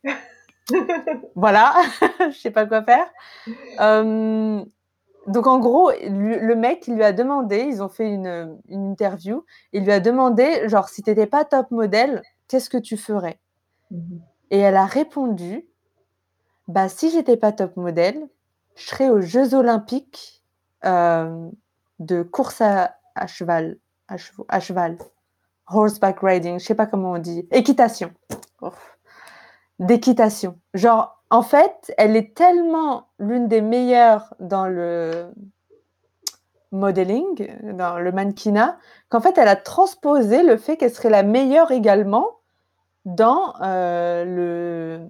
voilà, 1.37 1.75
je 2.21 2.37
sais 2.37 2.51
pas 2.51 2.67
quoi 2.67 2.83
faire. 2.83 3.11
donc 5.27 5.47
en 5.47 5.59
gros, 5.59 5.91
le 5.91 6.55
mec, 6.55 6.87
il 6.87 6.97
lui 6.97 7.05
a 7.05 7.13
demandé, 7.13 7.65
ils 7.67 7.83
ont 7.83 7.89
fait 7.89 8.11
une, 8.11 8.59
une 8.69 8.91
interview, 8.91 9.47
il 9.73 9.85
lui 9.85 9.93
a 9.93 10.01
demandé, 10.01 10.69
genre, 10.69 10.91
si 10.91 11.03
t'étais 11.03 11.27
pas 11.27 11.47
top 11.47 11.71
modèle, 11.71 12.21
qu'est-ce 12.51 12.69
que 12.69 12.77
tu 12.77 12.97
ferais 12.97 13.39
mhm. 13.93 14.21
Et 14.51 14.59
elle 14.59 14.77
a 14.77 14.85
répondu, 14.85 15.65
bah, 16.67 16.89
si 16.89 17.11
j'étais 17.11 17.37
pas 17.37 17.53
top 17.53 17.77
modèle, 17.77 18.29
je 18.75 18.87
serais 18.89 19.09
aux 19.09 19.21
Jeux 19.21 19.55
Olympiques 19.55 20.43
euh, 20.85 21.49
de 22.01 22.23
course 22.23 22.61
à, 22.61 22.97
cheval, 23.29 23.79
à, 24.09 24.61
cheval, 24.61 24.99
horseback 25.69 26.19
riding, 26.21 26.59
je 26.59 26.65
sais 26.65 26.75
pas 26.75 26.87
comment 26.87 27.13
on 27.13 27.19
dit, 27.19 27.47
équitation, 27.53 28.13
d'équitation. 29.79 30.59
Genre, 30.75 31.23
en 31.31 31.43
fait, 31.43 31.95
elle 31.99 32.17
est 32.17 32.37
tellement 32.37 33.07
l'une 33.21 33.47
des 33.47 33.61
meilleures 33.61 34.35
dans 34.41 34.67
le 34.67 35.33
modeling, 36.73 37.49
dans 37.75 37.99
le 37.99 38.11
mannequinat, 38.11 38.79
qu'en 39.09 39.21
fait, 39.21 39.39
elle 39.39 39.49
a 39.49 39.57
transposé 39.57 40.43
le 40.43 40.57
fait 40.57 40.77
qu'elle 40.77 40.93
serait 40.93 41.11
la 41.11 41.23
meilleure 41.23 41.71
également 41.71 42.40
dans 43.05 43.55
euh, 43.63 44.25
le 44.25 45.09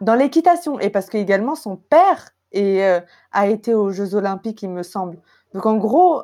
dans 0.00 0.14
l'équitation 0.14 0.80
et 0.80 0.90
parce 0.90 1.06
que 1.06 1.16
également 1.18 1.54
son 1.54 1.76
père 1.76 2.30
euh, 2.56 3.00
a 3.32 3.46
été 3.48 3.74
aux 3.74 3.90
Jeux 3.90 4.14
Olympiques, 4.14 4.62
il 4.62 4.70
me 4.70 4.82
semble. 4.82 5.18
Donc 5.54 5.66
en 5.66 5.76
gros, 5.76 6.22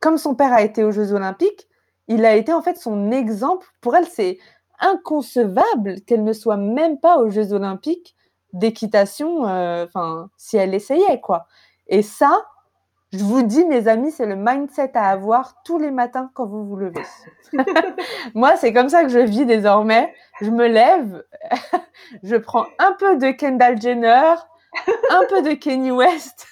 comme 0.00 0.18
son 0.18 0.34
père 0.34 0.52
a 0.52 0.62
été 0.62 0.84
aux 0.84 0.90
Jeux 0.90 1.12
Olympiques, 1.12 1.68
il 2.08 2.24
a 2.24 2.34
été 2.36 2.52
en 2.52 2.62
fait 2.62 2.76
son 2.76 3.10
exemple. 3.10 3.66
Pour 3.80 3.96
elle, 3.96 4.06
c'est 4.06 4.38
inconcevable 4.80 6.00
qu'elle 6.02 6.24
ne 6.24 6.32
soit 6.32 6.56
même 6.56 6.98
pas 6.98 7.18
aux 7.18 7.30
Jeux 7.30 7.52
Olympiques 7.52 8.14
d'équitation. 8.52 9.46
Euh, 9.46 9.84
enfin, 9.86 10.30
si 10.36 10.56
elle 10.56 10.74
essayait 10.74 11.20
quoi. 11.20 11.46
Et 11.86 12.02
ça, 12.02 12.44
je 13.16 13.22
vous 13.22 13.42
dis, 13.42 13.64
mes 13.64 13.86
amis, 13.86 14.10
c'est 14.10 14.26
le 14.26 14.34
mindset 14.34 14.90
à 14.94 15.10
avoir 15.10 15.62
tous 15.62 15.78
les 15.78 15.92
matins 15.92 16.30
quand 16.34 16.46
vous 16.46 16.66
vous 16.66 16.74
levez. 16.74 17.02
Moi, 18.34 18.56
c'est 18.56 18.72
comme 18.72 18.88
ça 18.88 19.04
que 19.04 19.08
je 19.08 19.20
vis 19.20 19.46
désormais. 19.46 20.12
Je 20.40 20.50
me 20.50 20.66
lève, 20.66 21.24
je 22.24 22.34
prends 22.34 22.66
un 22.80 22.92
peu 22.98 23.16
de 23.16 23.30
Kendall 23.30 23.80
Jenner, 23.80 24.34
un 25.10 25.22
peu 25.28 25.42
de 25.42 25.52
Kenny 25.52 25.92
West, 25.92 26.48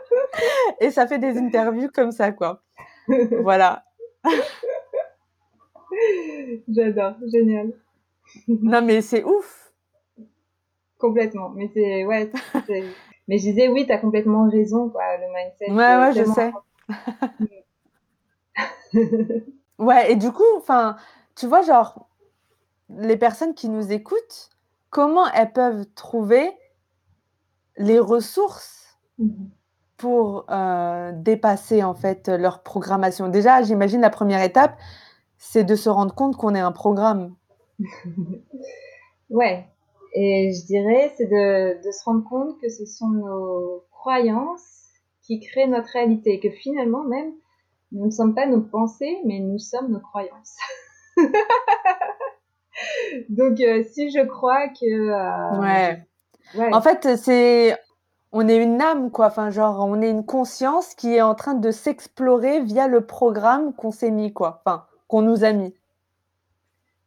et 0.80 0.90
ça 0.90 1.06
fait 1.06 1.18
des 1.18 1.36
interviews 1.36 1.90
comme 1.92 2.10
ça, 2.10 2.32
quoi. 2.32 2.62
Voilà. 3.42 3.84
J'adore, 6.68 7.16
génial. 7.30 7.74
Non, 8.48 8.80
mais 8.80 9.02
c'est 9.02 9.24
ouf. 9.24 9.74
Complètement. 10.98 11.50
Mais 11.50 11.70
c'est, 11.74 12.06
ouais, 12.06 12.30
mais 13.28 13.38
je 13.38 13.44
disais, 13.44 13.68
oui, 13.68 13.86
tu 13.86 13.92
as 13.92 13.98
complètement 13.98 14.48
raison, 14.48 14.88
quoi, 14.88 15.02
le 15.16 15.26
mindset. 15.32 15.70
Ouais, 15.70 15.96
ouais, 15.96 16.12
je 16.12 16.24
sais. 16.24 16.52
ouais, 19.78 20.12
et 20.12 20.16
du 20.16 20.32
coup, 20.32 20.42
enfin, 20.56 20.96
tu 21.36 21.46
vois, 21.46 21.62
genre, 21.62 22.08
les 22.88 23.16
personnes 23.16 23.54
qui 23.54 23.68
nous 23.68 23.92
écoutent, 23.92 24.50
comment 24.90 25.26
elles 25.32 25.52
peuvent 25.52 25.86
trouver 25.94 26.50
les 27.76 27.98
ressources 27.98 28.98
mhm. 29.18 29.50
pour 29.96 30.44
euh, 30.50 31.12
dépasser, 31.14 31.82
en 31.82 31.94
fait, 31.94 32.28
leur 32.28 32.62
programmation? 32.62 33.28
Déjà, 33.28 33.62
j'imagine 33.62 34.00
la 34.00 34.10
première 34.10 34.42
étape, 34.42 34.76
c'est 35.38 35.64
de 35.64 35.76
se 35.76 35.88
rendre 35.88 36.14
compte 36.14 36.36
qu'on 36.36 36.54
est 36.54 36.60
un 36.60 36.72
programme. 36.72 37.34
ouais, 39.30 39.71
et 40.14 40.52
je 40.52 40.66
dirais, 40.66 41.12
c'est 41.16 41.26
de, 41.26 41.82
de, 41.82 41.90
se 41.90 42.04
rendre 42.04 42.28
compte 42.28 42.60
que 42.60 42.68
ce 42.68 42.84
sont 42.84 43.08
nos 43.08 43.84
croyances 43.90 44.90
qui 45.22 45.40
créent 45.40 45.68
notre 45.68 45.88
réalité. 45.90 46.34
Et 46.34 46.40
que 46.40 46.50
finalement, 46.50 47.04
même 47.04 47.32
nous 47.92 48.06
ne 48.06 48.10
sommes 48.10 48.34
pas 48.34 48.46
nos 48.46 48.60
pensées, 48.60 49.18
mais 49.24 49.38
nous 49.38 49.58
sommes 49.58 49.90
nos 49.90 50.00
croyances. 50.00 50.56
Donc, 53.28 53.60
euh, 53.60 53.84
si 53.84 54.10
je 54.10 54.24
crois 54.26 54.68
que. 54.68 54.86
Euh, 54.86 55.60
ouais. 55.60 56.72
En 56.72 56.80
fait, 56.80 57.16
c'est. 57.16 57.76
On 58.34 58.48
est 58.48 58.56
une 58.56 58.80
âme, 58.80 59.10
quoi. 59.10 59.26
Enfin, 59.26 59.50
genre, 59.50 59.84
on 59.86 60.00
est 60.00 60.08
une 60.10 60.24
conscience 60.24 60.94
qui 60.94 61.14
est 61.14 61.20
en 61.20 61.34
train 61.34 61.52
de 61.54 61.70
s'explorer 61.70 62.62
via 62.62 62.88
le 62.88 63.04
programme 63.06 63.74
qu'on 63.74 63.90
s'est 63.90 64.10
mis, 64.10 64.32
quoi. 64.32 64.62
Enfin, 64.64 64.86
qu'on 65.06 65.20
nous 65.20 65.44
a 65.44 65.52
mis. 65.52 65.74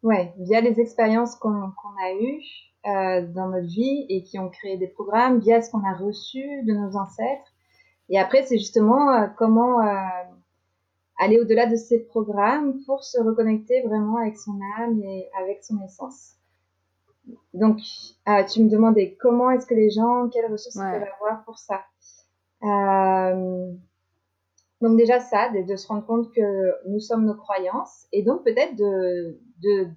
Ouais, 0.03 0.36
via 0.38 0.62
les 0.62 0.80
expériences 0.80 1.36
qu'on 1.36 1.51
a 1.51 2.14
eues 2.22 2.43
euh, 2.88 3.21
dans 3.27 3.49
notre 3.49 3.67
vie 3.67 4.05
et 4.09 4.23
qui 4.23 4.39
ont 4.39 4.49
créé 4.49 4.77
des 4.77 4.88
programmes, 4.88 5.39
via 5.39 5.61
ce 5.61 5.71
qu'on 5.71 5.83
a 5.83 5.93
reçu 5.93 6.63
de 6.63 6.73
nos 6.73 6.95
ancêtres. 6.95 7.53
Et 8.09 8.19
après, 8.19 8.43
c'est 8.43 8.59
justement 8.59 9.27
comment 9.36 9.79
aller 11.17 11.39
au-delà 11.39 11.65
de 11.65 11.75
ces 11.75 11.99
programmes 12.05 12.79
pour 12.86 13.03
se 13.03 13.19
reconnecter 13.19 13.81
vraiment 13.83 14.17
avec 14.17 14.38
son 14.38 14.59
âme 14.79 15.01
et 15.03 15.29
avec 15.41 15.63
son 15.63 15.81
essence. 15.83 16.33
Donc, 17.53 17.79
euh, 18.27 18.43
tu 18.43 18.63
me 18.63 18.69
demandais 18.69 19.17
comment 19.19 19.49
est-ce 19.49 19.65
que 19.65 19.73
les 19.73 19.89
gens, 19.89 20.29
quelles 20.29 20.51
ressources 20.51 20.75
ils 20.75 20.99
peuvent 20.99 21.09
avoir 21.21 21.43
pour 21.45 21.57
ça. 21.57 21.81
Euh, 22.63 23.71
donc 24.81 24.97
déjà 24.97 25.19
ça, 25.19 25.49
de, 25.49 25.61
de, 25.61 25.75
se 25.75 25.88
rendre 25.88 26.05
compte 26.05 26.31
que 26.33 26.88
nous 26.88 26.99
sommes 26.99 27.25
nos 27.25 27.36
croyances 27.36 28.07
et 28.11 28.23
donc 28.23 28.43
peut-être 28.43 28.75
de, 28.75 29.39
de 29.61 29.88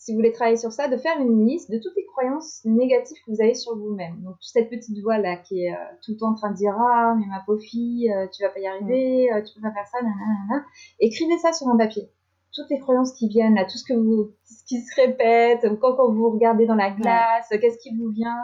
si 0.00 0.12
vous 0.12 0.16
voulez 0.16 0.32
travailler 0.32 0.56
sur 0.56 0.72
ça, 0.72 0.88
de 0.88 0.96
faire 0.96 1.20
une 1.20 1.46
liste 1.46 1.70
de 1.70 1.78
toutes 1.78 1.94
les 1.94 2.06
croyances 2.06 2.62
négatives 2.64 3.18
que 3.26 3.32
vous 3.32 3.42
avez 3.42 3.52
sur 3.52 3.76
vous-même. 3.76 4.22
Donc 4.22 4.36
cette 4.40 4.70
petite 4.70 4.98
voix 5.02 5.18
là 5.18 5.36
qui 5.36 5.66
est 5.66 5.72
euh, 5.72 5.76
tout 6.02 6.12
le 6.12 6.16
temps 6.16 6.30
en 6.30 6.34
train 6.34 6.50
de 6.50 6.56
dire 6.56 6.74
ah 6.74 7.14
mais 7.18 7.26
ma 7.26 7.40
pauvre 7.44 7.60
fille, 7.60 8.10
euh, 8.10 8.26
tu 8.32 8.42
vas 8.42 8.48
pas 8.48 8.60
y 8.60 8.66
arriver, 8.66 9.30
euh, 9.30 9.42
tu 9.42 9.54
peux 9.54 9.60
pas 9.60 9.74
faire 9.74 9.86
ça, 9.86 9.98
nanana. 9.98 10.64
Écrivez 11.00 11.36
ça 11.36 11.52
sur 11.52 11.68
un 11.68 11.76
papier. 11.76 12.10
Toutes 12.54 12.70
les 12.70 12.80
croyances 12.80 13.12
qui 13.12 13.28
viennent 13.28 13.54
là, 13.56 13.66
tout 13.66 13.76
ce 13.76 13.84
que 13.84 13.92
vous, 13.92 14.30
ce 14.44 14.64
qui 14.64 14.80
se 14.80 14.96
répète, 14.98 15.66
quand, 15.82 15.94
quand 15.94 16.10
vous 16.10 16.30
regardez 16.30 16.64
dans 16.64 16.74
la 16.74 16.90
glace, 16.90 17.48
qu'est-ce 17.50 17.78
qui 17.78 17.94
vous 17.94 18.08
vient 18.08 18.38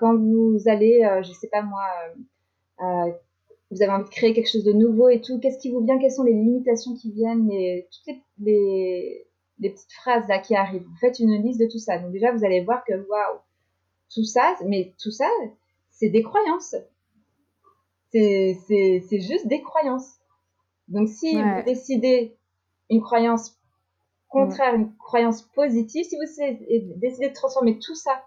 quand 0.00 0.16
vous 0.16 0.58
allez, 0.66 1.00
je 1.22 1.32
sais 1.32 1.48
pas 1.48 1.62
moi, 1.62 1.82
vous 3.70 3.82
avez 3.82 3.90
envie 3.90 4.04
de 4.04 4.10
créer 4.10 4.34
quelque 4.34 4.50
chose 4.50 4.64
de 4.64 4.72
nouveau 4.72 5.08
et 5.08 5.22
tout, 5.22 5.38
qu'est-ce 5.40 5.58
qui 5.58 5.72
vous 5.72 5.80
vient, 5.80 5.98
quelles 5.98 6.12
sont 6.12 6.24
les 6.24 6.34
limitations 6.34 6.92
qui 6.94 7.10
viennent, 7.10 7.50
et 7.50 7.88
toutes 7.90 8.16
les 8.38 9.26
des 9.62 9.70
petites 9.70 9.92
phrases 9.92 10.26
là 10.28 10.38
qui 10.38 10.54
arrivent. 10.54 10.82
Vous 10.82 10.96
faites 11.00 11.18
une 11.18 11.42
liste 11.42 11.60
de 11.60 11.66
tout 11.66 11.78
ça. 11.78 11.98
Donc 11.98 12.12
déjà, 12.12 12.32
vous 12.32 12.44
allez 12.44 12.62
voir 12.62 12.84
que 12.84 12.92
waouh, 12.92 13.38
tout 14.12 14.24
ça, 14.24 14.54
mais 14.66 14.92
tout 15.00 15.10
ça, 15.10 15.28
c'est 15.90 16.10
des 16.10 16.22
croyances. 16.22 16.76
C'est 18.10 19.20
juste 19.20 19.46
des 19.46 19.62
croyances. 19.62 20.18
Donc 20.88 21.08
si 21.08 21.40
vous 21.40 21.62
décidez 21.64 22.36
une 22.90 23.00
croyance 23.00 23.58
contraire, 24.28 24.74
une 24.74 24.94
croyance 24.96 25.42
positive, 25.42 26.04
si 26.04 26.16
vous 26.16 26.96
décidez 26.96 27.28
de 27.28 27.34
transformer 27.34 27.78
tout 27.78 27.94
ça 27.94 28.22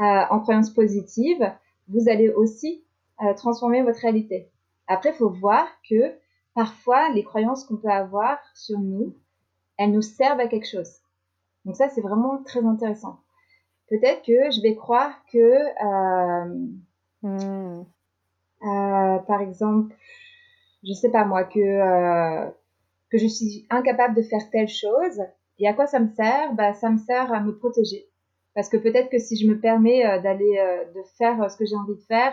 euh, 0.00 0.24
en 0.30 0.40
croyance 0.40 0.70
positive, 0.70 1.52
vous 1.88 2.08
allez 2.08 2.30
aussi 2.30 2.84
euh, 3.22 3.32
transformer 3.34 3.82
votre 3.82 4.00
réalité. 4.00 4.50
Après, 4.86 5.10
il 5.10 5.16
faut 5.16 5.30
voir 5.30 5.66
que 5.88 6.14
parfois, 6.54 7.10
les 7.10 7.24
croyances 7.24 7.64
qu'on 7.64 7.76
peut 7.76 7.90
avoir 7.90 8.38
sur 8.54 8.78
nous, 8.78 9.14
elles 9.78 9.92
nous 9.92 10.02
servent 10.02 10.40
à 10.40 10.48
quelque 10.48 10.68
chose. 10.68 11.00
Donc 11.64 11.76
ça, 11.76 11.88
c'est 11.88 12.00
vraiment 12.00 12.42
très 12.42 12.64
intéressant. 12.64 13.20
Peut-être 13.88 14.22
que 14.22 14.50
je 14.50 14.62
vais 14.62 14.74
croire 14.74 15.12
que, 15.32 15.38
euh, 15.38 16.66
euh, 17.24 19.18
par 19.18 19.40
exemple, 19.40 19.94
je 20.82 20.92
sais 20.92 21.10
pas 21.10 21.24
moi, 21.24 21.44
que, 21.44 21.60
euh, 21.60 22.50
que 23.10 23.18
je 23.18 23.26
suis 23.26 23.66
incapable 23.70 24.14
de 24.14 24.22
faire 24.22 24.50
telle 24.50 24.68
chose. 24.68 25.22
Et 25.58 25.68
à 25.68 25.74
quoi 25.74 25.86
ça 25.86 26.00
me 26.00 26.08
sert? 26.08 26.52
Bah, 26.54 26.74
Ça 26.74 26.90
me 26.90 26.98
sert 26.98 27.32
à 27.32 27.40
me 27.40 27.56
protéger. 27.56 28.08
Parce 28.54 28.68
que 28.68 28.76
peut-être 28.76 29.10
que 29.10 29.18
si 29.18 29.36
je 29.36 29.48
me 29.48 29.58
permets 29.58 30.20
d'aller, 30.20 30.84
de 30.94 31.02
faire 31.18 31.50
ce 31.50 31.56
que 31.56 31.64
j'ai 31.64 31.74
envie 31.74 31.96
de 31.96 32.04
faire, 32.06 32.32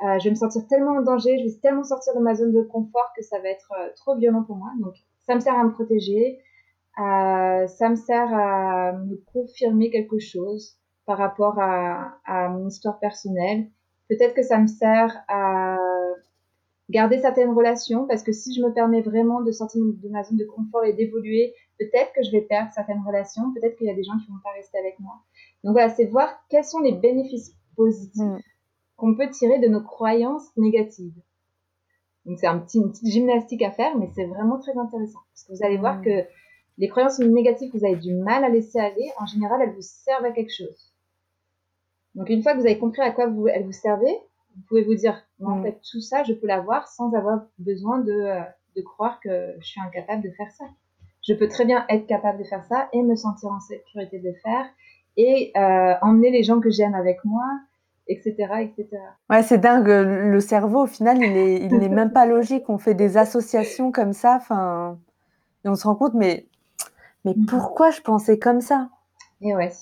je 0.00 0.24
vais 0.24 0.30
me 0.30 0.34
sentir 0.34 0.66
tellement 0.66 0.96
en 0.96 1.02
danger, 1.02 1.38
je 1.38 1.44
vais 1.44 1.60
tellement 1.60 1.84
sortir 1.84 2.12
de 2.16 2.20
ma 2.20 2.34
zone 2.34 2.52
de 2.52 2.62
confort 2.62 3.12
que 3.16 3.22
ça 3.22 3.38
va 3.38 3.50
être 3.50 3.72
trop 3.94 4.16
violent 4.16 4.42
pour 4.42 4.56
moi. 4.56 4.72
Donc, 4.80 4.94
ça 5.26 5.36
me 5.36 5.40
sert 5.40 5.54
à 5.54 5.62
me 5.62 5.70
protéger. 5.70 6.40
Euh, 7.00 7.66
ça 7.66 7.88
me 7.88 7.96
sert 7.96 8.32
à 8.34 8.92
me 8.92 9.16
confirmer 9.32 9.90
quelque 9.90 10.18
chose 10.18 10.76
par 11.06 11.18
rapport 11.18 11.58
à, 11.58 12.18
à 12.26 12.48
mon 12.48 12.68
histoire 12.68 12.98
personnelle. 12.98 13.68
Peut-être 14.08 14.34
que 14.34 14.42
ça 14.42 14.58
me 14.58 14.66
sert 14.66 15.16
à 15.28 15.78
garder 16.90 17.18
certaines 17.20 17.52
relations 17.52 18.06
parce 18.06 18.22
que 18.22 18.32
si 18.32 18.52
je 18.54 18.60
me 18.62 18.72
permets 18.72 19.00
vraiment 19.00 19.40
de 19.40 19.52
sortir 19.52 19.80
de 19.82 20.08
ma 20.08 20.24
zone 20.24 20.36
de 20.36 20.44
confort 20.44 20.84
et 20.84 20.92
d'évoluer, 20.92 21.54
peut-être 21.78 22.12
que 22.12 22.22
je 22.22 22.30
vais 22.30 22.42
perdre 22.42 22.70
certaines 22.74 23.02
relations, 23.06 23.52
peut-être 23.54 23.76
qu'il 23.76 23.86
y 23.86 23.90
a 23.90 23.94
des 23.94 24.02
gens 24.02 24.18
qui 24.18 24.30
vont 24.30 24.40
pas 24.42 24.52
rester 24.52 24.78
avec 24.78 24.98
moi. 24.98 25.14
Donc 25.64 25.72
voilà, 25.72 25.88
c'est 25.88 26.06
voir 26.06 26.28
quels 26.48 26.64
sont 26.64 26.80
les 26.80 26.92
bénéfices 26.92 27.54
positifs 27.76 28.22
mm. 28.22 28.40
qu'on 28.96 29.14
peut 29.14 29.30
tirer 29.30 29.58
de 29.60 29.68
nos 29.68 29.82
croyances 29.82 30.54
négatives. 30.56 31.14
Donc 32.26 32.38
c'est 32.38 32.48
un 32.48 32.58
petit, 32.58 32.78
une 32.78 32.90
petite 32.90 33.08
gymnastique 33.08 33.62
à 33.62 33.70
faire, 33.70 33.96
mais 33.96 34.10
c'est 34.14 34.26
vraiment 34.26 34.58
très 34.58 34.76
intéressant 34.76 35.20
parce 35.32 35.44
que 35.44 35.52
vous 35.52 35.64
allez 35.64 35.78
voir 35.78 35.98
mm. 35.98 36.04
que 36.04 36.24
les 36.80 36.88
croyances 36.88 37.18
négatives 37.18 37.70
que 37.70 37.76
vous 37.76 37.84
avez 37.84 37.96
du 37.96 38.14
mal 38.14 38.42
à 38.42 38.48
laisser 38.48 38.80
aller, 38.80 39.12
en 39.18 39.26
général, 39.26 39.60
elles 39.62 39.74
vous 39.74 39.82
servent 39.82 40.24
à 40.24 40.30
quelque 40.30 40.52
chose. 40.52 40.94
Donc 42.14 42.30
une 42.30 42.42
fois 42.42 42.54
que 42.54 42.58
vous 42.58 42.66
avez 42.66 42.78
compris 42.78 43.02
à 43.02 43.10
quoi 43.10 43.26
vous, 43.26 43.46
elles 43.48 43.66
vous 43.66 43.72
servaient, 43.72 44.18
vous 44.56 44.62
pouvez 44.66 44.82
vous 44.84 44.94
dire, 44.94 45.22
en 45.44 45.56
mm. 45.56 45.62
fait, 45.62 45.80
tout 45.90 46.00
ça, 46.00 46.24
je 46.24 46.32
peux 46.32 46.46
l'avoir 46.46 46.88
sans 46.88 47.12
avoir 47.12 47.42
besoin 47.58 47.98
de, 47.98 48.12
euh, 48.12 48.40
de 48.76 48.82
croire 48.82 49.20
que 49.20 49.54
je 49.60 49.66
suis 49.66 49.80
incapable 49.80 50.22
de 50.22 50.30
faire 50.30 50.50
ça. 50.52 50.64
Je 51.22 51.34
peux 51.34 51.48
très 51.48 51.66
bien 51.66 51.84
être 51.90 52.06
capable 52.06 52.38
de 52.38 52.44
faire 52.44 52.64
ça 52.64 52.88
et 52.94 53.02
me 53.02 53.14
sentir 53.14 53.50
en 53.50 53.60
sécurité 53.60 54.18
de 54.18 54.28
le 54.28 54.34
faire 54.42 54.64
et 55.18 55.52
euh, 55.58 55.94
emmener 56.00 56.30
les 56.30 56.42
gens 56.42 56.60
que 56.60 56.70
j'aime 56.70 56.94
avec 56.94 57.22
moi, 57.26 57.44
etc., 58.08 58.34
etc. 58.62 58.88
Ouais, 59.28 59.42
c'est 59.42 59.58
dingue. 59.58 59.86
Le 59.86 60.40
cerveau, 60.40 60.84
au 60.84 60.86
final, 60.86 61.18
il 61.18 61.32
n'est 61.34 61.56
il 61.56 61.82
est 61.82 61.90
même 61.90 62.12
pas 62.12 62.24
logique. 62.24 62.70
On 62.70 62.78
fait 62.78 62.94
des 62.94 63.18
associations 63.18 63.92
comme 63.92 64.14
ça, 64.14 64.36
enfin, 64.36 64.98
et 65.66 65.68
on 65.68 65.74
se 65.74 65.86
rend 65.86 65.94
compte, 65.94 66.14
mais 66.14 66.46
mais 67.24 67.34
mm. 67.36 67.46
pourquoi 67.46 67.90
je 67.90 68.00
pensais 68.00 68.38
comme 68.38 68.60
ça? 68.60 68.90
Et 69.40 69.54
ouais. 69.54 69.72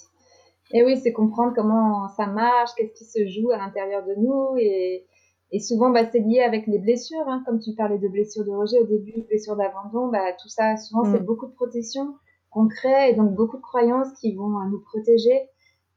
Et 0.72 0.84
oui, 0.84 0.98
c'est 0.98 1.12
comprendre 1.12 1.52
comment 1.54 2.08
ça 2.08 2.26
marche, 2.26 2.70
qu'est-ce 2.76 2.92
qui 2.92 3.04
se 3.04 3.26
joue 3.26 3.50
à 3.50 3.56
l'intérieur 3.56 4.04
de 4.04 4.14
nous. 4.16 4.56
Et, 4.58 5.06
et 5.50 5.60
souvent, 5.60 5.90
bah, 5.90 6.04
c'est 6.10 6.18
lié 6.18 6.40
avec 6.40 6.66
les 6.66 6.78
blessures. 6.78 7.26
Hein. 7.26 7.42
Comme 7.46 7.58
tu 7.58 7.74
parlais 7.74 7.98
de 7.98 8.08
blessures 8.08 8.44
de 8.44 8.50
rejet 8.50 8.78
au 8.78 8.86
début, 8.86 9.22
blessures 9.22 9.56
d'abandon, 9.56 10.08
bah, 10.08 10.32
tout 10.40 10.48
ça, 10.48 10.76
souvent, 10.76 11.04
c'est 11.04 11.20
mm. 11.20 11.24
beaucoup 11.24 11.46
de 11.46 11.54
protection 11.54 12.14
qu'on 12.50 12.68
crée 12.68 13.10
et 13.10 13.14
donc 13.14 13.34
beaucoup 13.34 13.56
de 13.56 13.62
croyances 13.62 14.12
qui 14.20 14.34
vont 14.34 14.60
euh, 14.60 14.64
nous 14.70 14.80
protéger. 14.80 15.48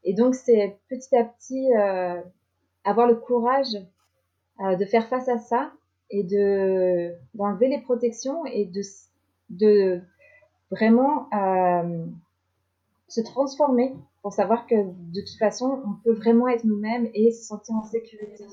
Et 0.04 0.14
donc, 0.14 0.36
c'est 0.36 0.80
petit 0.90 1.16
à 1.16 1.26
petit 1.26 1.74
euh, 1.76 2.22
avoir 2.84 3.08
le 3.08 3.16
courage 3.16 3.78
euh, 4.62 4.76
de 4.76 4.86
faire 4.86 5.08
face 5.08 5.28
à 5.28 5.38
ça 5.38 5.72
et 6.10 6.24
de 6.24 7.14
d'enlever 7.34 7.68
les 7.68 7.82
protections 7.82 8.46
et 8.46 8.66
de, 8.66 8.82
de 9.50 10.02
vraiment 10.72 11.28
euh, 11.34 12.06
se 13.08 13.22
transformer 13.22 13.94
pour 14.22 14.34
savoir 14.34 14.66
que 14.66 14.76
de 14.76 15.20
toute 15.20 15.38
façon, 15.38 15.82
on 15.86 15.94
peut 16.04 16.14
vraiment 16.14 16.48
être 16.48 16.64
nous-mêmes 16.64 17.10
et 17.14 17.32
se 17.32 17.44
sentir 17.44 17.76
en 17.76 17.84
sécurité 17.84 18.46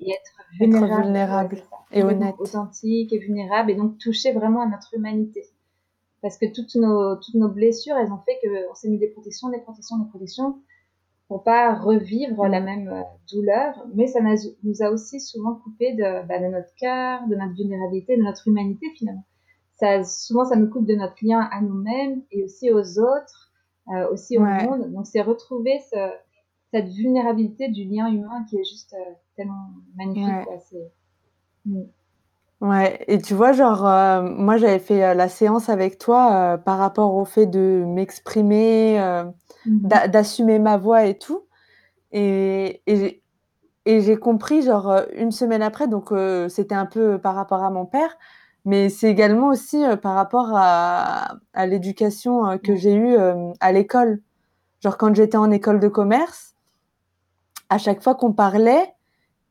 et 0.00 0.10
être 0.10 0.32
vulnérable, 0.58 1.62
et 1.92 2.02
honnête, 2.02 2.34
authentique 2.38 3.12
et 3.12 3.18
vulnérable 3.18 3.70
et 3.70 3.74
donc 3.76 3.98
toucher 3.98 4.32
vraiment 4.32 4.62
à 4.62 4.66
notre 4.66 4.94
humanité. 4.94 5.44
Parce 6.22 6.38
que 6.38 6.46
toutes 6.46 6.74
nos, 6.74 7.16
toutes 7.16 7.34
nos 7.34 7.48
blessures, 7.48 7.96
elles 7.96 8.12
ont 8.12 8.18
fait 8.18 8.38
qu'on 8.42 8.74
s'est 8.74 8.88
mis 8.88 8.98
des 8.98 9.08
protections, 9.08 9.48
des 9.50 9.60
protections, 9.60 9.98
des 9.98 10.08
protections 10.08 10.58
pour 11.28 11.44
pas 11.44 11.74
revivre 11.74 12.46
la 12.46 12.60
même 12.60 12.88
euh, 12.88 13.02
douleur, 13.32 13.86
mais 13.94 14.06
ça 14.06 14.20
nous 14.20 14.82
a 14.82 14.90
aussi 14.90 15.20
souvent 15.20 15.54
coupé 15.54 15.94
de, 15.94 16.26
bah, 16.26 16.38
de 16.38 16.46
notre 16.46 16.74
cœur, 16.74 17.26
de 17.28 17.36
notre 17.36 17.54
vulnérabilité, 17.54 18.16
de 18.16 18.22
notre 18.22 18.48
humanité 18.48 18.86
finalement 18.96 19.24
souvent, 20.04 20.44
ça 20.44 20.56
nous 20.56 20.68
coupe 20.68 20.86
de 20.86 20.94
notre 20.94 21.16
lien 21.22 21.48
à 21.52 21.60
nous-mêmes 21.60 22.22
et 22.30 22.44
aussi 22.44 22.70
aux 22.70 22.98
autres, 22.98 23.50
euh, 23.88 24.10
aussi 24.12 24.38
au 24.38 24.42
monde. 24.42 24.92
Donc, 24.92 25.06
c'est 25.06 25.22
retrouver 25.22 25.80
cette 26.72 26.88
vulnérabilité 26.88 27.68
du 27.68 27.84
lien 27.84 28.08
humain 28.08 28.44
qui 28.48 28.56
est 28.56 28.64
juste 28.64 28.94
euh, 28.94 29.12
tellement 29.36 29.70
magnifique. 29.96 30.48
Mm. 31.64 31.82
Ouais. 32.60 33.04
et 33.08 33.20
tu 33.20 33.34
vois, 33.34 33.52
genre, 33.52 33.84
euh, 33.84 34.22
moi 34.22 34.56
j'avais 34.56 34.78
fait 34.78 35.14
la 35.14 35.28
séance 35.28 35.68
avec 35.68 35.98
toi 35.98 36.58
par 36.64 36.78
rapport 36.78 37.14
au 37.14 37.24
fait 37.24 37.46
de 37.46 37.84
m'exprimer, 37.84 38.98
mm-hmm. 39.66 40.10
d'assumer 40.10 40.60
ma 40.60 40.76
voix 40.76 41.06
et 41.06 41.18
tout. 41.18 41.42
Et, 42.12 42.82
et 42.86 44.00
j'ai 44.00 44.16
compris, 44.16 44.62
genre, 44.62 45.02
une 45.16 45.32
semaine 45.32 45.62
après, 45.62 45.88
donc 45.88 46.12
c'était 46.48 46.76
un 46.76 46.86
peu 46.86 47.18
par 47.18 47.34
rapport 47.34 47.64
à 47.64 47.70
mon 47.70 47.84
père, 47.84 48.16
mais 48.64 48.88
c'est 48.88 49.08
également 49.10 49.48
aussi 49.48 49.84
euh, 49.84 49.96
par 49.96 50.14
rapport 50.14 50.50
à, 50.52 51.36
à 51.52 51.66
l'éducation 51.66 52.46
euh, 52.46 52.56
que 52.58 52.76
j'ai 52.76 52.94
eue 52.94 53.16
euh, 53.16 53.52
à 53.60 53.72
l'école. 53.72 54.20
Genre 54.80 54.96
quand 54.96 55.14
j'étais 55.14 55.36
en 55.36 55.50
école 55.50 55.80
de 55.80 55.88
commerce, 55.88 56.54
à 57.68 57.78
chaque 57.78 58.02
fois 58.02 58.14
qu'on 58.14 58.32
parlait, 58.32 58.94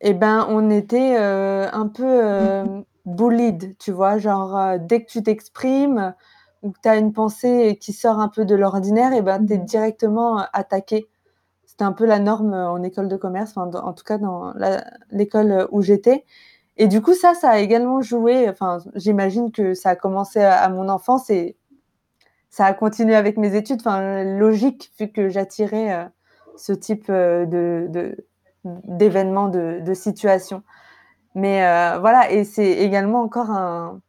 eh 0.01 0.14
ben 0.14 0.45
on 0.49 0.70
était 0.70 1.16
un 1.16 1.88
peu 1.88 2.84
bullied, 3.05 3.78
tu 3.78 3.91
vois, 3.91 4.18
genre 4.18 4.78
dès 4.80 5.03
que 5.03 5.09
tu 5.09 5.24
t'exprimes 5.24 6.14
ou 6.62 6.72
que 6.72 6.80
tu 6.84 6.89
as 6.89 6.97
une 6.97 7.14
pensée 7.14 7.78
qui 7.80 7.93
sort 7.93 8.20
un 8.20 8.28
peu 8.28 8.45
de 8.45 8.55
l'ordinaire, 8.55 9.12
eh 9.16 9.22
ben 9.22 9.45
tu 9.45 9.53
es 9.53 9.57
mhm. 9.57 9.66
directement 9.66 10.45
attaqué. 10.53 11.07
C'était 11.66 11.84
un 11.86 11.93
peu 11.93 12.05
la 12.05 12.20
norme 12.20 12.53
en 12.53 12.84
école 12.84 13.07
de 13.07 13.16
commerce, 13.16 13.55
en 13.55 13.93
tout 13.93 14.03
cas 14.03 14.18
dans 14.18 14.53
l'école 15.12 15.68
où 15.72 15.82
j'étais. 15.82 16.26
Et 16.78 16.88
du 16.88 17.01
coup, 17.01 17.13
ça, 17.13 17.34
ça 17.34 17.51
a 17.51 17.57
également 17.59 18.01
joué. 18.01 18.49
Enfin, 18.49 18.80
j'imagine 18.95 19.51
que 19.51 19.74
ça 19.74 19.91
a 19.91 19.95
commencé 19.95 20.41
à, 20.41 20.67
mon 20.69 20.89
enfance 20.89 21.30
et 21.30 21.57
ça 22.49 22.65
a 22.65 22.74
continué 22.74 23.15
avec 23.15 23.38
mes 23.38 23.55
études. 23.55 23.82
Enfin, 23.82 24.24
logique, 24.24 24.91
vu 24.99 25.09
que 25.09 25.30
j'attirais 25.30 25.93
euh, 25.93 26.05
ce 26.57 26.74
type 26.74 27.05
euh, 27.09 27.45
de, 27.45 28.15
d'événements, 28.63 29.47
de, 29.47 29.82
de, 29.82 29.93
situations. 29.93 30.63
Mais 31.36 31.65
euh, 31.65 31.99
voilà, 31.99 32.32
et 32.32 32.43
c'est 32.43 32.72
également 32.72 33.22
encore 33.22 33.51
un, 33.51 34.01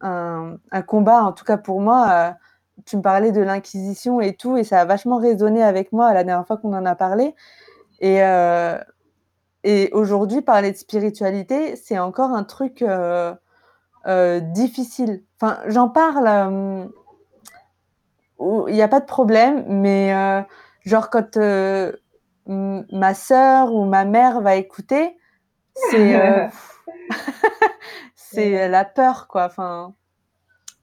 un, 0.00 0.82
combat, 0.86 1.24
en 1.24 1.32
tout 1.32 1.44
cas 1.44 1.56
pour 1.56 1.80
moi. 1.80 2.34
tu 2.86 2.96
me 2.96 3.02
parlais 3.02 3.32
de 3.32 3.40
l'Inquisition 3.40 4.20
et 4.20 4.34
tout, 4.34 4.56
et 4.56 4.64
ça 4.64 4.80
a 4.80 4.84
vachement 4.84 5.18
résonné 5.18 5.62
avec 5.62 5.92
moi 5.92 6.12
la 6.12 6.24
dernière 6.24 6.46
fois 6.46 6.56
qu'on 6.56 6.74
en 6.74 6.86
a 6.86 6.94
parlé. 6.94 7.34
Et 8.00 8.20
et 9.66 9.88
aujourd'hui, 9.92 10.42
parler 10.42 10.70
de 10.72 10.76
spiritualité, 10.76 11.74
c'est 11.76 11.98
encore 11.98 12.30
un 12.32 12.44
truc 12.44 12.82
euh, 12.82 13.34
euh, 14.06 14.38
difficile. 14.40 15.24
Enfin, 15.40 15.58
j'en 15.68 15.88
parle, 15.88 16.28
euh, 16.28 16.84
il 18.68 18.74
n'y 18.74 18.82
a 18.82 18.88
pas 18.88 19.00
de 19.00 19.06
problème, 19.06 19.64
mais 19.66 20.12
genre 20.84 21.08
quand 21.08 21.38
ma 22.46 23.14
sœur 23.14 23.72
ou 23.72 23.86
ma 23.86 24.04
mère 24.04 24.42
va 24.42 24.56
écouter, 24.56 25.16
c'est 25.90 26.14
c'est 28.14 28.68
la 28.68 28.84
peur, 28.84 29.28
quoi. 29.28 29.46
Enfin, 29.46 29.94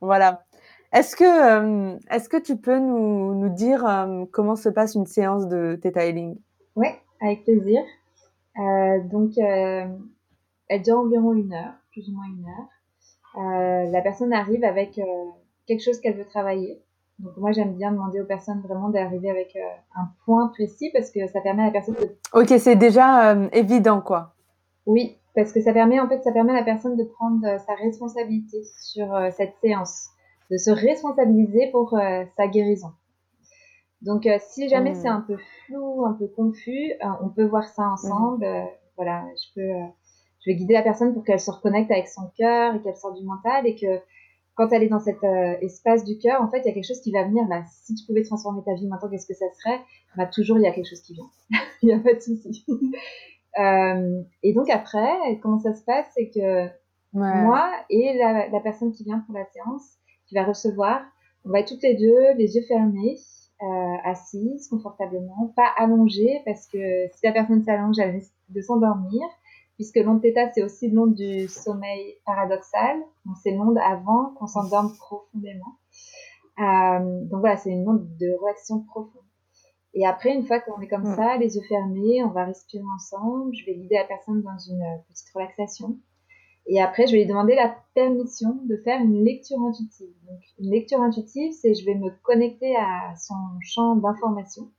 voilà. 0.02 0.44
Est-ce 0.92 1.16
que, 1.16 1.98
est-ce 2.14 2.30
que 2.30 2.38
tu 2.38 2.58
peux 2.58 2.80
nous, 2.80 3.36
nous 3.36 3.50
dire 3.50 4.08
comment 4.32 4.56
se 4.56 4.70
passe 4.70 4.96
une 4.96 5.06
séance 5.06 5.48
de 5.48 5.78
Theta 5.80 6.04
Healing? 6.08 6.36
Oui, 6.76 6.88
avec 7.22 7.44
plaisir. 7.44 7.84
Euh, 8.60 9.00
donc, 9.10 9.38
euh, 9.38 9.86
elle 10.68 10.82
dure 10.82 11.00
environ 11.00 11.34
une 11.34 11.54
heure, 11.54 11.74
plus 11.92 12.10
ou 12.10 12.14
moins 12.14 12.26
une 12.26 12.46
heure. 12.46 12.68
Euh, 13.38 13.92
la 13.92 14.02
personne 14.02 14.34
arrive 14.34 14.64
avec 14.64 15.00
quelque 15.68 15.84
chose 15.84 16.00
qu'elle 16.00 16.18
veut 16.18 16.26
travailler. 16.26 16.82
Donc 17.20 17.38
moi 17.38 17.52
j'aime 17.52 17.76
bien 17.76 17.92
demander 17.92 18.20
aux 18.20 18.26
personnes 18.26 18.62
vraiment 18.62 18.90
d'arriver 18.90 19.30
avec 19.30 19.56
un 19.96 20.10
point 20.26 20.48
précis 20.48 20.90
parce 20.92 21.12
que 21.12 21.28
ça 21.28 21.40
permet 21.40 21.62
à 21.62 21.66
la 21.68 21.72
personne 21.72 21.94
de... 21.94 22.18
Ok, 22.34 22.52
c'est 22.58 22.76
déjà 22.76 23.36
évident 23.54 24.02
quoi. 24.02 24.34
Oui, 24.88 25.18
parce 25.36 25.52
que 25.52 25.62
ça 25.62 25.72
permet 25.72 26.00
en 26.00 26.10
fait 26.10 26.24
ça 26.24 26.32
permet 26.32 26.52
à 26.52 26.56
la 26.56 26.64
personne 26.64 26.98
de 26.98 27.04
prendre 27.04 27.42
sa 27.60 27.76
responsabilité 27.76 28.64
sur 28.82 29.08
cette 29.38 29.54
séance, 29.62 30.08
de 30.50 30.58
se 30.58 30.72
responsabiliser 30.72 31.70
pour 31.72 31.92
sa 31.92 32.48
guérison. 32.48 32.90
Donc, 34.02 34.26
euh, 34.26 34.38
si 34.40 34.68
jamais 34.68 34.96
c'est 34.96 35.10
hmm. 35.10 35.14
un 35.14 35.22
peu 35.22 35.38
flou, 35.38 36.06
un 36.06 36.14
peu 36.14 36.28
confus, 36.28 36.92
euh, 36.92 37.08
on 37.22 37.30
peut 37.30 37.46
voir 37.46 37.66
ça 37.66 37.88
ensemble. 37.88 38.46
Hmm. 38.46 38.50
Euh, 38.50 38.66
voilà, 38.98 39.24
je 39.36 39.54
peux, 39.56 39.92
je 40.46 40.52
vais 40.52 40.56
guider 40.56 40.74
la 40.74 40.82
personne 40.82 41.14
pour 41.14 41.24
qu'elle 41.24 41.40
se 41.40 41.52
reconnecte 41.52 41.92
avec 41.92 42.08
son 42.08 42.30
cœur 42.38 42.76
et 42.76 42.82
qu'elle 42.82 42.96
sorte 42.96 43.18
du 43.18 43.26
mental 43.26 43.66
et 43.68 43.76
que 43.76 44.02
quand 44.56 44.70
elle 44.74 44.84
est 44.84 44.90
dans 44.90 45.00
cet 45.00 45.24
espace 45.62 46.04
du 46.04 46.18
cœur, 46.18 46.42
en 46.42 46.50
fait, 46.50 46.60
il 46.60 46.66
y 46.66 46.70
a 46.70 46.74
quelque 46.74 46.88
chose 46.88 47.02
qui 47.02 47.12
va 47.12 47.24
venir 47.24 47.48
là. 47.48 47.64
Si 47.68 47.96
tu 47.96 48.06
pouvais 48.06 48.22
transformer 48.22 48.62
ta 48.64 48.74
vie 48.74 48.86
maintenant, 48.88 49.10
qu'est-ce 49.10 49.26
que 49.26 49.34
ça 49.34 49.46
serait? 49.60 49.80
Bah, 50.18 50.28
toujours, 50.28 50.58
il 50.58 50.64
y 50.64 50.68
a 50.68 50.72
quelque 50.72 50.90
chose 50.90 51.02
qui 51.02 51.14
vient. 51.14 51.30
il 51.82 51.88
n'y 51.88 51.94
a 51.94 52.00
pas 52.00 52.14
de 52.14 52.20
souci. 52.20 52.66
et 54.44 54.54
donc 54.54 54.70
après, 54.70 55.40
comment 55.42 55.58
ça 55.60 55.74
se 55.74 55.84
passe, 55.84 56.06
c'est 56.16 56.30
que 56.30 56.68
moi 57.14 57.72
et 57.90 58.18
la, 58.18 58.50
la 58.50 58.60
personne 58.60 58.92
qui 58.92 59.04
vient 59.04 59.24
pour 59.26 59.36
la 59.36 59.46
séance, 59.46 59.98
qui 60.28 60.36
va 60.36 60.44
recevoir, 60.44 61.02
on 61.46 61.50
va 61.50 61.60
être 61.62 61.70
toutes 61.70 61.84
les 61.84 61.96
deux, 61.96 62.34
les 62.38 62.56
yeux 62.56 62.64
fermés 62.68 63.18
euh, 63.64 63.96
assise 64.04 64.68
confortablement, 64.70 65.54
pas 65.56 65.70
allongée 65.78 66.42
parce 66.46 66.68
que 66.68 67.08
si 67.14 67.26
la 67.26 67.32
personne 67.32 67.64
s'allonge, 67.64 68.00
elle 68.00 68.12
risque 68.12 68.34
de 68.50 68.62
s'endormir 68.62 69.22
puisque 69.76 69.98
l'onde 69.98 70.22
θ 70.22 70.52
c'est 70.54 70.64
aussi 70.64 70.90
l'onde 70.90 71.16
du 71.16 71.48
sommeil 71.48 72.16
paradoxal, 72.26 73.00
donc 73.26 73.36
c'est 73.42 73.52
l'onde 73.52 73.78
avant 73.78 74.34
qu'on 74.36 74.48
s'endorme 74.48 74.94
profondément. 74.96 75.78
Euh, 76.60 77.24
donc 77.26 77.40
voilà, 77.40 77.58
c'est 77.58 77.72
une 77.72 77.88
onde 77.88 78.18
de 78.18 78.38
relaxation 78.40 78.82
profonde. 78.82 79.24
Et 79.94 80.06
après, 80.06 80.34
une 80.34 80.46
fois 80.46 80.60
qu'on 80.60 80.80
est 80.82 80.88
comme 80.88 81.10
mm. 81.10 81.16
ça, 81.16 81.38
les 81.38 81.56
yeux 81.56 81.64
fermés, 81.68 82.24
on 82.24 82.30
va 82.30 82.46
respirer 82.46 82.84
ensemble. 82.96 83.54
Je 83.54 83.66
vais 83.66 83.76
guider 83.76 83.96
la 83.96 84.06
personne 84.06 84.42
dans 84.42 84.58
une 84.58 84.84
petite 85.10 85.30
relaxation. 85.34 85.98
Et 86.68 86.82
après, 86.82 87.08
je 87.08 87.14
vais 87.14 87.20
lui 87.20 87.28
demander 87.28 87.56
la 87.56 87.76
permission 87.96 88.60
de 88.64 88.78
faire 88.78 89.02
une 89.02 89.24
lecture 89.24 89.60
intuitive. 89.62 90.14
Donc, 90.28 90.40
une 90.60 90.72
lecture 90.72 91.02
intuitive, 91.02 91.52
c'est 91.54 91.74
je 91.74 91.86
vais 91.86 91.96
me 91.96 92.10
connecter 92.24 92.76
à 92.76 93.16
son 93.18 93.36
champ 93.62 93.96
d'information 93.96 94.70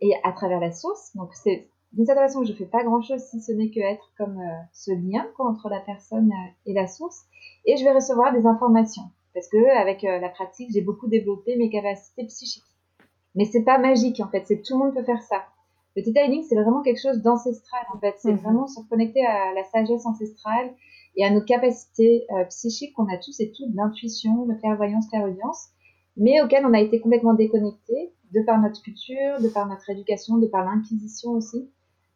et 0.00 0.12
à 0.24 0.32
travers 0.32 0.60
la 0.60 0.72
source. 0.72 1.14
Donc, 1.14 1.30
c'est 1.34 1.68
d'une 1.92 2.06
certaine 2.06 2.26
façon, 2.26 2.42
je 2.44 2.52
ne 2.52 2.56
fais 2.56 2.64
pas 2.64 2.82
grand-chose 2.82 3.20
si 3.20 3.40
ce 3.40 3.52
n'est 3.52 3.70
que 3.70 3.80
être 3.80 4.12
comme 4.16 4.38
euh, 4.38 4.62
ce 4.72 4.92
lien 4.92 5.26
entre 5.38 5.68
la 5.68 5.80
personne 5.80 6.30
euh, 6.32 6.50
et 6.66 6.72
la 6.72 6.86
source. 6.86 7.22
Et 7.66 7.76
je 7.76 7.84
vais 7.84 7.92
recevoir 7.92 8.32
des 8.32 8.46
informations 8.46 9.02
parce 9.34 9.48
que 9.48 9.78
avec 9.78 10.04
euh, 10.04 10.18
la 10.18 10.28
pratique, 10.28 10.70
j'ai 10.72 10.80
beaucoup 10.80 11.08
développé 11.08 11.56
mes 11.56 11.70
capacités 11.70 12.24
psychiques. 12.24 12.64
Mais 13.34 13.44
c'est 13.44 13.62
pas 13.62 13.78
magique 13.78 14.20
en 14.20 14.28
fait, 14.28 14.46
c'est 14.46 14.62
tout 14.62 14.74
le 14.78 14.84
monde 14.84 14.94
peut 14.94 15.04
faire 15.04 15.22
ça. 15.22 15.44
Le 15.96 16.02
Theta 16.02 16.24
Healing, 16.24 16.42
c'est 16.42 16.54
vraiment 16.54 16.82
quelque 16.82 17.00
chose 17.00 17.20
d'ancestral 17.20 17.82
en 17.94 17.98
fait. 17.98 18.14
C'est 18.18 18.32
mhm. 18.32 18.38
vraiment 18.38 18.66
se 18.66 18.80
connecter 18.88 19.24
à 19.26 19.52
la 19.52 19.64
sagesse 19.64 20.06
ancestrale 20.06 20.74
et 21.16 21.24
à 21.24 21.30
nos 21.30 21.42
capacités 21.42 22.26
euh, 22.30 22.44
psychiques 22.46 22.94
qu'on 22.94 23.12
a 23.12 23.18
tous 23.18 23.38
et 23.40 23.52
toutes 23.52 23.74
d'intuition, 23.74 24.46
de 24.46 24.54
clairvoyance, 24.54 25.08
clairaudience, 25.08 25.68
mais 26.16 26.40
auxquelles 26.42 26.66
on 26.66 26.74
a 26.74 26.80
été 26.80 27.00
complètement 27.00 27.34
déconnecté 27.34 28.12
de 28.32 28.42
par 28.42 28.60
notre 28.60 28.82
culture, 28.82 29.40
de 29.40 29.48
par 29.48 29.66
notre 29.66 29.88
éducation, 29.90 30.38
de 30.38 30.46
par 30.46 30.64
l'inquisition 30.64 31.32
aussi, 31.32 31.70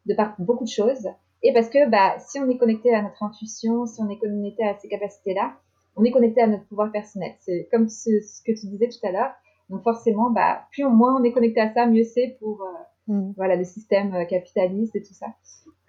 de 0.05 0.15
par 0.15 0.35
beaucoup 0.39 0.63
de 0.63 0.69
choses. 0.69 1.07
Et 1.43 1.53
parce 1.53 1.69
que 1.69 1.89
bah, 1.89 2.15
si 2.19 2.39
on 2.39 2.49
est 2.49 2.57
connecté 2.57 2.93
à 2.93 3.03
notre 3.03 3.21
intuition, 3.23 3.85
si 3.85 4.01
on 4.01 4.09
est 4.09 4.17
connecté 4.17 4.63
à 4.63 4.75
ces 4.77 4.87
capacités-là, 4.87 5.55
on 5.95 6.03
est 6.03 6.11
connecté 6.11 6.41
à 6.41 6.47
notre 6.47 6.65
pouvoir 6.65 6.91
personnel. 6.91 7.33
C'est 7.39 7.67
comme 7.71 7.89
ce, 7.89 8.09
que 8.43 8.51
tu 8.51 8.67
disais 8.67 8.89
tout 8.89 9.05
à 9.05 9.11
l'heure. 9.11 9.31
Donc 9.69 9.83
forcément, 9.83 10.31
bah, 10.31 10.61
plus 10.71 10.85
ou 10.85 10.89
moins 10.89 11.19
on 11.19 11.23
est 11.23 11.31
connecté 11.31 11.59
à 11.59 11.73
ça, 11.73 11.85
mieux 11.85 12.03
c'est 12.03 12.37
pour 12.39 12.63
euh, 12.63 13.13
mm. 13.13 13.33
voilà, 13.35 13.55
le 13.55 13.63
système 13.63 14.13
euh, 14.13 14.25
capitaliste 14.25 14.95
et 14.95 15.03
tout 15.03 15.13
ça. 15.13 15.27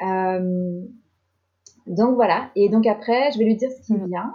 Euh, 0.03 0.83
donc 1.89 2.15
voilà, 2.17 2.51
et 2.55 2.69
donc 2.69 2.87
après, 2.87 3.33
je 3.33 3.39
vais 3.39 3.45
lui 3.45 3.57
dire 3.57 3.71
ce 3.71 3.87
qui 3.87 3.95
mm. 3.95 4.07
vient 4.07 4.35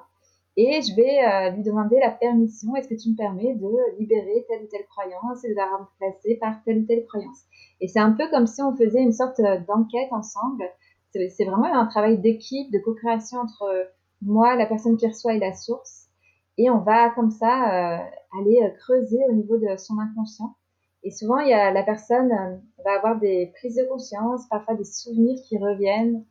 et 0.56 0.82
je 0.82 0.96
vais 0.96 1.26
euh, 1.26 1.56
lui 1.56 1.64
demander 1.64 2.00
la 2.00 2.12
permission. 2.12 2.76
Est-ce 2.76 2.88
que 2.88 2.96
tu 2.96 3.10
me 3.10 3.16
permets 3.16 3.56
de 3.56 4.00
libérer 4.00 4.46
telle 4.48 4.64
ou 4.64 4.68
telle 4.68 4.86
croyance 4.86 5.44
et 5.44 5.50
de 5.50 5.56
la 5.56 5.66
remplacer 5.66 6.38
par 6.40 6.64
telle 6.64 6.80
ou 6.80 6.86
telle 6.86 7.06
croyance? 7.06 7.44
Et 7.82 7.88
c'est 7.88 8.00
un 8.00 8.12
peu 8.12 8.30
comme 8.30 8.46
si 8.46 8.62
on 8.62 8.76
faisait 8.76 9.02
une 9.02 9.14
sorte 9.14 9.40
euh, 9.40 9.60
d'enquête 9.68 10.12
ensemble. 10.12 10.64
C'est 11.12 11.46
vraiment 11.46 11.66
un 11.66 11.86
travail 11.86 12.18
d'équipe, 12.18 12.72
de 12.72 12.80
co-création 12.80 13.40
entre 13.40 13.64
euh, 13.64 13.84
moi, 14.22 14.56
la 14.56 14.66
personne 14.66 14.98
qui 14.98 15.08
reçoit 15.08 15.34
et 15.36 15.40
la 15.40 15.54
source. 15.54 16.08
Et 16.58 16.70
on 16.70 16.80
va 16.80 17.10
comme 17.10 17.32
ça 17.32 18.06
aller 18.40 18.74
creuser 18.80 19.18
au 19.28 19.34
niveau 19.34 19.58
de 19.58 19.76
son 19.76 19.98
inconscient. 20.00 20.56
Et 21.04 21.10
souvent, 21.10 21.40
il 21.40 21.50
y 21.50 21.54
a, 21.54 21.72
la 21.72 21.82
personne 21.82 22.30
va 22.86 22.92
avoir 22.96 23.20
des 23.20 23.52
prises 23.56 23.76
de 23.76 23.84
conscience, 23.86 24.48
parfois 24.50 24.76
des 24.76 24.84
souvenirs 24.84 25.40
qui 25.48 25.58
reviennent, 25.58 26.24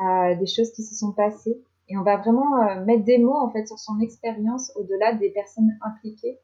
des 0.00 0.46
choses 0.46 0.72
qui 0.72 0.82
se 0.82 0.94
sont 0.94 1.12
passées. 1.12 1.60
Et 1.88 1.96
on 1.96 2.02
va 2.02 2.16
vraiment 2.16 2.62
euh, 2.62 2.84
mettre 2.84 3.04
des 3.04 3.18
mots 3.18 3.36
en 3.36 3.50
fait 3.50 3.66
sur 3.66 3.78
son 3.78 3.98
expérience 4.00 4.72
au-delà 4.76 5.14
des 5.14 5.30
personnes 5.30 5.76
impliquées. 5.80 6.38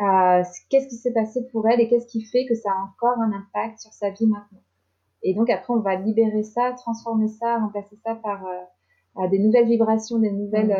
Euh, 0.00 0.42
qu'est-ce 0.70 0.88
qui 0.88 0.96
s'est 0.96 1.12
passé 1.12 1.46
pour 1.52 1.68
elle 1.68 1.80
et 1.80 1.88
qu'est-ce 1.88 2.06
qui 2.06 2.22
fait 2.24 2.46
que 2.46 2.54
ça 2.54 2.70
a 2.70 2.82
encore 2.82 3.20
un 3.20 3.32
impact 3.32 3.78
sur 3.78 3.92
sa 3.92 4.10
vie 4.10 4.26
maintenant? 4.26 4.62
Et 5.22 5.34
donc 5.34 5.50
après, 5.50 5.74
on 5.74 5.80
va 5.80 5.96
libérer 5.96 6.42
ça, 6.42 6.72
transformer 6.72 7.28
ça, 7.28 7.58
remplacer 7.58 7.96
ça 8.04 8.14
par 8.16 8.44
euh, 8.46 9.28
des 9.28 9.38
nouvelles 9.38 9.68
vibrations, 9.68 10.18
des 10.18 10.32
nouvelles, 10.32 10.74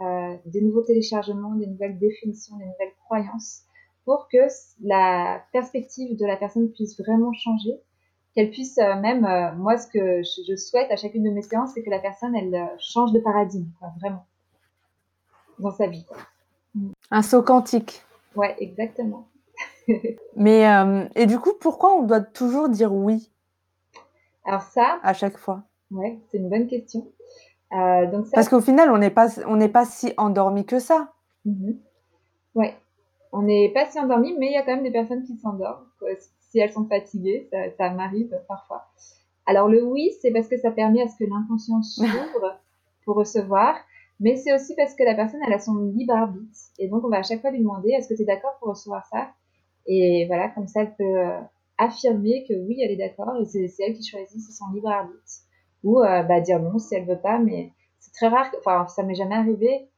mmh. 0.00 0.38
des 0.46 0.60
nouveaux 0.60 0.82
téléchargements, 0.82 1.54
des 1.54 1.68
nouvelles 1.68 1.98
définitions, 1.98 2.56
des 2.56 2.64
nouvelles 2.64 2.92
croyances, 3.04 3.62
pour 4.04 4.28
que 4.28 4.38
la 4.82 5.40
perspective 5.52 6.16
de 6.18 6.26
la 6.26 6.36
personne 6.36 6.70
puisse 6.72 7.00
vraiment 7.00 7.32
changer 7.32 7.80
qu'elle 8.34 8.50
puisse 8.50 8.78
euh, 8.78 8.96
même, 8.96 9.24
euh, 9.24 9.52
moi, 9.56 9.76
ce 9.76 9.88
que 9.88 10.22
je, 10.22 10.56
souhaite 10.56 10.90
à 10.90 10.96
chacune 10.96 11.24
de 11.24 11.30
mes 11.30 11.42
séances, 11.42 11.72
c'est 11.74 11.82
que 11.82 11.90
la 11.90 11.98
personne, 11.98 12.34
elle 12.36 12.54
euh, 12.54 12.66
change 12.78 13.12
de 13.12 13.20
paradigme, 13.20 13.68
vraiment, 14.00 14.24
dans 15.58 15.72
sa 15.72 15.86
vie. 15.86 16.06
Un 17.10 17.22
saut 17.22 17.42
quantique. 17.42 18.02
Ouais, 18.36 18.54
exactement. 18.60 19.26
Mais, 20.36 20.64
et 21.16 21.26
du 21.26 21.38
coup, 21.38 21.52
pourquoi 21.58 21.94
on 21.94 22.04
doit 22.04 22.20
toujours 22.20 22.68
dire 22.68 22.94
oui 22.94 23.30
Alors 24.44 24.62
ça... 24.62 25.00
À 25.02 25.12
chaque 25.12 25.36
fois? 25.36 25.62
Ouais, 25.90 26.20
c'est 26.30 26.38
une 26.38 26.48
bonne 26.48 26.68
question. 26.68 27.00
donc 27.72 28.26
ça... 28.26 28.32
Parce 28.34 28.48
qu'au 28.48 28.60
final, 28.60 28.90
on 28.90 28.98
n'est 28.98 29.10
pas, 29.10 29.28
on 29.46 29.56
n'est 29.56 29.68
pas 29.68 29.84
si 29.84 30.14
endormi 30.16 30.64
que 30.64 30.78
ça. 30.78 31.12
Mm 31.44 31.72
Ouais, 32.54 32.74
on 33.32 33.42
n'est 33.42 33.68
pas 33.68 33.86
si 33.86 33.98
endormi, 34.00 34.34
mais 34.38 34.46
il 34.46 34.52
y 34.52 34.56
a 34.56 34.62
quand 34.62 34.74
même 34.74 34.82
des 34.82 34.90
personnes 34.90 35.24
qui 35.24 35.36
s'endorment 35.36 35.86
si 36.50 36.58
elles 36.58 36.72
sont 36.72 36.86
fatiguées, 36.86 37.48
ça, 37.78 37.90
m'arrive 37.90 38.38
parfois. 38.48 38.86
Alors 39.46 39.68
le 39.68 39.82
oui, 39.82 40.12
c'est 40.20 40.30
parce 40.30 40.48
que 40.48 40.58
ça 40.58 40.70
permet 40.70 41.02
à 41.02 41.08
ce 41.08 41.16
que 41.16 41.28
l'inconscient 41.28 41.82
s'ouvre 41.82 42.58
pour 43.04 43.16
recevoir, 43.16 43.76
mais 44.20 44.36
c'est 44.36 44.52
aussi 44.54 44.74
parce 44.76 44.94
que 44.94 45.02
la 45.02 45.14
personne, 45.14 45.40
elle 45.46 45.52
a 45.52 45.58
son 45.58 45.76
libre 45.76 46.14
arbitre. 46.14 46.58
Et 46.78 46.88
donc, 46.88 47.04
on 47.04 47.08
va 47.08 47.18
à 47.18 47.22
chaque 47.22 47.40
fois 47.40 47.50
lui 47.50 47.60
demander, 47.60 47.90
est-ce 47.90 48.08
que 48.08 48.14
tu 48.14 48.22
es 48.22 48.26
d'accord 48.26 48.56
pour 48.58 48.68
recevoir 48.68 49.06
ça? 49.06 49.30
Et 49.86 50.26
voilà, 50.26 50.50
comme 50.50 50.66
ça, 50.66 50.82
elle 50.82 50.94
peut 50.94 51.18
euh, 51.18 51.40
affirmer 51.78 52.44
que 52.46 52.54
oui, 52.54 52.78
elle 52.82 52.90
est 52.90 52.96
d'accord 52.96 53.34
et 53.40 53.46
c'est 53.46 53.72
elle 53.82 53.94
qui 53.94 54.06
choisit, 54.06 54.40
c'est 54.40 54.52
son 54.52 54.70
libre 54.72 54.90
arbitre. 54.90 55.18
Ou 55.82 56.02
euh, 56.02 56.22
bah, 56.22 56.40
dire 56.40 56.60
non 56.60 56.78
si 56.78 56.94
elle 56.94 57.06
veut 57.06 57.18
pas, 57.18 57.38
mais 57.38 57.72
c'est 57.98 58.12
très 58.12 58.28
rare, 58.28 58.50
enfin, 58.58 58.86
ça 58.88 59.02
m'est 59.02 59.14
jamais 59.14 59.34
arrivé 59.34 59.88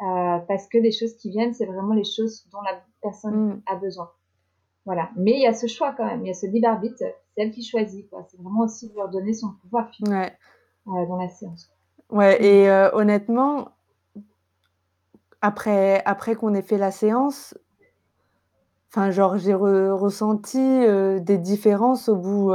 euh, 0.00 0.38
parce 0.48 0.68
que 0.68 0.78
les 0.78 0.92
choses 0.92 1.16
qui 1.16 1.30
viennent, 1.30 1.54
c'est 1.54 1.66
vraiment 1.66 1.94
les 1.94 2.04
choses 2.04 2.46
dont 2.52 2.60
la 2.62 2.80
personne 3.02 3.46
mm. 3.46 3.62
a 3.66 3.76
besoin. 3.76 4.10
Voilà. 4.86 5.10
Mais 5.16 5.32
il 5.32 5.40
y 5.40 5.46
a 5.46 5.54
ce 5.54 5.66
choix 5.66 5.94
quand 5.96 6.04
même, 6.04 6.22
il 6.22 6.28
y 6.28 6.30
a 6.30 6.34
ce 6.34 6.46
libre 6.46 6.68
arbitre, 6.68 6.96
c'est 6.98 7.14
elle 7.36 7.50
qui 7.50 7.64
choisit. 7.64 8.06
C'est 8.28 8.40
vraiment 8.40 8.60
aussi 8.60 8.90
de 8.90 8.96
leur 8.96 9.08
donner 9.08 9.32
son 9.32 9.52
pouvoir 9.62 9.90
ouais. 10.02 10.32
euh, 10.88 11.06
dans 11.06 11.16
la 11.16 11.28
séance. 11.28 11.70
Ouais, 12.10 12.42
et 12.44 12.68
euh, 12.68 12.90
honnêtement, 12.92 13.70
après, 15.40 16.02
après 16.04 16.34
qu'on 16.34 16.54
ait 16.54 16.62
fait 16.62 16.76
la 16.76 16.90
séance, 16.90 17.56
enfin, 18.90 19.10
genre, 19.10 19.38
j'ai 19.38 19.54
ressenti 19.54 20.58
euh, 20.58 21.18
des 21.18 21.38
différences 21.38 22.08
au 22.08 22.16
bout 22.16 22.52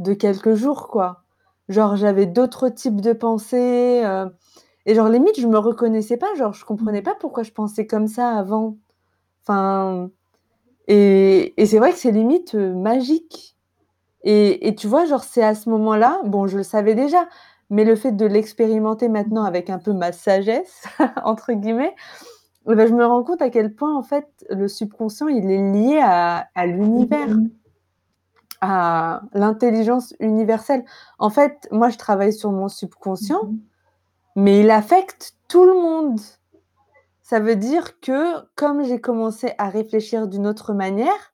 de 0.00 0.14
quelques 0.14 0.54
jours, 0.54 0.88
quoi. 0.88 1.22
Genre, 1.68 1.96
j'avais 1.96 2.26
d'autres 2.26 2.68
types 2.68 3.00
de 3.00 3.12
pensées. 3.12 4.02
et 4.86 4.94
genre, 4.94 5.08
limite, 5.08 5.40
je 5.40 5.46
me 5.46 5.56
reconnaissais 5.56 6.16
pas. 6.16 6.34
Genre, 6.34 6.52
je 6.52 6.64
comprenais 6.64 7.00
mmh. 7.00 7.04
pas 7.04 7.14
pourquoi 7.14 7.44
je 7.44 7.52
pensais 7.52 7.86
comme 7.86 8.08
ça 8.08 8.36
avant. 8.36 8.76
Enfin, 9.42 10.10
et, 10.88 11.60
et 11.60 11.66
c'est 11.66 11.78
vrai 11.78 11.92
que 11.92 11.98
c'est 11.98 12.12
limite 12.12 12.54
magique. 12.54 13.56
Et, 14.22 14.68
et, 14.68 14.74
tu 14.74 14.86
vois, 14.86 15.04
genre, 15.04 15.22
c'est 15.22 15.42
à 15.42 15.54
ce 15.54 15.68
moment-là, 15.68 16.20
bon, 16.24 16.46
je 16.46 16.56
le 16.56 16.62
savais 16.62 16.94
déjà, 16.94 17.28
mais 17.68 17.84
le 17.84 17.94
fait 17.94 18.12
de 18.12 18.24
l'expérimenter 18.24 19.08
maintenant 19.08 19.44
avec 19.44 19.68
un 19.68 19.78
peu 19.78 19.92
ma 19.92 20.12
sagesse, 20.12 20.84
entre 21.24 21.52
guillemets, 21.52 21.94
eh 22.70 22.74
ben, 22.74 22.88
je 22.88 22.94
me 22.94 23.04
rends 23.04 23.22
compte 23.22 23.42
à 23.42 23.50
quel 23.50 23.74
point, 23.74 23.94
en 23.94 24.02
fait, 24.02 24.26
le 24.48 24.68
subconscient, 24.68 25.28
il 25.28 25.50
est 25.50 25.72
lié 25.72 26.00
à, 26.02 26.48
à 26.54 26.66
l'univers, 26.66 27.28
mmh 27.28 27.50
à 28.66 29.20
l'intelligence 29.34 30.14
universelle. 30.20 30.86
En 31.18 31.28
fait, 31.28 31.68
moi, 31.70 31.90
je 31.90 31.98
travaille 31.98 32.32
sur 32.32 32.50
mon 32.50 32.68
subconscient, 32.68 33.44
mmh 33.44 33.58
mais 34.36 34.60
il 34.60 34.70
affecte 34.70 35.34
tout 35.48 35.64
le 35.64 35.74
monde. 35.74 36.18
Ça 37.24 37.40
veut 37.40 37.56
dire 37.56 38.00
que, 38.00 38.44
comme 38.54 38.84
j'ai 38.84 39.00
commencé 39.00 39.54
à 39.56 39.70
réfléchir 39.70 40.28
d'une 40.28 40.46
autre 40.46 40.74
manière, 40.74 41.32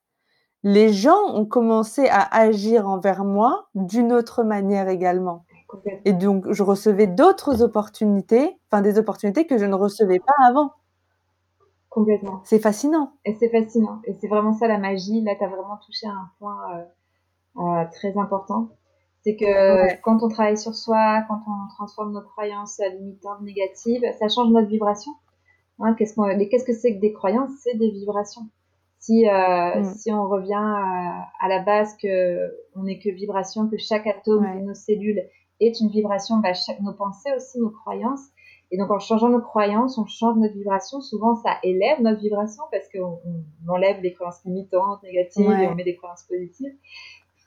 les 0.63 0.93
gens 0.93 1.33
ont 1.33 1.45
commencé 1.45 2.07
à 2.07 2.21
agir 2.33 2.87
envers 2.87 3.25
moi 3.25 3.67
d'une 3.75 4.13
autre 4.13 4.43
manière 4.43 4.87
également. 4.87 5.43
Et 6.05 6.13
donc, 6.13 6.49
je 6.49 6.63
recevais 6.63 7.07
d'autres 7.07 7.61
opportunités, 7.61 8.57
enfin 8.71 8.81
des 8.81 8.97
opportunités 8.99 9.45
que 9.45 9.57
je 9.57 9.65
ne 9.65 9.75
recevais 9.75 10.19
pas 10.19 10.47
avant. 10.47 10.71
Complètement. 11.89 12.39
C'est 12.45 12.59
fascinant. 12.59 13.11
Et 13.25 13.35
c'est 13.37 13.49
fascinant. 13.49 13.99
Et 14.05 14.15
c'est 14.21 14.29
vraiment 14.29 14.53
ça 14.53 14.69
la 14.69 14.77
magie. 14.77 15.21
Là, 15.21 15.33
tu 15.37 15.43
as 15.43 15.49
vraiment 15.49 15.77
touché 15.85 16.07
à 16.07 16.11
un 16.11 16.29
point 16.39 16.57
euh, 16.73 17.63
euh, 17.63 17.85
très 17.91 18.17
important. 18.17 18.69
C'est 19.23 19.35
que 19.35 20.01
quand 20.01 20.23
on 20.23 20.29
travaille 20.29 20.57
sur 20.57 20.73
soi, 20.73 21.23
quand 21.27 21.41
on 21.47 21.67
transforme 21.75 22.13
nos 22.13 22.21
croyances 22.21 22.79
limitantes, 22.97 23.41
négatives, 23.41 24.05
ça 24.19 24.29
change 24.29 24.51
notre 24.51 24.69
vibration. 24.69 25.11
Hein, 25.79 25.95
qu'est-ce, 25.97 26.15
qu'est-ce 26.49 26.65
que 26.65 26.73
c'est 26.73 26.95
que 26.95 26.99
des 26.99 27.13
croyances? 27.13 27.51
C'est 27.63 27.75
des 27.75 27.89
vibrations. 27.89 28.43
Si, 28.99 29.27
euh, 29.27 29.79
mm. 29.79 29.83
si 29.83 30.11
on 30.11 30.27
revient 30.27 30.53
à, 30.53 31.27
à 31.39 31.47
la 31.47 31.59
base 31.59 31.97
que 31.97 32.53
on 32.75 32.83
n'est 32.83 32.99
que 32.99 33.09
vibration, 33.09 33.67
que 33.67 33.77
chaque 33.77 34.05
atome 34.05 34.45
de 34.59 34.59
nos 34.59 34.75
cellules 34.75 35.23
est 35.59 35.79
une 35.79 35.89
vibration, 35.89 36.37
bah, 36.37 36.51
nos 36.81 36.93
pensées 36.93 37.31
aussi, 37.35 37.59
nos 37.59 37.69
croyances. 37.69 38.27
Et 38.71 38.77
donc 38.77 38.89
en 38.89 38.99
changeant 38.99 39.29
nos 39.29 39.41
croyances, 39.41 39.97
on 39.97 40.05
change 40.05 40.37
notre 40.37 40.53
vibration. 40.53 41.01
Souvent, 41.01 41.35
ça 41.35 41.57
élève 41.61 42.01
notre 42.01 42.21
vibration 42.21 42.63
parce 42.71 42.87
qu'on 42.89 43.19
enlève 43.67 44.01
les 44.01 44.13
croyances 44.13 44.43
limitantes, 44.45 45.03
négatives 45.03 45.51
et 45.51 45.67
on 45.67 45.75
met 45.75 45.83
des 45.83 45.95
croyances 45.95 46.23
positives. 46.23 46.73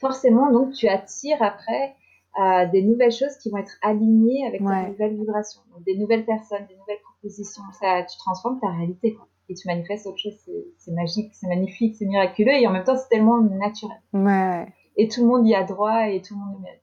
Forcément, 0.00 0.52
donc 0.52 0.72
tu 0.72 0.86
attires 0.86 1.42
après 1.42 1.94
euh, 2.40 2.66
des 2.66 2.82
nouvelles 2.82 3.12
choses 3.12 3.36
qui 3.38 3.48
vont 3.48 3.56
être 3.56 3.78
alignées 3.80 4.46
avec 4.46 4.62
ta 4.62 4.88
nouvelle 4.88 5.14
vibration. 5.14 5.62
Donc 5.72 5.84
des 5.84 5.96
nouvelles 5.96 6.26
personnes, 6.26 6.66
des 6.68 6.76
nouvelles 6.76 7.00
Ça, 7.28 8.02
tu 8.02 8.18
transformes 8.18 8.60
ta 8.60 8.68
réalité 8.68 9.14
quoi. 9.14 9.26
et 9.48 9.54
tu 9.54 9.66
manifestes 9.68 10.06
autre 10.06 10.18
chose. 10.18 10.34
C'est 10.78 10.92
magique, 10.92 11.32
c'est 11.34 11.48
magnifique, 11.48 11.96
c'est 11.98 12.06
miraculeux 12.06 12.52
et 12.52 12.66
en 12.66 12.70
même 12.70 12.84
temps 12.84 12.96
c'est 12.96 13.08
tellement 13.08 13.40
naturel. 13.40 13.98
Ouais. 14.12 14.66
Et 14.96 15.08
tout 15.08 15.22
le 15.22 15.28
monde 15.28 15.46
y 15.46 15.54
a 15.54 15.64
droit 15.64 16.08
et 16.08 16.20
tout 16.22 16.34
le 16.34 16.40
monde 16.40 16.56
le 16.56 16.62
mérite. 16.62 16.80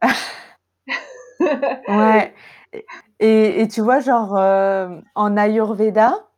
ouais. 1.88 2.34
Et, 3.20 3.60
et, 3.62 3.68
tu 3.68 3.80
vois, 3.80 4.00
genre, 4.00 4.36
euh, 4.36 5.00
en 5.14 5.36
Ayurveda, 5.36 6.28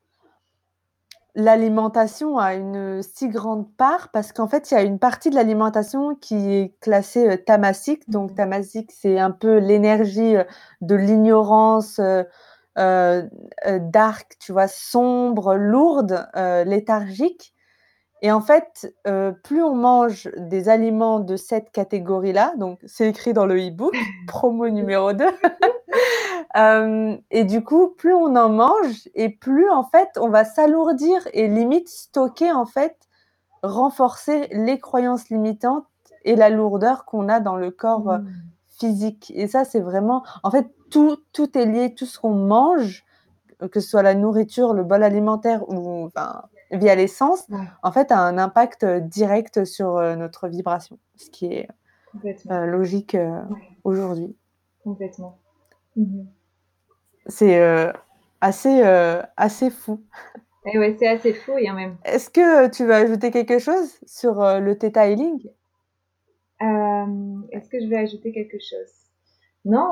l'alimentation 1.34 2.38
a 2.38 2.54
une 2.54 3.02
si 3.02 3.28
grande 3.28 3.70
part 3.76 4.08
parce 4.10 4.32
qu'en 4.32 4.48
fait, 4.48 4.70
il 4.70 4.74
y 4.74 4.76
a 4.76 4.82
une 4.82 4.98
partie 4.98 5.30
de 5.30 5.34
l'alimentation 5.34 6.14
qui 6.14 6.52
est 6.52 6.74
classée 6.80 7.28
euh, 7.28 7.36
tamasique. 7.36 8.08
Donc, 8.08 8.32
mmh. 8.32 8.34
tamasique, 8.34 8.92
c'est 8.92 9.18
un 9.18 9.30
peu 9.30 9.58
l'énergie 9.58 10.36
euh, 10.36 10.44
de 10.80 10.94
l'ignorance, 10.94 12.00
euh, 12.80 13.22
dark, 13.80 14.36
tu 14.40 14.52
vois, 14.52 14.68
sombre, 14.68 15.54
lourde, 15.54 16.28
léthargique. 16.34 17.54
Et 18.22 18.30
en 18.30 18.40
fait, 18.40 18.94
euh, 19.06 19.32
plus 19.32 19.62
on 19.62 19.74
mange 19.74 20.28
des 20.36 20.68
aliments 20.68 21.20
de 21.20 21.36
cette 21.36 21.70
catégorie-là, 21.70 22.52
donc 22.58 22.78
c'est 22.84 23.08
écrit 23.08 23.32
dans 23.32 23.46
le 23.46 23.56
e-book, 23.56 23.94
promo 24.26 24.68
numéro 24.68 25.12
2, 25.12 25.24
euh, 26.56 27.16
et 27.30 27.44
du 27.44 27.64
coup, 27.64 27.88
plus 27.88 28.12
on 28.12 28.36
en 28.36 28.50
mange 28.50 29.08
et 29.14 29.30
plus 29.30 29.70
en 29.70 29.84
fait 29.84 30.08
on 30.18 30.28
va 30.28 30.44
s'alourdir 30.44 31.26
et 31.32 31.48
limite 31.48 31.88
stocker 31.88 32.52
en 32.52 32.66
fait, 32.66 32.96
renforcer 33.62 34.48
les 34.52 34.78
croyances 34.78 35.30
limitantes 35.30 35.86
et 36.24 36.36
la 36.36 36.50
lourdeur 36.50 37.06
qu'on 37.06 37.28
a 37.30 37.40
dans 37.40 37.56
le 37.56 37.70
corps 37.70 38.10
euh, 38.10 38.18
mmh. 38.18 38.32
Physique. 38.80 39.32
Et 39.36 39.46
ça, 39.46 39.64
c'est 39.64 39.80
vraiment, 39.80 40.24
en 40.42 40.50
fait, 40.50 40.66
tout, 40.90 41.18
tout 41.32 41.56
est 41.56 41.66
lié, 41.66 41.94
tout 41.94 42.06
ce 42.06 42.18
qu'on 42.18 42.34
mange, 42.34 43.04
que 43.70 43.80
ce 43.80 43.88
soit 43.88 44.02
la 44.02 44.14
nourriture, 44.14 44.72
le 44.72 44.82
bol 44.82 45.02
alimentaire 45.02 45.68
ou 45.68 46.06
enfin, 46.06 46.42
via 46.72 46.94
l'essence, 46.94 47.46
en 47.82 47.92
fait, 47.92 48.10
a 48.12 48.18
un 48.18 48.38
impact 48.38 48.84
euh, 48.84 49.00
direct 49.00 49.64
sur 49.64 49.96
euh, 49.96 50.16
notre 50.16 50.48
vibration, 50.48 50.98
ce 51.16 51.30
qui 51.30 51.46
est 51.46 51.68
euh, 52.50 52.66
logique 52.66 53.16
aujourd'hui. 53.84 54.34
Complètement. 54.82 55.38
Mhm. 55.96 56.26
C'est 57.26 57.92
assez, 58.40 58.82
assez 59.36 59.70
fou. 59.70 60.02
Et 60.66 60.72
eh 60.74 60.78
ouais, 60.78 60.96
c'est 60.98 61.08
assez 61.08 61.32
fou 61.32 61.52
et 61.56 61.70
en 61.70 61.74
même. 61.74 61.96
Est-ce 62.04 62.28
que 62.28 62.68
tu 62.68 62.84
veux 62.84 62.94
ajouter 62.94 63.30
quelque 63.30 63.58
chose 63.58 63.98
sur 64.04 64.42
le 64.60 64.76
Theta 64.76 65.08
Healing? 65.08 65.40
Est-ce 66.60 67.68
que 67.68 67.80
je 67.80 67.86
vais 67.86 67.96
ajouter 67.96 68.32
quelque 68.32 68.58
chose? 68.58 68.92
Non, 69.64 69.90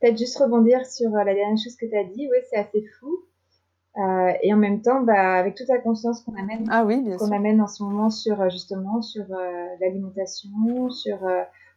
peut-être 0.00 0.18
juste 0.18 0.38
rebondir 0.38 0.84
sur 0.86 1.10
la 1.10 1.24
dernière 1.24 1.56
chose 1.56 1.76
que 1.76 1.86
tu 1.86 1.96
as 1.96 2.04
dit. 2.04 2.28
Oui, 2.30 2.38
c'est 2.50 2.56
assez 2.56 2.84
fou. 2.98 3.26
Euh, 3.98 4.32
et 4.42 4.52
en 4.52 4.58
même 4.58 4.82
temps, 4.82 5.00
bah, 5.00 5.36
avec 5.36 5.54
toute 5.54 5.68
la 5.68 5.78
conscience 5.78 6.22
qu'on 6.22 6.34
amène, 6.34 6.68
ah 6.70 6.84
oui, 6.84 7.02
qu'on 7.18 7.32
amène 7.32 7.62
en 7.62 7.66
ce 7.66 7.82
moment 7.82 8.10
sur 8.10 8.42
euh, 8.42 8.50
justement 8.50 9.00
sur 9.00 9.24
euh, 9.30 9.66
l'alimentation, 9.80 10.90
sur 10.90 11.18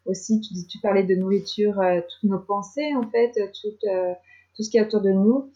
aussi 0.06 0.42
tu, 0.42 0.54
tu, 0.68 0.80
parlais 0.80 1.04
de 1.04 1.16
nourriture, 1.16 1.82
toutes 2.10 2.30
nos 2.30 2.40
pensées 2.40 2.94
en 2.96 3.10
fait, 3.10 3.32
tout, 3.62 3.88
tout 4.56 4.64
ce 4.64 4.70
qui 4.70 4.78
est 4.78 4.82
autour 4.82 5.02
de 5.02 5.12
nous. 5.12 5.50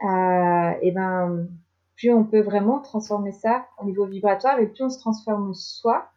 et 0.00 0.90
ben, 0.92 1.46
plus 1.96 2.12
on 2.12 2.24
peut 2.24 2.40
vraiment 2.40 2.80
transformer 2.80 3.32
ça 3.32 3.66
au 3.82 3.84
niveau 3.84 4.06
vibratoire, 4.06 4.58
et 4.60 4.66
plus 4.66 4.84
on 4.84 4.90
se 4.90 5.00
transforme 5.00 5.52
soi. 5.52 6.08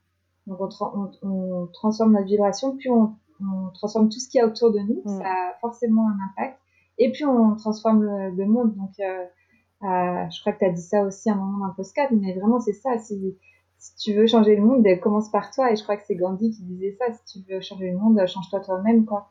Donc 0.47 0.59
on, 0.59 1.11
on, 1.23 1.67
transforme 1.67 2.13
notre 2.13 2.25
vibration, 2.25 2.75
plus 2.75 2.89
on, 2.89 3.13
on, 3.41 3.69
transforme 3.73 4.09
tout 4.09 4.19
ce 4.19 4.29
qui 4.29 4.37
est 4.37 4.43
autour 4.43 4.71
de 4.71 4.79
nous, 4.79 5.01
mm. 5.05 5.19
ça 5.19 5.25
a 5.25 5.53
forcément 5.61 6.07
un 6.07 6.17
impact. 6.29 6.59
Et 6.97 7.11
puis 7.11 7.25
on 7.25 7.55
transforme 7.55 8.03
le, 8.03 8.31
le 8.31 8.45
monde. 8.45 8.75
Donc 8.75 8.99
euh, 8.99 10.29
je 10.29 10.41
crois 10.41 10.53
que 10.53 10.59
tu 10.59 10.65
as 10.65 10.71
dit 10.71 10.81
ça 10.81 11.03
aussi 11.03 11.29
à 11.29 11.33
un 11.33 11.35
moment 11.37 11.59
dans 11.59 11.67
le 11.67 11.73
postcard, 11.73 12.07
mais 12.11 12.33
vraiment 12.33 12.59
c'est 12.59 12.73
ça. 12.73 12.97
Si, 12.97 13.37
si, 13.77 13.95
tu 13.95 14.13
veux 14.13 14.27
changer 14.27 14.55
le 14.55 14.63
monde, 14.63 14.85
commence 15.01 15.29
par 15.29 15.51
toi. 15.51 15.71
Et 15.71 15.75
je 15.75 15.83
crois 15.83 15.97
que 15.97 16.03
c'est 16.05 16.15
Gandhi 16.15 16.51
qui 16.51 16.63
disait 16.63 16.95
ça. 16.99 17.05
Si 17.13 17.43
tu 17.43 17.53
veux 17.53 17.61
changer 17.61 17.91
le 17.91 17.97
monde, 17.97 18.23
change-toi 18.27 18.59
toi-même, 18.59 19.05
quoi. 19.05 19.27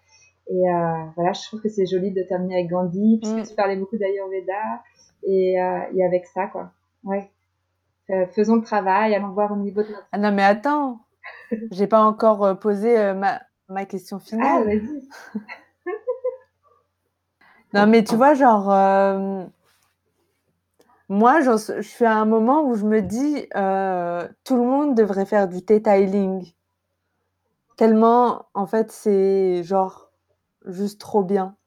Et 0.48 0.68
euh, 0.68 1.04
voilà, 1.14 1.32
je 1.32 1.42
trouve 1.42 1.60
que 1.60 1.68
c'est 1.68 1.86
joli 1.86 2.10
de 2.10 2.22
terminer 2.22 2.54
avec 2.54 2.70
Gandhi, 2.70 3.18
puisque 3.22 3.36
mm. 3.36 3.44
tu 3.44 3.54
parlais 3.54 3.76
beaucoup 3.76 3.96
d'Ayurveda. 3.96 4.82
Et, 5.22 5.60
euh, 5.60 5.80
et 5.94 6.04
avec 6.04 6.26
ça, 6.26 6.46
quoi. 6.46 6.72
Ouais. 7.04 7.30
Euh, 8.10 8.26
faisons 8.26 8.56
le 8.56 8.62
travail, 8.62 9.14
allons 9.14 9.30
voir 9.30 9.52
au 9.52 9.56
niveau 9.56 9.82
de 9.82 9.88
notre. 9.88 10.06
Ah 10.12 10.18
non, 10.18 10.32
mais 10.32 10.42
attends, 10.42 11.00
j'ai 11.70 11.86
pas 11.86 12.00
encore 12.02 12.44
euh, 12.44 12.54
posé 12.54 12.98
euh, 12.98 13.14
ma, 13.14 13.40
ma 13.68 13.84
question 13.84 14.18
finale. 14.18 14.46
Ah, 14.46 14.64
vas-y. 14.64 15.08
non, 17.74 17.86
mais 17.86 18.02
tu 18.02 18.16
vois, 18.16 18.34
genre, 18.34 18.68
moi, 21.08 21.40
je 21.40 21.80
suis 21.82 22.04
à 22.04 22.16
un 22.16 22.24
moment 22.24 22.64
où 22.64 22.74
je 22.74 22.84
me 22.84 23.00
dis, 23.00 23.46
tout 24.44 24.56
le 24.56 24.62
monde 24.64 24.96
devrait 24.96 25.26
faire 25.26 25.48
du 25.48 25.60
detailing. 25.60 26.52
Tellement, 27.76 28.46
en 28.54 28.66
fait, 28.66 28.90
c'est 28.90 29.62
genre 29.62 30.10
juste 30.66 31.00
trop 31.00 31.22
bien. 31.22 31.56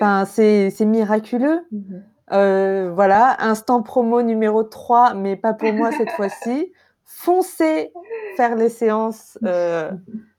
Enfin, 0.00 0.24
c'est 0.26 0.84
miraculeux. 0.84 1.66
Mhm. 1.72 2.04
Euh, 2.32 2.90
voilà, 2.94 3.36
instant 3.42 3.82
promo 3.82 4.22
numéro 4.22 4.62
3, 4.62 5.14
mais 5.14 5.36
pas 5.36 5.54
pour 5.54 5.72
moi 5.72 5.90
cette 5.92 6.10
fois-ci. 6.12 6.72
Foncez 7.04 7.90
faire 8.36 8.54
les 8.54 8.68
séances 8.68 9.38
euh, 9.44 9.90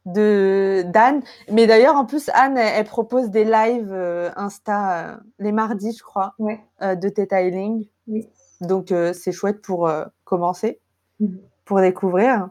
de 0.05 0.83
d'Anne. 0.85 1.21
Mais 1.51 1.67
d'ailleurs, 1.67 1.95
en 1.95 2.05
plus, 2.05 2.29
Anne, 2.33 2.57
elle, 2.57 2.85
propose 2.85 3.29
des 3.29 3.43
lives 3.43 3.91
euh, 3.91 4.29
Insta 4.35 5.19
les 5.39 5.51
mardis, 5.51 5.95
je 5.97 6.03
crois, 6.03 6.35
de 6.39 7.09
Theta 7.09 7.41
Healing. 7.41 7.87
Oui. 8.07 8.29
Donc, 8.61 8.93
c'est 9.13 9.31
chouette 9.31 9.61
pour 9.61 9.89
commencer, 10.25 10.79
mhm. 11.19 11.39
pour 11.65 11.79
découvrir. 11.79 12.49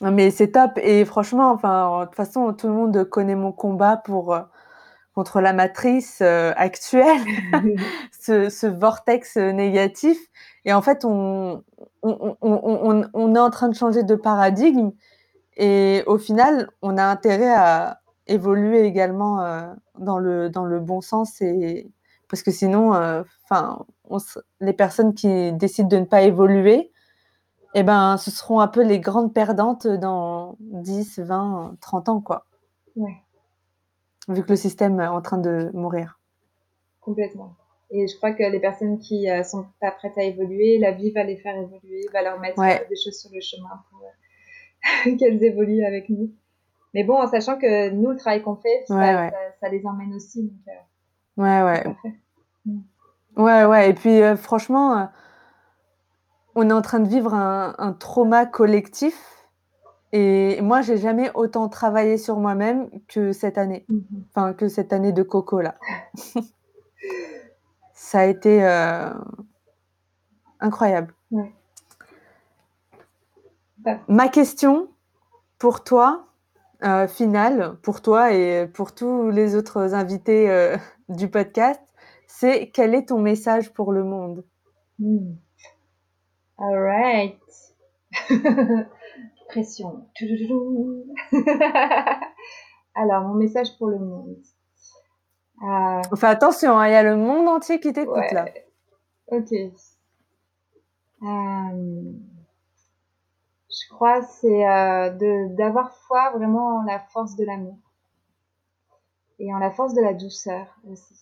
Mais 0.00 0.30
c'est 0.30 0.52
top. 0.52 0.72
Et 0.76 1.04
franchement, 1.04 1.50
enfin, 1.50 2.00
de 2.00 2.04
toute 2.06 2.14
façon, 2.14 2.52
tout 2.52 2.68
le 2.68 2.74
monde 2.74 3.04
connaît 3.04 3.34
mon 3.34 3.50
combat 3.50 3.96
pour 3.96 4.38
contre 5.18 5.40
la 5.40 5.52
matrice 5.52 6.20
euh, 6.22 6.52
actuelle, 6.54 7.18
ce, 8.20 8.66
vortex 8.68 9.36
négatif. 9.36 10.16
Et 10.64 10.72
en 10.72 10.80
fait, 10.80 11.04
on, 11.04 11.64
on, 12.02 13.34
est 13.34 13.38
en 13.40 13.50
train 13.50 13.68
de 13.68 13.74
changer 13.74 14.04
de 14.04 14.14
paradigme. 14.14 14.92
Et 15.56 16.04
au 16.06 16.18
final, 16.18 16.70
on 16.82 16.96
a 16.96 17.02
intérêt 17.02 17.52
à 17.52 17.98
évoluer 18.28 18.82
également 18.82 19.42
euh, 19.42 19.66
dans, 19.98 20.20
le, 20.20 20.50
dans 20.50 20.64
le 20.64 20.78
bon 20.78 21.00
sens. 21.00 21.40
Et, 21.40 21.90
parce 22.28 22.44
que 22.44 22.52
sinon, 22.52 22.94
euh, 22.94 23.24
enfin, 23.50 23.84
les 24.60 24.72
personnes 24.72 25.14
qui 25.14 25.52
décident 25.52 25.88
de 25.88 25.96
ne 25.96 26.04
pas 26.04 26.22
évoluer, 26.22 26.92
eh 27.74 27.82
ben, 27.82 28.18
ce 28.18 28.30
seront 28.30 28.60
un 28.60 28.68
peu 28.68 28.84
les 28.84 29.00
grandes 29.00 29.34
perdantes 29.34 29.88
dans 29.88 30.54
10, 30.60 31.18
20, 31.18 31.74
30 31.80 32.08
ans. 32.08 32.20
Quoi. 32.20 32.44
Ouais 32.94 33.16
vu 34.28 34.42
que 34.42 34.50
le 34.50 34.56
système 34.56 35.00
est 35.00 35.06
en 35.06 35.22
train 35.22 35.38
de 35.38 35.70
mourir. 35.72 36.18
Complètement. 37.00 37.56
Et 37.90 38.06
je 38.06 38.16
crois 38.16 38.32
que 38.32 38.42
les 38.42 38.60
personnes 38.60 38.98
qui 38.98 39.30
euh, 39.30 39.42
sont 39.42 39.66
pas 39.80 39.90
prêtes 39.90 40.18
à 40.18 40.22
évoluer, 40.22 40.78
la 40.78 40.92
vie 40.92 41.10
va 41.10 41.24
les 41.24 41.36
faire 41.36 41.56
évoluer, 41.56 42.06
va 42.12 42.22
leur 42.22 42.38
mettre 42.38 42.60
euh, 42.60 42.88
des 42.88 42.96
choses 42.96 43.18
sur 43.18 43.30
le 43.32 43.40
chemin 43.40 43.70
pour 43.90 44.02
euh, 44.02 45.16
qu'elles 45.18 45.42
évoluent 45.42 45.84
avec 45.84 46.10
nous. 46.10 46.30
Mais 46.92 47.04
bon, 47.04 47.20
en 47.20 47.26
sachant 47.26 47.58
que 47.58 47.90
nous, 47.90 48.10
le 48.10 48.16
travail 48.16 48.42
qu'on 48.42 48.56
fait, 48.56 48.84
ça, 48.86 49.68
les 49.70 49.86
emmène 49.86 50.14
aussi. 50.14 50.52
ouais, 51.36 51.62
ouais. 51.62 51.84
Mm. 52.66 52.80
Ouais, 53.36 53.64
ouais. 53.64 53.90
Et 53.90 53.94
puis, 53.94 54.20
franchement, 54.36 55.08
on 56.54 56.68
est 56.68 56.72
en 56.72 56.82
train 56.82 56.98
de 56.98 57.08
vivre 57.08 57.34
un, 57.34 57.74
un 57.78 57.92
trauma 57.92 58.46
collectif 58.46 59.37
et 60.12 60.60
moi, 60.62 60.80
j'ai 60.80 60.96
jamais 60.96 61.30
autant 61.34 61.68
travaillé 61.68 62.16
sur 62.16 62.38
moi-même 62.38 62.88
que 63.08 63.32
cette 63.32 63.58
année. 63.58 63.84
Mhm. 63.88 64.24
Enfin, 64.30 64.54
que 64.54 64.68
cette 64.68 64.92
année 64.92 65.12
de 65.12 65.22
coco, 65.22 65.60
là. 65.60 65.74
Ça 67.92 68.20
a 68.20 68.24
été 68.24 68.64
euh, 68.64 69.12
incroyable. 70.60 71.14
Bah. 73.78 73.98
Ma 74.08 74.28
question 74.28 74.88
pour 75.58 75.84
toi, 75.84 76.28
euh, 76.84 77.06
finale, 77.06 77.76
pour 77.82 78.00
toi 78.00 78.32
et 78.32 78.66
pour 78.66 78.94
tous 78.94 79.30
les 79.30 79.56
autres 79.56 79.94
invités 79.94 80.50
euh, 80.50 80.76
du 81.08 81.28
podcast, 81.28 81.82
c'est 82.26 82.70
quel 82.70 82.94
est 82.94 83.08
ton 83.08 83.18
message 83.18 83.72
pour 83.74 83.92
le 83.92 84.04
monde? 84.04 84.44
Hmm. 84.98 85.34
All 86.56 86.78
right. 86.78 87.38
pression. 89.48 90.06
Alors, 92.94 93.22
mon 93.22 93.34
message 93.34 93.76
pour 93.78 93.88
le 93.88 93.98
monde. 93.98 94.36
Euh... 95.62 96.02
Enfin, 96.12 96.28
attention, 96.28 96.78
hein, 96.78 96.86
il 96.88 96.92
y 96.92 96.96
a 96.96 97.02
le 97.02 97.16
monde 97.16 97.48
entier 97.48 97.80
qui 97.80 97.92
t'écoute 97.92 98.30
là. 98.32 98.46
Ok. 99.32 99.52
Euh... 101.22 102.12
Je 103.70 103.94
crois 103.94 104.22
c'est 104.22 104.66
euh, 104.66 105.48
d'avoir 105.56 105.92
foi 105.92 106.30
vraiment 106.30 106.78
en 106.78 106.82
la 106.82 107.00
force 107.00 107.36
de 107.36 107.44
l'amour 107.44 107.76
et 109.38 109.52
en 109.54 109.58
la 109.58 109.70
force 109.70 109.94
de 109.94 110.00
la 110.00 110.14
douceur 110.14 110.66
aussi. 110.90 111.14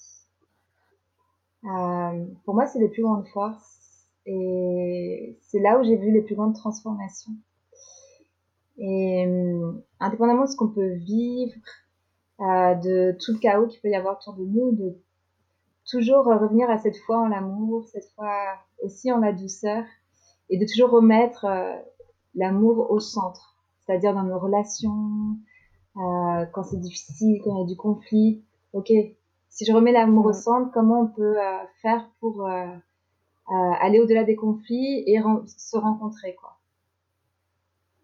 Euh, 1.64 2.24
pour 2.45 2.55
moi, 2.55 2.66
c'est 2.66 2.79
les 2.79 2.89
plus 2.89 3.03
grandes 3.03 3.27
forces 3.29 4.07
et 4.27 5.39
c'est 5.43 5.59
là 5.59 5.79
où 5.79 5.85
j'ai 5.85 5.97
vu 5.97 6.12
les 6.12 6.22
plus 6.22 6.35
grandes 6.35 6.55
transformations. 6.55 7.33
Et 8.79 9.27
euh, 9.27 9.72
indépendamment 10.01 10.45
de 10.45 10.51
ce 10.51 10.57
qu'on 10.57 10.68
peut 10.68 10.95
vivre, 10.95 11.55
euh, 12.41 12.74
de 12.74 13.16
tout 13.24 13.33
le 13.33 13.39
chaos 13.39 13.66
qu'il 13.66 13.81
peut 13.81 13.89
y 13.89 13.95
avoir 13.95 14.18
autour 14.18 14.35
de 14.35 14.45
nous, 14.45 14.72
de 14.72 14.97
toujours 15.89 16.24
revenir 16.27 16.68
à 16.68 16.79
cette 16.79 16.97
foi 16.99 17.18
en 17.18 17.29
l'amour, 17.29 17.87
cette 17.89 18.09
foi 18.14 18.33
aussi 18.83 19.11
en 19.12 19.18
la 19.18 19.33
douceur, 19.33 19.85
et 20.51 20.59
de 20.59 20.66
toujours 20.66 20.91
remettre 20.91 21.45
euh, 21.47 21.74
l'amour 22.35 22.91
au 22.91 23.01
centre, 23.01 23.57
c'est-à-dire 23.81 24.14
dans 24.14 24.24
nos 24.24 24.39
relations, 24.39 25.37
euh, 25.97 26.45
quand 26.53 26.64
c'est 26.64 26.81
difficile, 26.81 27.41
quand 27.43 27.55
il 27.55 27.61
y 27.61 27.62
a 27.62 27.66
du 27.66 27.77
conflit. 27.77 28.45
Ok, 28.72 28.93
si 29.49 29.64
je 29.64 29.72
remets 29.72 29.93
l'amour 29.93 30.27
au 30.27 30.33
centre, 30.33 30.70
comment 30.72 31.01
on 31.03 31.07
peut 31.07 31.39
euh, 31.39 31.59
faire 31.81 32.07
pour 32.20 32.47
aller 33.81 34.01
au-delà 34.01 34.24
des 34.24 34.35
conflits 34.35 35.05
et 35.07 35.20
se 35.47 35.77
rencontrer, 35.77 36.35
quoi. 36.35 36.56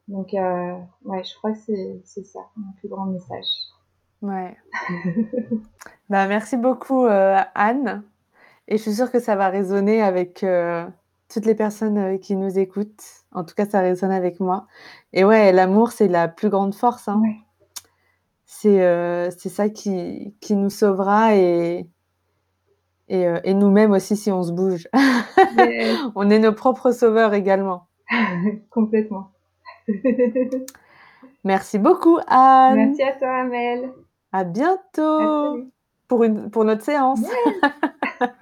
Donc, 0.09 0.35
euh, 0.35 0.75
ouais, 1.05 1.23
je 1.25 1.35
crois 1.37 1.53
que 1.53 1.59
c'est 2.05 2.25
ça, 2.25 2.41
mon 2.57 2.73
plus 2.79 2.89
grand 2.89 3.07
message. 3.07 3.47
Ouais. 4.21 4.57
bah, 6.09 6.27
merci 6.27 6.57
beaucoup, 6.57 7.05
euh, 7.07 7.39
Anne. 7.55 8.03
Et 8.69 8.77
je 8.77 8.83
suis 8.83 8.95
sûre 8.95 9.11
que 9.11 9.21
ça 9.21 9.37
va 9.37 9.49
résonner 9.49 10.03
avec 10.03 10.45
euh, 10.45 10.87
toutes 11.33 11.47
les 11.47 11.55
personnes 11.55 12.19
qui 12.21 12.37
nous 12.37 12.59
écoutent. 12.59 13.03
En 13.33 13.45
tout 13.45 13.55
cas, 13.55 13.67
ça 13.67 13.81
résonne 13.81 14.13
avec 14.13 14.41
moi. 14.41 14.67
Et 15.13 15.25
ouais, 15.25 15.53
l'amour, 15.53 15.93
c'est 15.93 16.09
la 16.09 16.29
plus 16.29 16.51
grande 16.51 16.75
force. 16.75 17.09
Hein. 17.09 17.23
C'est 18.45 19.49
ça 19.49 19.69
qui, 19.69 20.37
qui 20.41 20.55
nous 20.55 20.71
sauvera 20.71 21.35
et, 21.35 21.89
et, 23.09 23.27
et 23.45 23.55
nous-mêmes 23.55 23.93
aussi 23.93 24.17
si 24.17 24.31
on 24.31 24.43
se 24.43 24.53
bouge. 24.53 24.89
on 26.15 26.31
est 26.31 26.39
nos 26.39 26.53
propres 26.53 26.93
sauveurs 26.93 27.35
également. 27.35 27.89
Complètement. 28.71 29.33
Merci 31.45 31.79
beaucoup, 31.79 32.19
Anne. 32.27 32.77
Merci 32.77 33.03
à 33.03 33.13
toi, 33.13 33.41
Amel. 33.41 33.91
À 34.33 34.45
bientôt 34.45 35.65
pour, 36.09 36.25
une, 36.25 36.51
pour 36.51 36.65
notre 36.65 36.85
séance. 36.85 37.21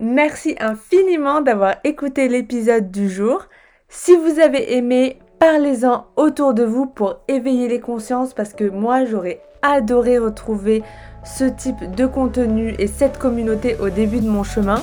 Merci 0.00 0.56
infiniment 0.58 1.40
d'avoir 1.40 1.76
écouté 1.84 2.28
l'épisode 2.28 2.90
du 2.90 3.08
jour. 3.08 3.46
Si 3.88 4.16
vous 4.16 4.40
avez 4.40 4.76
aimé, 4.76 5.18
parlez-en 5.38 6.06
autour 6.16 6.54
de 6.54 6.64
vous 6.64 6.86
pour 6.86 7.20
éveiller 7.28 7.68
les 7.68 7.80
consciences 7.80 8.34
parce 8.34 8.54
que 8.54 8.68
moi 8.68 9.04
j'aurais 9.04 9.40
adoré 9.62 10.18
retrouver 10.18 10.82
ce 11.24 11.44
type 11.44 11.90
de 11.94 12.06
contenu 12.06 12.74
et 12.78 12.86
cette 12.86 13.18
communauté 13.18 13.76
au 13.80 13.88
début 13.88 14.20
de 14.20 14.28
mon 14.28 14.42
chemin. 14.42 14.82